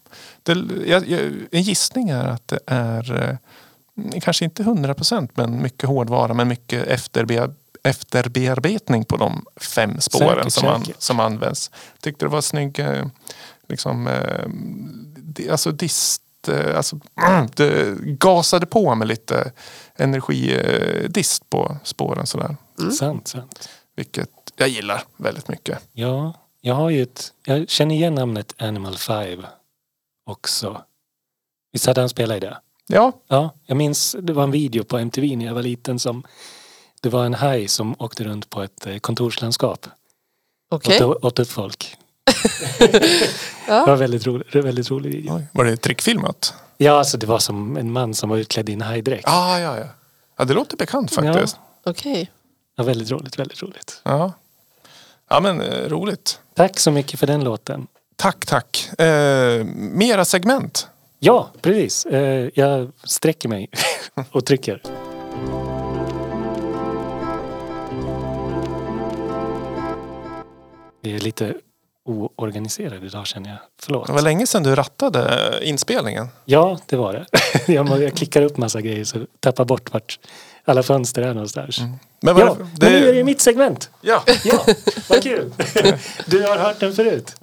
Det, 0.42 0.52
jag, 0.86 1.08
jag, 1.08 1.20
en 1.50 1.62
gissning 1.62 2.08
är 2.08 2.24
att 2.24 2.48
det 2.48 2.58
är 2.66 3.28
eh, 4.02 4.20
kanske 4.20 4.44
inte 4.44 4.62
100 4.62 4.94
procent 4.94 5.36
men 5.36 5.62
mycket 5.62 5.88
hårdvara. 5.88 6.34
Men 6.34 6.48
mycket 6.48 6.86
efterbe, 6.86 7.50
efterbearbetning 7.82 9.04
på 9.04 9.16
de 9.16 9.44
fem 9.56 10.00
spåren 10.00 10.50
Säkert, 10.50 10.52
som, 10.52 10.68
an, 10.68 10.84
som 10.98 11.20
används. 11.20 11.70
Tyckte 12.00 12.24
det 12.24 12.28
var 12.30 12.40
snygg 12.40 12.78
eh, 12.78 13.06
liksom, 13.68 14.06
eh, 14.06 15.50
alltså 15.52 15.72
dist 15.72 16.22
eh, 16.48 16.76
Alltså, 16.76 17.00
det 17.56 17.96
gasade 18.00 18.66
på 18.66 18.94
med 18.94 19.08
lite 19.08 19.52
energidist 19.96 21.50
på 21.50 21.76
spåren 21.84 22.26
sådär. 22.26 22.56
Sant, 22.98 23.28
sant. 23.28 23.68
Vilket 23.96 24.30
jag 24.56 24.68
gillar 24.68 25.02
väldigt 25.16 25.48
mycket. 25.48 25.78
Ja, 25.92 26.32
jag 26.60 26.74
har 26.74 26.90
ju 26.90 27.02
ett... 27.02 27.32
Jag 27.44 27.68
känner 27.68 27.94
igen 27.94 28.14
namnet 28.14 28.54
Animal 28.62 28.96
Five 28.96 29.42
också. 30.26 30.82
Visst 31.72 31.86
hade 31.86 32.00
han 32.00 32.08
spelat 32.08 32.36
i 32.36 32.40
det? 32.40 32.58
Ja, 32.86 33.12
Ja, 33.28 33.50
jag 33.66 33.76
minns 33.76 34.16
det 34.22 34.32
var 34.32 34.42
en 34.44 34.50
video 34.50 34.84
på 34.84 34.98
MTV 34.98 35.36
när 35.36 35.46
jag 35.46 35.54
var 35.54 35.62
liten 35.62 35.98
som 35.98 36.22
det 37.00 37.08
var 37.08 37.24
en 37.26 37.34
haj 37.34 37.68
som 37.68 37.94
åkte 37.98 38.24
runt 38.24 38.50
på 38.50 38.62
ett 38.62 38.86
eh, 38.86 38.98
kontorslandskap 38.98 39.86
Okej. 40.70 41.04
och 41.04 41.10
åt- 41.10 41.24
åt 41.24 41.38
upp 41.38 41.48
folk. 41.50 41.96
Det 43.66 43.86
var 43.86 43.96
väldigt 43.96 44.26
rolig, 44.26 44.46
väldigt 44.62 44.90
rolig 44.90 45.10
video. 45.12 45.36
Oj, 45.36 45.46
var 45.52 45.64
det 45.64 45.76
trickfilmat? 45.76 46.54
Ja, 46.76 46.92
alltså 46.98 47.18
det 47.18 47.26
var 47.26 47.38
som 47.38 47.76
en 47.76 47.92
man 47.92 48.14
som 48.14 48.28
var 48.30 48.36
utklädd 48.36 48.68
i 48.68 48.72
en 48.72 48.82
hajdräkt. 48.82 49.28
Ah, 49.28 49.58
ja, 49.58 49.78
ja. 49.78 49.86
ja, 50.36 50.44
det 50.44 50.54
låter 50.54 50.76
bekant 50.76 51.12
faktiskt. 51.14 51.56
Okej. 51.84 52.30
Ja, 52.76 52.84
väldigt 52.84 53.10
roligt, 53.10 53.38
väldigt 53.38 53.62
roligt. 53.62 54.00
Ja, 54.04 54.32
ja 55.28 55.40
men 55.40 55.60
eh, 55.60 55.88
roligt. 55.88 56.40
Tack 56.54 56.78
så 56.78 56.90
mycket 56.90 57.20
för 57.20 57.26
den 57.26 57.44
låten. 57.44 57.86
Tack, 58.16 58.46
tack. 58.46 59.00
Eh, 59.00 59.64
mera 59.74 60.24
segment. 60.24 60.88
Ja, 61.18 61.50
precis. 61.62 62.06
Eh, 62.06 62.48
jag 62.54 62.92
sträcker 63.04 63.48
mig 63.48 63.68
och 64.30 64.46
trycker. 64.46 64.80
Vi 71.02 71.14
är 71.14 71.18
lite 71.18 71.54
oorganiserade 72.04 73.06
idag 73.06 73.26
känner 73.26 73.50
jag. 73.50 73.58
Förlåt. 73.80 74.06
Det 74.06 74.12
var 74.12 74.22
länge 74.22 74.46
sedan 74.46 74.62
du 74.62 74.74
rattade 74.74 75.58
inspelningen. 75.62 76.28
Ja, 76.44 76.78
det 76.86 76.96
var 76.96 77.12
det. 77.12 77.26
Jag, 77.72 78.14
klickar 78.14 78.42
upp 78.42 78.56
massa 78.56 78.80
grejer 78.80 79.04
så 79.04 79.26
tappar 79.40 79.64
bort 79.64 79.92
vart 79.92 80.18
alla 80.64 80.82
fönster 80.82 81.22
är 81.22 81.34
någonstans. 81.34 81.78
Men 82.20 82.34
vad- 82.34 82.46
Ja, 82.46 82.56
men 82.80 82.92
nu 82.92 83.08
är 83.08 83.12
det 83.14 83.24
mitt 83.24 83.40
segment. 83.40 83.90
ja. 84.00 84.22
Ja, 84.44 84.66
vad 85.08 85.22
kul. 85.22 85.52
Du 86.26 86.42
har 86.42 86.56
hört 86.56 86.80
den 86.80 86.92
förut. 86.94 87.34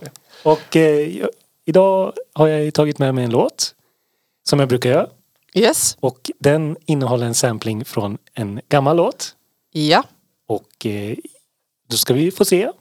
Och 0.43 0.75
eh, 0.75 1.17
jag- 1.19 1.29
idag 1.65 2.13
har 2.33 2.47
jag 2.47 2.73
tagit 2.73 2.99
med 2.99 3.15
mig 3.15 3.23
en 3.23 3.31
låt 3.31 3.75
som 4.49 4.59
jag 4.59 4.69
brukar 4.69 4.89
göra. 4.89 5.07
Yes. 5.53 5.97
Och 5.99 6.31
den 6.39 6.77
innehåller 6.85 7.25
en 7.25 7.33
sampling 7.33 7.85
från 7.85 8.17
en 8.33 8.61
gammal 8.69 8.97
låt. 8.97 9.35
Ja. 9.71 10.03
Och 10.47 10.85
eh, 10.85 11.15
då 11.89 11.97
ska 11.97 12.13
vi 12.13 12.31
få 12.31 12.45
se 12.45 12.71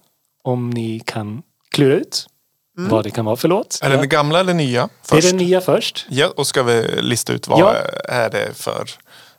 om 0.42 0.70
ni 0.70 1.00
kan 1.00 1.42
klura 1.70 1.94
ut 1.94 2.26
vad 2.76 3.04
det 3.04 3.10
kan 3.10 3.24
vara 3.24 3.36
för 3.36 3.48
låt. 3.48 3.78
Är 3.82 3.90
det 3.90 3.96
den 3.96 4.08
gamla 4.08 4.40
eller 4.40 4.54
nya? 4.54 4.80
Det 4.82 5.16
är 5.16 5.20
Först? 5.20 5.28
den 5.28 5.36
nya 5.36 5.60
först. 5.60 6.06
Ja, 6.10 6.32
och 6.36 6.46
ska 6.46 6.62
vi 6.62 7.02
lista 7.02 7.32
ut 7.32 7.48
vad 7.48 7.60
Ja. 7.60 7.74
är 8.08 8.30
det 8.30 8.54
för, 8.54 8.90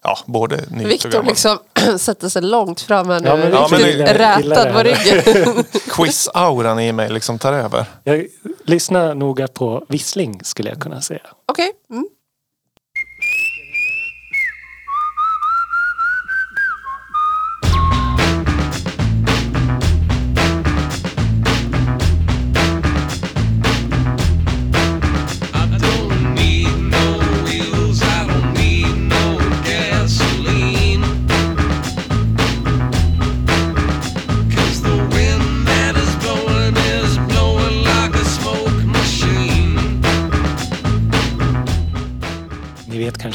ja, 0.03 0.17
både 0.25 0.55
och 0.55 0.89
Viktor 0.91 1.23
liksom 1.23 1.57
sätter 1.99 2.29
sig 2.29 2.41
långt 2.41 2.81
fram 2.81 3.09
här 3.09 3.19
nu. 3.19 3.27
Ja, 3.27 3.35
men 3.35 3.51
Ja, 3.51 3.67
men 3.71 3.81
det- 3.81 4.13
rätad 4.13 4.73
på 4.73 4.79
ryggen. 4.83 5.63
Quiz-auran 5.89 6.79
i 6.79 6.91
mig 6.91 7.09
liksom 7.09 7.39
tar 7.39 7.53
över. 7.53 7.85
Jag 8.03 8.25
lyssnar 8.63 9.15
noga 9.15 9.47
på 9.47 9.85
vissling 9.89 10.39
skulle 10.43 10.69
jag 10.69 10.79
kunna 10.79 11.01
säga. 11.01 11.21
Okej. 11.45 11.71
Mm. 11.89 12.07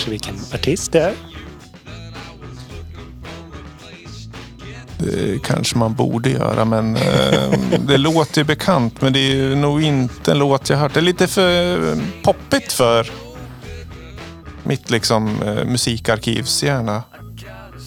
Vilken 0.08 0.34
artist 0.54 0.92
det 0.92 1.00
är? 1.00 1.14
Det 4.98 5.42
kanske 5.42 5.78
man 5.78 5.94
borde 5.94 6.30
göra, 6.30 6.64
men 6.64 6.96
eh, 6.96 7.52
det 7.80 7.96
låter 7.98 8.40
ju 8.40 8.44
bekant. 8.44 9.00
Men 9.00 9.12
det 9.12 9.18
är 9.18 9.34
ju 9.34 9.54
nog 9.54 9.82
inte 9.82 10.32
en 10.32 10.38
låt 10.38 10.70
jag 10.70 10.76
hört. 10.76 10.94
Det 10.94 11.00
är 11.00 11.02
lite 11.02 11.26
för 11.26 11.78
poppigt 12.22 12.72
för 12.72 13.10
mitt 14.64 14.90
liksom 14.90 15.42
eh, 15.42 15.64
musikarkivshjärna. 15.64 17.02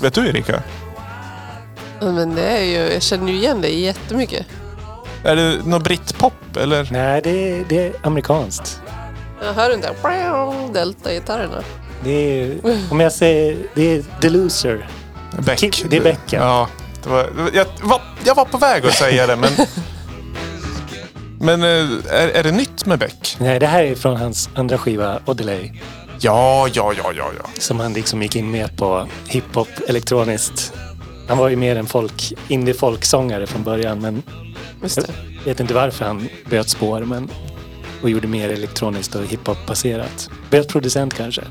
Vet 0.02 0.14
du 0.14 0.28
Erika? 0.28 0.64
Ja, 2.00 2.12
Men 2.12 2.36
det 2.36 2.42
är 2.42 2.64
ju, 2.64 2.94
jag 2.94 3.02
känner 3.02 3.32
ju 3.32 3.38
igen 3.38 3.62
det 3.62 3.70
jättemycket. 3.70 4.46
Är 5.24 5.36
det 5.36 5.66
någon 5.66 5.84
brittpop 5.84 6.58
eller? 6.58 6.88
Nej, 6.92 7.22
det 7.24 7.64
det 7.70 7.88
är 7.88 7.94
amerikanskt. 8.04 8.82
Jag 9.42 9.54
hör 9.54 9.70
den 9.70 9.82
där 9.82 10.74
delta-gitarrerna. 10.74 11.64
Det 12.04 12.12
är, 12.12 12.58
om 12.92 13.00
jag 13.00 13.12
säger, 13.12 13.58
det 13.76 13.96
är 13.96 14.04
The 14.22 14.30
Loser. 14.30 14.88
Beck. 15.40 15.60
Ki- 15.60 15.86
det 15.90 15.98
är 15.98 16.02
Beck, 16.02 16.20
ja. 16.26 16.40
ja. 16.40 16.68
det 17.04 17.10
var, 17.10 17.30
jag, 17.54 17.66
var, 17.82 18.02
jag 18.26 18.36
var 18.36 18.46
på 18.46 18.58
väg 18.58 18.86
att 18.86 18.94
säga 18.94 19.28
det, 19.28 19.36
men... 19.36 19.52
Men 21.42 21.64
eh, 21.64 21.90
är, 22.10 22.28
är 22.28 22.44
det 22.44 22.52
nytt 22.52 22.86
med 22.86 23.00
Beck? 23.00 23.38
Nej, 23.40 23.60
det 23.60 23.68
här 23.68 23.84
är 23.84 23.96
från 23.96 24.16
hans 24.18 24.50
andra 24.56 24.78
skiva, 24.78 25.20
Odelay. 25.26 25.82
Ja, 26.20 26.68
ja, 26.74 26.94
ja, 26.98 27.12
ja, 27.18 27.26
ja. 27.38 27.50
Som 27.60 27.80
han 27.80 27.94
liksom 27.94 28.22
gick 28.22 28.36
in 28.36 28.52
med 28.52 28.78
på 28.78 29.08
hiphop, 29.28 29.68
elektroniskt. 29.88 30.74
Han 31.28 31.38
var 31.38 31.50
ju 31.50 31.56
mer 31.56 31.76
en 31.76 31.86
folk, 31.86 32.34
indie-folksångare 32.48 33.48
från 33.48 33.64
början 33.64 34.02
men 34.02 34.24
Just 34.82 34.98
jag 34.98 35.46
vet 35.46 35.60
inte 35.60 35.74
varför 35.74 36.06
han 36.06 36.30
bytte 36.50 36.70
spår 36.70 37.00
men, 37.00 37.30
och 38.02 38.10
gjorde 38.10 38.28
mer 38.28 38.50
elektroniskt 38.50 39.16
och 39.16 39.26
hiphop-baserat. 39.26 40.30
Bytte 40.50 40.68
producent 40.70 41.14
kanske. 41.14 41.42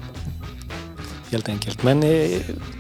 Helt 1.31 1.49
enkelt. 1.49 1.83
Men 1.83 2.03
eh, 2.03 2.29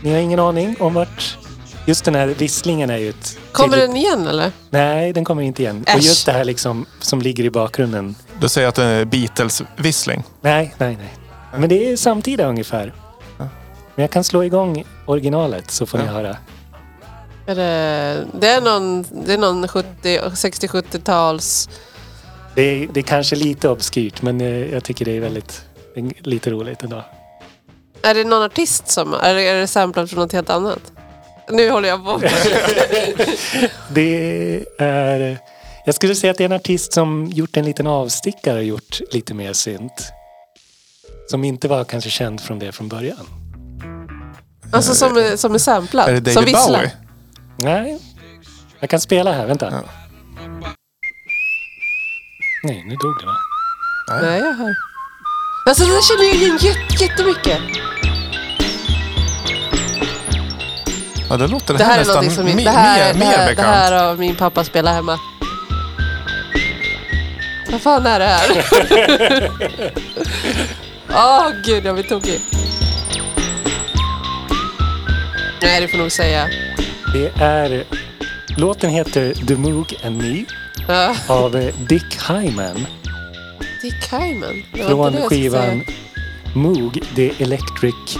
ni 0.02 0.10
har 0.12 0.18
ingen 0.18 0.40
aning 0.40 0.76
om 0.80 0.94
vart... 0.94 1.38
Just 1.86 2.04
den 2.04 2.14
här 2.14 2.26
visslingen 2.26 2.90
är 2.90 2.96
ju 2.98 3.08
ett... 3.08 3.38
Kommer 3.52 3.76
tydligt- 3.76 3.88
den 3.88 3.96
igen 3.96 4.26
eller? 4.26 4.52
Nej, 4.70 5.12
den 5.12 5.24
kommer 5.24 5.42
inte 5.42 5.62
igen. 5.62 5.82
Och 5.82 5.88
Äsch. 5.98 6.04
just 6.04 6.26
det 6.26 6.32
här 6.32 6.44
liksom 6.44 6.86
som 7.00 7.20
ligger 7.22 7.44
i 7.44 7.50
bakgrunden. 7.50 8.14
Du 8.40 8.48
säger 8.48 8.68
att 8.68 8.74
det 8.74 8.84
är 8.84 9.04
Beatles-vissling. 9.04 10.22
Nej, 10.40 10.74
nej, 10.78 10.96
nej. 11.00 11.14
Men 11.60 11.68
det 11.68 11.92
är 11.92 11.96
samtida 11.96 12.46
ungefär. 12.46 12.94
Men 13.36 14.02
jag 14.02 14.10
kan 14.10 14.24
slå 14.24 14.44
igång 14.44 14.84
originalet 15.06 15.70
så 15.70 15.86
får 15.86 15.98
ni 15.98 16.04
Ja. 16.04 16.10
höra. 16.12 16.36
Är 17.46 17.54
det, 17.54 18.24
det 18.40 18.48
är 18.48 18.60
någon, 18.60 19.04
det 19.26 19.34
är 19.34 19.38
någon 19.38 19.68
70 19.68 20.18
60-70-tals... 20.18 21.68
Det 22.58 22.62
är, 22.62 22.88
det 22.92 23.00
är 23.00 23.04
kanske 23.04 23.36
lite 23.36 23.68
obskyrt 23.68 24.22
men 24.22 24.40
eh, 24.40 24.72
jag 24.72 24.84
tycker 24.84 25.04
det 25.04 25.16
är 25.16 25.20
väldigt 25.20 25.64
det 25.94 26.00
är 26.00 26.12
lite 26.22 26.50
roligt 26.50 26.82
ändå. 26.82 27.04
Är 28.02 28.14
det 28.14 28.24
någon 28.24 28.42
artist 28.42 28.88
som... 28.88 29.14
Är 29.14 29.34
det, 29.34 29.42
är 29.42 29.60
det 29.60 29.66
samplat 29.66 30.10
från 30.10 30.20
något 30.20 30.32
helt 30.32 30.50
annat? 30.50 30.92
Nu 31.50 31.70
håller 31.70 31.88
jag 31.88 32.04
på. 32.04 32.20
Det 33.94 34.64
är... 34.78 35.38
Jag 35.86 35.94
skulle 35.94 36.14
säga 36.14 36.30
att 36.30 36.38
det 36.38 36.44
är 36.44 36.48
en 36.48 36.52
artist 36.52 36.92
som 36.92 37.26
gjort 37.26 37.56
en 37.56 37.64
liten 37.64 37.86
avstickare 37.86 38.58
och 38.58 38.64
gjort 38.64 39.00
lite 39.12 39.34
mer 39.34 39.52
synt. 39.52 40.12
Som 41.30 41.44
inte 41.44 41.68
var 41.68 41.84
kanske 41.84 42.10
känd 42.10 42.40
från 42.40 42.58
det 42.58 42.72
från 42.72 42.88
början. 42.88 43.26
Alltså 44.72 44.94
som 44.94 45.16
är, 45.16 45.36
som 45.36 45.54
är 45.54 45.58
samplad. 45.58 46.08
Är 46.08 46.20
det 46.20 46.32
som 46.32 46.42
David 46.42 46.54
visslar. 46.54 46.78
Bowie? 46.78 46.92
Nej, 47.56 47.98
jag 48.80 48.90
kan 48.90 49.00
spela 49.00 49.32
här. 49.32 49.46
Vänta. 49.46 49.70
Ja. 49.70 49.82
Nej, 52.68 52.84
nu 52.86 52.94
dog 52.94 53.14
det 53.20 53.26
va? 53.26 53.36
Nej, 54.22 54.40
jag 54.40 54.52
hör. 54.52 54.74
Alltså 55.66 55.84
det 55.84 55.92
där 55.92 56.02
känner 56.02 56.24
jag 56.24 56.34
igen 56.34 56.58
jätte, 56.60 57.04
jättemycket. 57.04 57.58
Ja, 61.30 61.36
det 61.36 61.46
låter 61.46 61.74
Det 61.74 61.84
här 61.84 61.94
är 61.94 61.98
nästan 61.98 62.14
någonting 62.14 62.36
som 62.36 62.44
min, 62.44 62.56
mer, 62.56 62.64
det 62.64 62.70
här, 62.70 63.14
mer, 63.14 63.20
det, 63.20 63.26
här, 63.26 63.48
det 63.48 63.56
bekant. 63.56 63.68
här 63.68 63.92
har 63.92 64.16
min 64.16 64.36
pappa 64.36 64.64
spelat 64.64 64.94
hemma. 64.94 65.18
Vad 67.70 67.80
fan 67.80 68.06
är 68.06 68.18
det 68.18 68.26
här? 68.26 68.64
Åh 71.10 71.50
gud, 71.64 71.84
jag 71.84 71.94
blir 71.94 72.04
tokig. 72.04 72.40
Nej, 75.62 75.80
det 75.80 75.88
får 75.88 75.98
nog 75.98 76.12
säga. 76.12 76.48
Det 77.12 77.42
är... 77.44 77.84
Låten 78.56 78.90
heter 78.90 79.34
The 79.46 79.56
Moog 79.56 79.94
and 80.04 80.22
Me 80.22 80.44
Ja, 80.88 81.14
av 81.34 81.56
eh, 81.56 81.74
Dick 81.88 82.28
Hyman. 82.28 82.86
Dick 83.82 84.12
Hyman. 84.12 84.64
Det 84.72 84.94
var 84.94 85.08
inte 85.08 85.18
det 85.18 85.20
Från 85.20 85.28
skivan. 85.28 85.84
Moog, 86.54 87.02
The 87.16 87.42
Electric 87.42 88.16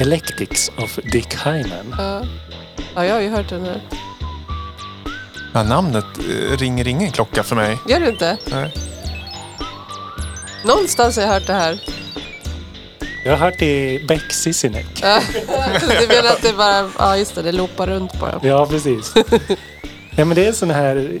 Electics 0.00 0.70
of 0.78 0.98
Dick 1.12 1.34
Hyman. 1.44 1.94
Ja. 1.98 2.22
ja, 2.94 3.04
jag 3.04 3.14
har 3.14 3.20
ju 3.20 3.28
hört 3.28 3.48
den 3.48 3.64
här. 3.64 3.80
Ja, 5.54 5.62
namnet 5.62 6.04
eh, 6.18 6.56
ringer 6.58 6.88
ingen 6.88 7.12
klocka 7.12 7.42
för 7.42 7.56
mig. 7.56 7.78
Gör 7.88 8.00
du 8.00 8.08
inte? 8.08 8.36
Nej. 8.50 8.74
Någonstans 10.64 11.16
har 11.16 11.22
jag 11.22 11.30
hört 11.32 11.46
det 11.46 11.52
här. 11.52 11.80
Jag 13.24 13.32
har 13.32 13.38
hört 13.38 13.58
det 13.58 13.92
i 13.92 14.04
Beck 14.08 14.32
Sisinek. 14.32 14.86
Ja. 15.02 15.20
Du 16.00 16.06
menar 16.08 16.30
att 16.30 16.42
det 16.42 16.52
bara... 16.52 16.90
Ja, 16.98 17.16
just 17.16 17.34
det. 17.34 17.42
Det 17.42 17.52
loopar 17.52 17.86
runt 17.86 18.20
bara. 18.20 18.40
Ja, 18.42 18.66
precis. 18.66 19.14
ja, 20.16 20.24
men 20.24 20.34
det 20.34 20.46
är 20.46 20.52
sån 20.52 20.70
här... 20.70 21.18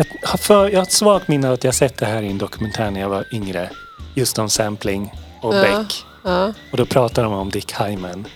Jag 0.00 0.06
har, 0.28 0.38
för, 0.38 0.68
jag 0.68 0.78
har 0.78 0.82
ett 0.82 0.92
svagt 0.92 1.28
minne 1.28 1.48
av 1.48 1.54
att 1.54 1.64
jag 1.64 1.74
sett 1.74 1.98
det 1.98 2.06
här 2.06 2.22
i 2.22 2.30
en 2.30 2.38
dokumentär 2.38 2.90
när 2.90 3.00
jag 3.00 3.08
var 3.08 3.24
yngre. 3.32 3.70
Just 4.14 4.38
om 4.38 4.50
sampling 4.50 5.12
och 5.40 5.54
Ja. 5.54 5.62
Beck. 5.62 6.04
Ja. 6.24 6.52
Och 6.72 6.76
då 6.76 6.86
pratar 6.86 7.22
de 7.22 7.32
om 7.32 7.50
Dick 7.50 7.72
Hyman. 7.80 8.26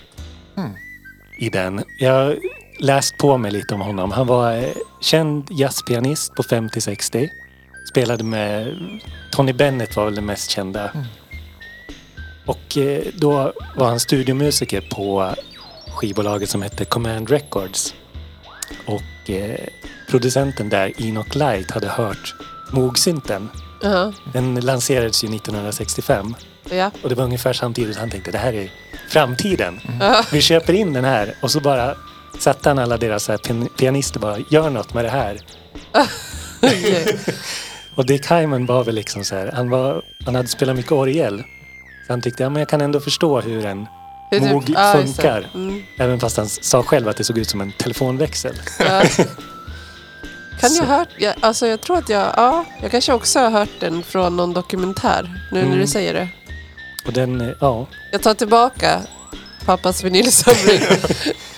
I 1.38 1.48
den. 1.48 1.84
Jag 1.98 2.12
har 2.12 2.38
läst 2.80 3.18
på 3.18 3.38
mig 3.38 3.50
lite 3.50 3.74
om 3.74 3.80
honom. 3.80 4.10
Han 4.10 4.26
var 4.26 4.56
eh, 4.56 4.64
känd 5.00 5.48
jazzpianist 5.50 6.34
på 6.34 6.42
50-60. 6.42 7.28
Spelade 7.90 8.24
med... 8.24 8.76
Tony 9.32 9.52
Bennett 9.52 9.96
var 9.96 10.04
väl 10.04 10.14
den 10.14 10.26
mest 10.26 10.50
kända. 10.50 10.90
Och 12.46 12.76
eh, 12.76 13.02
då 13.14 13.52
var 13.76 13.86
han 13.86 14.00
studiomusiker 14.00 14.80
på 14.80 15.34
skivbolaget 15.94 16.48
som 16.48 16.62
hette 16.62 16.84
Command 16.84 17.30
Records. 17.30 17.94
Och 18.86 19.30
eh, 19.30 19.68
producenten 20.08 20.68
där, 20.68 20.92
Enoch 21.02 21.36
Light, 21.36 21.70
hade 21.70 21.88
hört 21.88 22.34
Moog-synten. 22.70 23.48
Ja. 23.82 24.12
Den 24.32 24.60
lanserades 24.60 25.24
ju 25.24 25.28
1965. 25.36 26.34
Ja. 26.70 26.90
Och 27.02 27.08
det 27.08 27.14
var 27.14 27.24
ungefär 27.24 27.52
samtidigt 27.52 27.96
han 27.96 28.10
tänkte 28.10 28.30
det 28.30 28.38
här 28.38 28.52
är 28.52 28.70
framtiden. 29.08 29.80
Ja. 30.00 30.24
Vi 30.32 30.40
köper 30.40 30.72
in 30.72 30.92
den 30.92 31.04
här 31.04 31.34
och 31.42 31.50
så 31.50 31.60
bara 31.60 31.94
satte 32.38 32.68
han 32.68 32.78
alla 32.78 32.96
deras 32.96 33.30
pianister 33.78 34.20
bara 34.20 34.38
gör 34.50 34.70
något 34.70 34.94
med 34.94 35.04
det 35.04 35.10
här. 35.10 35.38
Och 37.94 38.06
Dick 38.06 38.30
Hyman 38.30 38.66
var 38.66 38.84
väl 38.84 38.94
liksom 38.94 39.24
så 39.24 39.34
här, 39.34 39.52
han, 39.54 39.70
var, 39.70 40.02
han 40.24 40.34
hade 40.34 40.48
spelat 40.48 40.76
mycket 40.76 40.92
orgel. 40.92 41.38
Så 42.06 42.12
han 42.12 42.22
tyckte, 42.22 42.42
ja 42.42 42.50
men 42.50 42.60
jag 42.60 42.68
kan 42.68 42.80
ändå 42.80 43.00
förstå 43.00 43.40
hur 43.40 43.66
en 43.66 43.86
Hur 44.30 44.40
typ- 44.40 44.48
Moog 44.48 44.64
funkar. 44.92 45.50
Mm. 45.54 45.82
Även 45.98 46.20
fast 46.20 46.36
han 46.36 46.48
sa 46.48 46.82
själv 46.82 47.08
att 47.08 47.16
det 47.16 47.24
såg 47.24 47.38
ut 47.38 47.48
som 47.48 47.60
en 47.60 47.72
telefonväxel. 47.72 48.54
Ja. 50.54 50.60
Kan 50.60 50.74
jag 50.74 50.84
Så. 50.84 50.84
ha 50.84 50.98
hört, 50.98 51.08
ja, 51.18 51.34
alltså 51.40 51.66
jag 51.66 51.80
tror 51.80 51.98
att 51.98 52.08
jag, 52.08 52.32
ja, 52.36 52.64
jag 52.82 52.90
kanske 52.90 53.12
också 53.12 53.38
har 53.40 53.50
hört 53.50 53.80
den 53.80 54.02
från 54.02 54.36
någon 54.36 54.52
dokumentär, 54.52 55.22
nu 55.52 55.58
när 55.60 55.66
Mm. 55.66 55.78
du 55.78 55.86
säger 55.86 56.14
det. 56.14 56.28
Och 57.06 57.12
den, 57.12 57.40
eh, 57.40 57.48
ja. 57.60 57.86
Jag 58.12 58.22
tar 58.22 58.34
tillbaka 58.34 59.00
pappas 59.64 60.04
vinylsamling. 60.04 60.80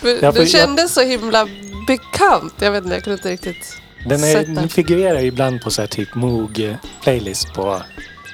Ja, 0.22 0.32
jag- 0.36 0.48
kändes 0.48 0.94
så 0.94 1.00
himla 1.02 1.46
bekant. 1.86 2.54
Jag 2.60 2.70
vet 2.72 2.84
inte, 2.84 2.94
jag 2.96 3.04
kunde 3.04 3.16
inte 3.16 3.30
riktigt 3.30 3.76
Den, 4.08 4.24
är, 4.24 4.32
sätta. 4.32 4.50
den 4.50 4.68
figurerar 4.68 5.20
ibland 5.20 5.60
på 5.62 5.70
så 5.70 5.82
här 5.82 5.86
typ 5.88 6.14
Moog 6.14 6.76
playlist 7.02 7.52
på 7.54 7.82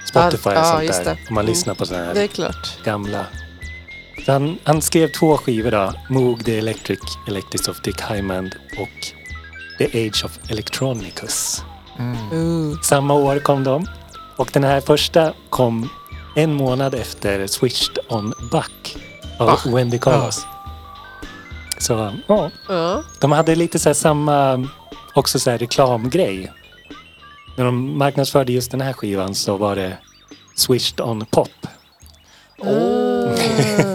Spotify 0.05 0.51
Ja, 0.51 0.57
och 0.61 0.67
ja, 0.67 0.73
sånt 0.73 0.85
just 0.85 1.05
där. 1.05 1.15
det. 1.15 1.29
Om 1.29 1.35
man 1.35 1.45
Mm. 1.45 1.51
lyssnar 1.55 1.75
på 1.75 1.87
sådana 1.87 2.05
här 2.05 2.15
Det 2.15 2.23
är 2.23 2.27
klart. 2.27 2.79
gamla. 2.85 3.27
Han, 4.27 4.59
han 4.65 4.83
skrev 4.83 5.09
två 5.09 5.37
skivor 5.37 5.71
då. 5.71 5.93
Moog 6.09 6.45
The 6.45 6.59
Electric 6.59 6.99
Electics 7.29 7.69
of 7.69 7.81
Dick 7.81 8.01
Hyman 8.11 8.51
och 8.79 9.07
The 9.83 10.07
Age 10.07 10.24
of 10.24 10.39
Electronicus. 10.49 11.64
Uh. 12.33 12.80
Samma 12.83 13.14
år 13.14 13.39
kom 13.39 13.64
de. 13.64 13.87
Och 14.37 14.51
den 14.53 14.64
här 14.64 14.80
första 14.80 15.33
kom 15.51 15.89
en 16.37 16.55
månad 16.55 16.95
efter 16.95 17.47
Switched 17.47 17.99
on 18.09 18.35
Buck 18.51 18.97
av 19.39 19.47
Bach. 19.47 19.66
Wendy 19.66 19.99
Carlos. 19.99 20.47
Så 21.78 21.93
ja, 22.26 22.51
Ja. 22.68 23.03
de 23.20 23.33
hade 23.33 23.55
lite 23.55 23.78
så 23.78 23.89
här 23.89 23.95
samma 23.95 24.68
också 25.14 25.39
så 25.39 25.51
här 25.51 25.59
reklamgrej. 25.59 26.53
När 27.57 27.64
de 27.64 27.99
marknadsförde 27.99 28.53
just 28.53 28.70
den 28.70 28.80
här 28.80 28.93
skivan 28.93 29.35
så 29.35 29.57
var 29.57 29.76
det 29.76 29.97
Switched 30.55 31.01
on 31.01 31.26
Pop. 31.26 31.49
Ah. 32.64 33.91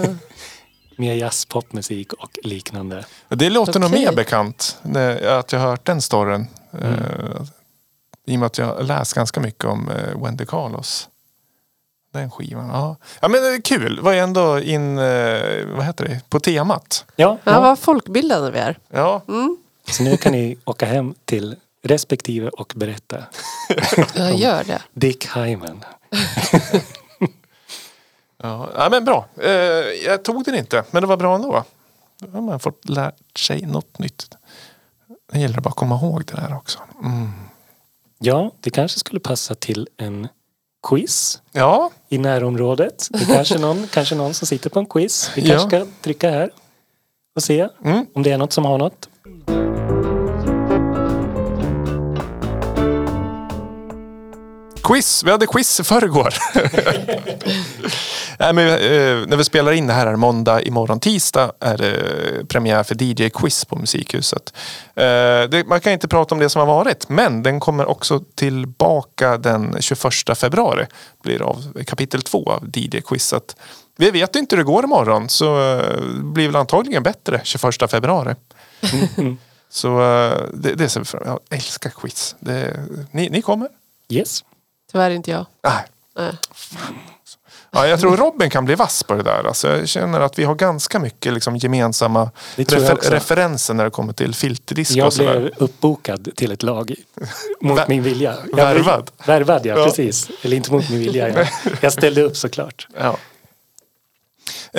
Mer 0.98 1.14
jazzpopmusik 1.14 2.12
och 2.12 2.38
liknande. 2.42 3.04
Det 3.28 3.50
låter 3.50 3.80
nog 3.80 3.90
Okej. 3.90 4.04
mer 4.04 4.12
bekant 4.12 4.78
när- 4.82 5.38
att 5.38 5.52
jag 5.52 5.60
har 5.60 5.68
hört 5.70 5.84
den 5.84 6.02
storyn. 6.02 6.46
Eh, 6.82 6.88
I 8.26 8.34
och 8.36 8.40
med 8.40 8.46
att 8.46 8.58
jag 8.58 8.66
har 8.66 8.82
läst 8.82 9.14
ganska 9.14 9.40
mycket 9.40 9.64
om 9.64 9.88
eh, 9.90 10.22
Wendy 10.24 10.46
Carlos. 10.46 11.08
Den 12.12 12.30
skivan, 12.30 12.68
ja. 12.68 12.96
Ja 13.20 13.28
men 13.28 13.42
det 13.42 13.48
är 13.48 13.60
kul, 13.60 14.00
var 14.00 14.12
ändå 14.14 14.60
in, 14.60 14.98
eh, 14.98 15.66
vad 15.66 15.84
heter 15.84 16.04
det, 16.08 16.20
på 16.28 16.40
temat. 16.40 17.04
Ja, 17.16 17.38
Ja, 17.44 17.52
ja. 17.52 17.60
vad 17.60 17.78
folkbildade 17.78 18.50
vi 18.50 18.58
är. 18.58 18.78
Ja, 18.90 19.22
Så 19.90 20.02
nu 20.02 20.16
kan 20.16 20.32
ni 20.32 20.58
åka 20.64 20.86
hem 20.86 21.14
till 21.24 21.56
respektive 21.82 22.48
och 22.48 22.72
berätta. 22.76 23.16
Jag 24.16 24.34
gör 24.34 24.64
det. 24.64 24.82
Dick 24.92 25.36
Hyman. 25.36 25.84
ja. 28.42 28.68
ja 28.76 28.88
men 28.90 29.04
bra. 29.04 29.26
Eh, 29.36 29.50
jag 30.06 30.22
tog 30.22 30.44
den 30.44 30.54
inte, 30.54 30.84
men 30.90 31.02
det 31.02 31.06
var 31.06 31.16
bra 31.16 31.34
ändå. 31.34 31.64
Då 32.18 32.30
har 32.30 32.40
man 32.40 32.60
fått 32.60 32.88
lärt 32.88 33.38
sig 33.38 33.62
något 33.66 33.98
nytt. 33.98 34.34
Det 35.32 35.38
gäller 35.38 35.60
bara 35.60 35.68
att 35.70 35.76
komma 35.76 35.94
ihåg 35.94 36.24
det 36.24 36.34
där 36.34 36.56
också. 36.56 36.78
Mm. 37.02 37.30
Ja, 38.18 38.50
det 38.60 38.70
kanske 38.70 38.98
skulle 38.98 39.20
passa 39.20 39.54
till 39.54 39.88
en 39.96 40.28
quiz 40.88 41.42
Ja, 41.52 41.90
i 42.08 42.18
närområdet. 42.18 43.08
Det 43.10 43.24
kanske 43.24 43.58
någon, 43.58 43.86
kanske 43.88 44.14
någon 44.14 44.34
som 44.34 44.46
sitter 44.46 44.70
på 44.70 44.78
en 44.78 44.86
quiz. 44.86 45.30
Vi 45.36 45.42
Ja. 45.42 45.48
kanske 45.58 45.68
ska 45.68 45.86
trycka 46.02 46.30
här 46.30 46.50
och 47.36 47.42
se 47.42 47.68
Mm. 47.84 48.06
om 48.14 48.22
det 48.22 48.30
är 48.30 48.38
något 48.38 48.52
som 48.52 48.64
har 48.64 48.78
något. 48.78 49.08
Quiz, 54.88 55.24
vi 55.24 55.30
hade 55.30 55.46
quiz 55.46 55.80
i 55.80 55.84
förrgår. 55.84 56.34
Nej, 58.38 58.52
men, 58.52 58.68
eh, 58.68 59.28
när 59.28 59.36
vi 59.36 59.44
spelar 59.44 59.72
in 59.72 59.86
det 59.86 59.92
här 59.92 60.06
är 60.06 60.16
måndag, 60.16 60.62
imorgon 60.62 61.00
tisdag 61.00 61.52
är 61.60 61.76
det 61.76 62.48
premiär 62.48 62.82
för 62.82 62.94
DJ-quiz 62.94 63.64
på 63.64 63.76
Musikhuset. 63.76 64.52
Eh, 64.94 65.02
det, 65.50 65.64
man 65.66 65.80
kan 65.80 65.92
inte 65.92 66.08
prata 66.08 66.34
om 66.34 66.38
det 66.38 66.48
som 66.48 66.60
har 66.60 66.66
varit, 66.66 67.08
men 67.08 67.42
den 67.42 67.60
kommer 67.60 67.86
också 67.86 68.20
tillbaka 68.34 69.38
den 69.38 69.76
21 69.80 70.38
februari. 70.38 70.86
Blir 71.22 71.42
av 71.42 71.84
kapitel 71.86 72.22
två 72.22 72.50
av 72.50 72.64
DJ-quizet. 72.72 73.56
Vi 73.96 74.10
vet 74.10 74.36
inte 74.36 74.56
hur 74.56 74.62
det 74.62 74.66
går 74.66 74.84
imorgon, 74.84 75.28
så 75.28 75.78
eh, 75.78 76.00
blir 76.10 76.46
väl 76.46 76.56
antagligen 76.56 77.02
bättre 77.02 77.40
21 77.44 77.90
februari. 77.90 78.34
så 79.70 79.88
eh, 79.88 80.38
det, 80.54 80.74
det 80.74 80.88
ser 80.88 81.00
vi 81.00 81.06
fram 81.06 81.22
emot. 81.22 81.42
Jag 81.48 81.56
älskar 81.56 81.90
quiz. 81.90 82.36
Det, 82.40 82.80
ni, 83.10 83.28
ni 83.30 83.42
kommer? 83.42 83.68
Yes. 84.08 84.44
Tyvärr 84.92 85.10
inte 85.10 85.30
jag. 85.30 85.46
Nej. 85.64 85.84
Nej. 86.16 86.32
Ja, 87.70 87.86
jag 87.86 88.00
tror 88.00 88.16
Robin 88.16 88.50
kan 88.50 88.64
bli 88.64 88.74
vass 88.74 89.02
på 89.02 89.14
det 89.14 89.22
där. 89.22 89.44
Alltså, 89.46 89.68
jag 89.68 89.88
känner 89.88 90.20
att 90.20 90.38
vi 90.38 90.44
har 90.44 90.54
ganska 90.54 90.98
mycket 90.98 91.32
liksom, 91.32 91.56
gemensamma 91.56 92.30
refer- 92.56 93.10
referenser 93.10 93.74
när 93.74 93.84
det 93.84 93.90
kommer 93.90 94.12
till 94.12 94.34
filterdisco 94.34 94.98
Jag 94.98 95.12
blev 95.14 95.50
uppbokad 95.56 96.28
till 96.36 96.52
ett 96.52 96.62
lag 96.62 96.94
mot 97.60 97.78
Vär- 97.78 97.88
min 97.88 98.02
vilja. 98.02 98.34
Jag 98.50 98.56
värvad? 98.56 99.10
Värvad, 99.26 99.66
ja, 99.66 99.78
Ja. 99.78 99.84
Precis. 99.84 100.30
Eller 100.42 100.56
inte 100.56 100.72
mot 100.72 100.90
min 100.90 100.98
vilja. 101.00 101.28
Jag, 101.28 101.48
jag 101.80 101.92
ställde 101.92 102.22
upp 102.22 102.36
såklart. 102.36 102.88
Ja. 103.00 103.16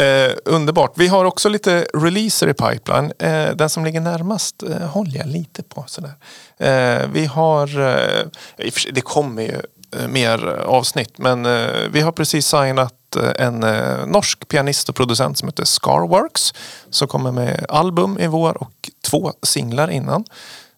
Eh, 0.01 0.31
underbart. 0.45 0.91
Vi 0.95 1.07
har 1.07 1.25
också 1.25 1.49
lite 1.49 1.85
releaser 1.93 2.47
i 2.47 2.53
pipeline. 2.53 3.11
Eh, 3.19 3.55
den 3.55 3.69
som 3.69 3.85
ligger 3.85 3.99
närmast 4.01 4.63
eh, 4.63 4.77
håller 4.77 5.17
jag 5.17 5.27
lite 5.27 5.63
på. 5.63 5.83
Sådär. 5.87 6.13
Eh, 6.57 7.07
vi 7.13 7.25
har, 7.25 7.79
eh, 7.79 8.25
det 8.91 9.01
kommer 9.01 9.41
ju 9.41 9.61
Eh, 9.95 10.07
mer 10.07 10.47
avsnitt, 10.65 11.17
men 11.17 11.45
eh, 11.45 11.87
vi 11.91 12.01
har 12.01 12.11
precis 12.11 12.47
signat 12.47 13.15
eh, 13.15 13.45
en 13.45 13.63
eh, 13.63 14.05
norsk 14.05 14.47
pianist 14.47 14.89
och 14.89 14.95
producent 14.95 15.37
som 15.37 15.47
heter 15.47 15.65
Scarworks. 15.65 16.53
Som 16.89 17.07
kommer 17.07 17.31
med 17.31 17.65
album 17.69 18.19
i 18.19 18.27
vår 18.27 18.63
och 18.63 18.89
två 19.05 19.33
singlar 19.43 19.89
innan. 19.89 20.25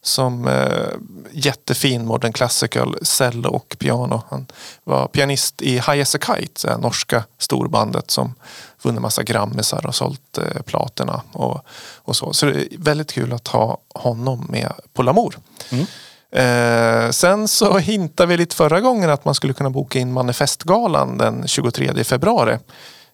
Som 0.03 0.47
eh, 0.47 0.88
jättefin 1.32 2.05
modern 2.05 2.34
classical, 2.34 2.97
cello 3.01 3.49
och 3.49 3.76
piano. 3.80 4.22
Han 4.30 4.47
var 4.84 5.07
pianist 5.07 5.62
i 5.62 5.74
High 5.74 6.01
as 6.01 6.16
a 6.16 6.20
Kite, 6.22 6.68
det 6.68 6.78
norska 6.78 7.24
storbandet 7.38 8.12
som 8.12 8.36
vunnit 8.82 9.01
massa 9.01 9.24
grammisar 9.24 9.86
och 9.86 9.95
sålt 9.95 10.38
eh, 10.38 10.62
platina 10.62 11.22
och, 11.32 11.66
och 11.95 12.16
så. 12.16 12.34
Så 12.34 12.45
det 12.45 12.51
är 12.51 12.68
väldigt 12.78 13.12
kul 13.12 13.34
att 13.34 13.47
ha 13.47 13.78
honom 13.95 14.45
med 14.49 14.72
på 14.93 15.03
Lamour. 15.03 15.38
Mm. 15.70 15.86
Eh, 16.32 17.09
sen 17.09 17.47
så 17.47 17.77
hintade 17.77 18.27
vi 18.27 18.38
lite 18.38 18.55
förra 18.55 18.82
gången 18.82 19.09
att 19.09 19.25
man 19.25 19.36
skulle 19.36 19.53
kunna 19.53 19.69
boka 19.69 19.99
in 19.99 20.13
Manifestgalan 20.13 21.17
den 21.17 21.47
23 21.47 22.03
februari. 22.03 22.57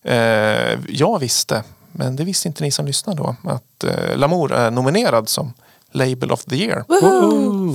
Eh, 0.03 0.79
jag 0.89 1.19
visste, 1.19 1.63
men 1.91 2.15
det 2.15 2.23
visste 2.23 2.47
inte 2.47 2.63
ni 2.63 2.71
som 2.71 2.85
lyssnade 2.85 3.17
då, 3.17 3.35
att 3.43 3.83
eh, 3.83 4.17
Lamour 4.17 4.53
är 4.53 4.71
nominerad 4.71 5.29
som 5.29 5.53
Label 5.91 6.31
of 6.31 6.45
the 6.45 6.55
Year. 6.55 6.83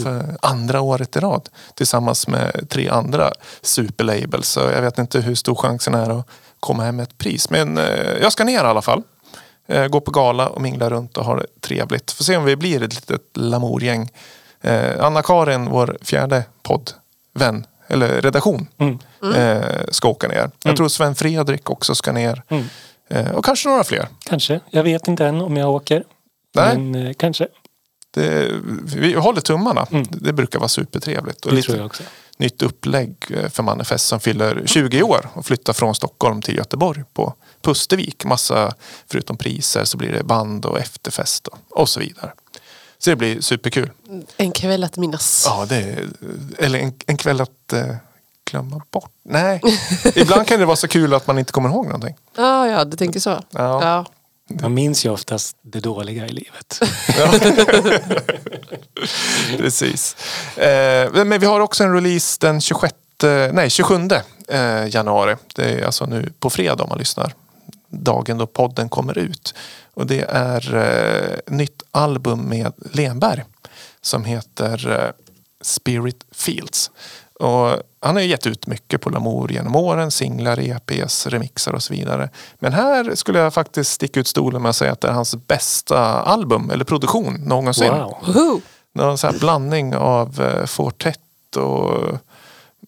För 0.02 0.36
andra 0.42 0.80
året 0.80 1.16
i 1.16 1.20
rad. 1.20 1.48
Tillsammans 1.74 2.28
med 2.28 2.66
tre 2.68 2.88
andra 2.88 3.32
superlabels. 3.62 4.48
Så 4.48 4.60
jag 4.60 4.82
vet 4.82 4.98
inte 4.98 5.20
hur 5.20 5.34
stor 5.34 5.54
chansen 5.54 5.94
är 5.94 6.18
att 6.18 6.26
komma 6.60 6.84
hem 6.84 6.96
med 6.96 7.02
ett 7.02 7.18
pris. 7.18 7.50
Men 7.50 7.78
eh, 7.78 8.18
jag 8.20 8.32
ska 8.32 8.44
ner 8.44 8.64
i 8.64 8.66
alla 8.66 8.82
fall. 8.82 9.02
Eh, 9.66 9.86
gå 9.86 10.00
på 10.00 10.10
gala 10.10 10.48
och 10.48 10.60
mingla 10.60 10.90
runt 10.90 11.16
och 11.16 11.24
ha 11.24 11.36
det 11.36 11.46
trevligt. 11.60 12.10
Får 12.10 12.24
se 12.24 12.36
om 12.36 12.44
vi 12.44 12.56
blir 12.56 12.82
ett 12.82 12.94
litet 12.94 13.22
Lamour-gäng. 13.34 14.10
Eh, 14.62 15.04
Anna-Karin, 15.04 15.64
vår 15.64 15.98
fjärde 16.02 16.44
poddvän, 16.62 17.66
eller 17.86 18.22
redaktion, 18.22 18.66
eh, 19.36 19.60
ska 19.90 20.08
åka 20.08 20.28
ner. 20.28 20.50
Jag 20.64 20.76
tror 20.76 20.88
Sven 20.88 21.14
Fredrik 21.14 21.70
också 21.70 21.94
ska 21.94 22.12
ner. 22.12 22.42
Eh, 23.08 23.30
och 23.30 23.44
kanske 23.44 23.68
några 23.68 23.84
fler. 23.84 24.08
Kanske. 24.24 24.60
Jag 24.70 24.82
vet 24.82 25.08
inte 25.08 25.26
än 25.26 25.40
om 25.40 25.56
jag 25.56 25.70
åker. 25.70 26.04
Nej. 26.54 26.78
Men 26.78 27.14
kanske. 27.14 27.48
Det, 28.14 28.50
vi 28.96 29.14
håller 29.14 29.40
tummarna. 29.40 29.86
Det 30.10 30.32
brukar 30.32 30.58
vara 30.58 30.68
supertrevligt. 30.68 31.44
Och 31.44 31.50
Det 31.50 31.56
lite 31.56 31.66
tror 31.66 31.78
jag 31.78 31.86
också. 31.86 32.02
nytt 32.36 32.62
upplägg 32.62 33.16
för 33.50 33.62
Manifest 33.62 34.06
som 34.06 34.20
fyller 34.20 34.62
20 34.66 35.02
år 35.02 35.28
och 35.34 35.46
flyttar 35.46 35.72
från 35.72 35.94
Stockholm 35.94 36.42
till 36.42 36.56
Göteborg 36.56 37.04
på 37.14 37.34
Pustervik. 37.62 38.24
Massa, 38.24 38.74
förutom 39.06 39.36
priser 39.36 39.84
så 39.84 39.96
blir 39.96 40.12
det 40.12 40.24
band 40.24 40.66
och 40.66 40.78
efterfest 40.78 41.46
och, 41.46 41.58
och 41.70 41.88
så 41.88 42.00
vidare. 42.00 42.32
Så 43.04 43.10
det 43.10 43.16
blir 43.16 43.40
superkul. 43.40 43.90
En 44.36 44.52
kväll 44.52 44.84
att 44.84 44.96
minnas. 44.96 45.44
Ja, 45.46 45.66
det 45.68 45.76
är, 45.76 46.08
eller 46.58 46.78
en, 46.78 46.92
en 47.06 47.16
kväll 47.16 47.40
att 47.40 47.72
eh, 47.72 47.86
glömma 48.50 48.82
bort. 48.90 49.10
Nej, 49.24 49.60
ibland 50.14 50.46
kan 50.46 50.60
det 50.60 50.66
vara 50.66 50.76
så 50.76 50.88
kul 50.88 51.14
att 51.14 51.26
man 51.26 51.38
inte 51.38 51.52
kommer 51.52 51.68
ihåg 51.68 51.86
någonting. 51.86 52.16
Ja, 52.36 52.68
ja, 52.68 52.84
du 52.84 52.96
tänker 52.96 53.20
så. 53.20 53.30
Ja. 53.30 53.84
Ja. 53.84 54.06
Man 54.62 54.74
minns 54.74 55.06
ju 55.06 55.10
oftast 55.10 55.56
det 55.62 55.80
dåliga 55.80 56.26
i 56.26 56.32
livet. 56.32 56.80
Precis. 59.58 60.16
Eh, 60.56 61.12
men 61.24 61.40
vi 61.40 61.46
har 61.46 61.60
också 61.60 61.84
en 61.84 61.94
release 61.94 62.38
den 62.40 62.60
26, 62.60 62.94
nej 63.52 63.70
27 63.70 64.08
eh, 64.48 64.86
januari. 64.88 65.36
Det 65.54 65.64
är 65.64 65.84
alltså 65.84 66.06
nu 66.06 66.32
på 66.40 66.50
fredag 66.50 66.82
om 66.84 66.88
man 66.88 66.98
lyssnar. 66.98 67.34
Dagen 67.92 68.38
då 68.38 68.46
podden 68.46 68.88
kommer 68.88 69.18
ut. 69.18 69.54
Och 69.94 70.06
det 70.06 70.22
är 70.28 70.74
eh, 70.74 71.54
nytt 71.54 71.82
album 71.90 72.40
med 72.40 72.72
Lenberg. 72.92 73.44
Som 74.00 74.24
heter 74.24 74.90
eh, 74.90 75.10
Spirit 75.60 76.24
Fields. 76.32 76.90
Och 77.40 77.76
han 78.00 78.14
har 78.14 78.20
ju 78.20 78.28
gett 78.28 78.46
ut 78.46 78.66
mycket 78.66 79.00
på 79.00 79.10
Lamour 79.10 79.52
genom 79.52 79.76
åren. 79.76 80.10
Singlar, 80.10 80.60
EPs, 80.60 81.26
remixar 81.26 81.72
och 81.72 81.82
så 81.82 81.94
vidare. 81.94 82.30
Men 82.58 82.72
här 82.72 83.14
skulle 83.14 83.38
jag 83.38 83.54
faktiskt 83.54 83.92
sticka 83.92 84.20
ut 84.20 84.26
stolen 84.26 84.62
med 84.62 84.68
att 84.68 84.76
säga 84.76 84.92
att 84.92 85.00
det 85.00 85.08
är 85.08 85.12
hans 85.12 85.34
bästa 85.34 85.98
album 86.22 86.70
eller 86.70 86.84
produktion 86.84 87.34
någonsin. 87.34 87.92
Wow. 87.92 88.60
Någon 88.94 89.18
sån 89.18 89.32
här 89.32 89.40
blandning 89.40 89.94
av 89.96 90.40
eh, 90.40 90.66
Fortet 90.66 91.56
och 91.56 92.18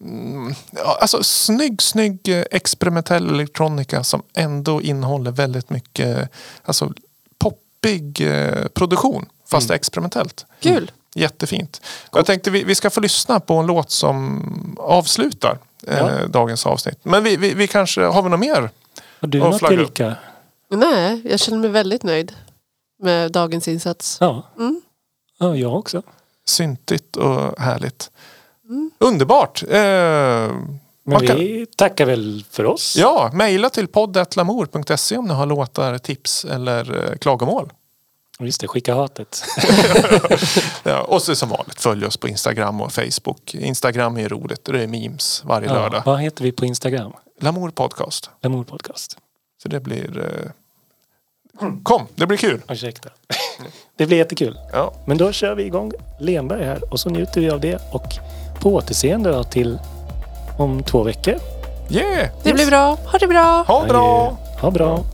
mm, 0.05 0.55
alltså 1.00 1.22
snygg, 1.22 1.82
snygg 1.82 2.28
eh, 2.28 2.44
experimentell 2.50 3.28
elektronika 3.30 4.05
som 4.05 4.22
ändå 4.34 4.82
innehåller 4.82 5.30
väldigt 5.30 5.70
mycket 5.70 6.30
alltså, 6.64 6.92
poppig 7.38 8.20
eh, 8.20 8.66
produktion 8.66 9.26
fast 9.46 9.70
experimentellt. 9.70 10.46
Kul. 10.61 10.90
Jättefint. 11.14 11.80
Jag 12.12 12.26
tänkte 12.26 12.50
vi, 12.50 12.64
vi 12.64 12.74
ska 12.74 12.90
få 12.90 13.00
lyssna 13.00 13.40
på 13.40 13.55
en 13.55 13.66
låt 13.66 13.90
som 13.90 14.76
avslutar 14.80 15.59
eh, 15.86 15.98
Ja. 15.98 16.26
dagens 16.26 16.66
avsnitt. 16.66 16.98
Men 17.02 17.24
vi, 17.24 17.36
vi, 17.36 17.55
vi 17.55 17.66
kanske, 17.66 18.02
har 18.02 18.22
vi 18.22 18.28
något 18.28 18.40
mer? 18.40 18.70
Har 19.20 19.28
du 19.28 19.38
något. 19.38 19.62
Erika? 19.62 20.14
Nej, 20.68 21.22
jag 21.24 21.40
känner 21.40 21.59
mig 21.59 21.70
väldigt 21.70 22.02
nöjd 22.02 22.32
med 23.02 23.32
dagens 23.32 23.68
insats. 23.68 24.18
Ja. 24.20 24.42
Mm. 24.59 24.80
ja, 25.38 25.57
jag 25.57 25.74
också. 25.74 26.02
Syntigt 26.46 27.16
och 27.16 27.61
härligt. 27.61 28.11
Underbart! 28.98 29.62
Eh, 29.62 29.68
Men 31.06 31.26
kan- 31.26 31.38
vi 31.38 31.66
tackar 31.76 32.06
väl 32.06 32.44
för 32.50 32.64
oss. 32.64 32.96
Ja, 32.98 33.30
mejla 33.34 33.70
till 33.70 33.88
poddatlamour.se 33.88 35.16
om 35.16 35.24
ni 35.24 35.34
har 35.34 35.46
låtar, 35.46 35.98
tips 35.98 36.44
eller 36.44 37.10
eh, 37.10 37.16
klagomål. 37.16 37.72
Just 38.38 38.60
det, 38.60 38.68
skicka 38.68 38.94
hatet. 38.94 39.42
Ja, 40.82 41.02
och 41.02 41.22
så 41.22 41.34
som 41.36 41.48
vanligt, 41.48 41.80
följ 41.80 42.06
oss 42.06 42.16
på 42.16 42.28
Instagram 42.28 42.80
och 42.80 42.92
Facebook. 42.92 43.54
Instagram 43.54 44.16
är 44.18 44.28
roligt, 44.28 44.64
det 44.64 44.82
är 44.82 44.86
memes 44.86 45.42
varje 45.44 45.68
Ja, 45.68 45.74
lördag. 45.74 46.02
vad 46.06 46.20
heter 46.20 46.44
vi 46.44 46.52
på 46.52 46.64
Instagram? 46.64 47.12
Lamour 47.40 47.70
podcast. 47.70 48.30
Lamour 48.42 48.64
Podcast. 48.64 49.18
Så 49.62 49.68
det 49.68 49.80
blir... 49.80 50.18
Eh... 50.18 50.50
Kom, 51.82 52.06
det 52.14 52.26
blir 52.26 52.38
kul. 52.38 52.62
Ursäkta. 52.68 53.08
Det 53.96 54.06
blir 54.06 54.16
jättekul. 54.18 54.58
Ja, 54.72 54.94
Men 55.06 55.18
då 55.18 55.32
kör 55.32 55.54
vi 55.54 55.62
igång 55.64 55.92
Lenberg 56.20 56.64
här 56.64 56.92
och 56.92 57.00
så 57.00 57.08
njuter 57.10 57.40
vi 57.40 57.50
av 57.50 57.60
det. 57.60 57.78
Och 57.92 58.06
på 58.64 58.74
återseende 58.74 59.32
då 59.32 59.44
till 59.44 59.78
om 60.56 60.82
två 60.82 61.02
veckor. 61.02 61.34
Yeah! 61.88 62.28
Det 62.42 62.52
blir 62.52 62.66
bra. 62.66 62.98
Ha 63.06 63.18
det 63.18 63.26
bra. 63.26 63.64
Ha 63.66 63.84
bra! 63.88 64.36
Ha 64.60 64.70
bra. 64.70 65.04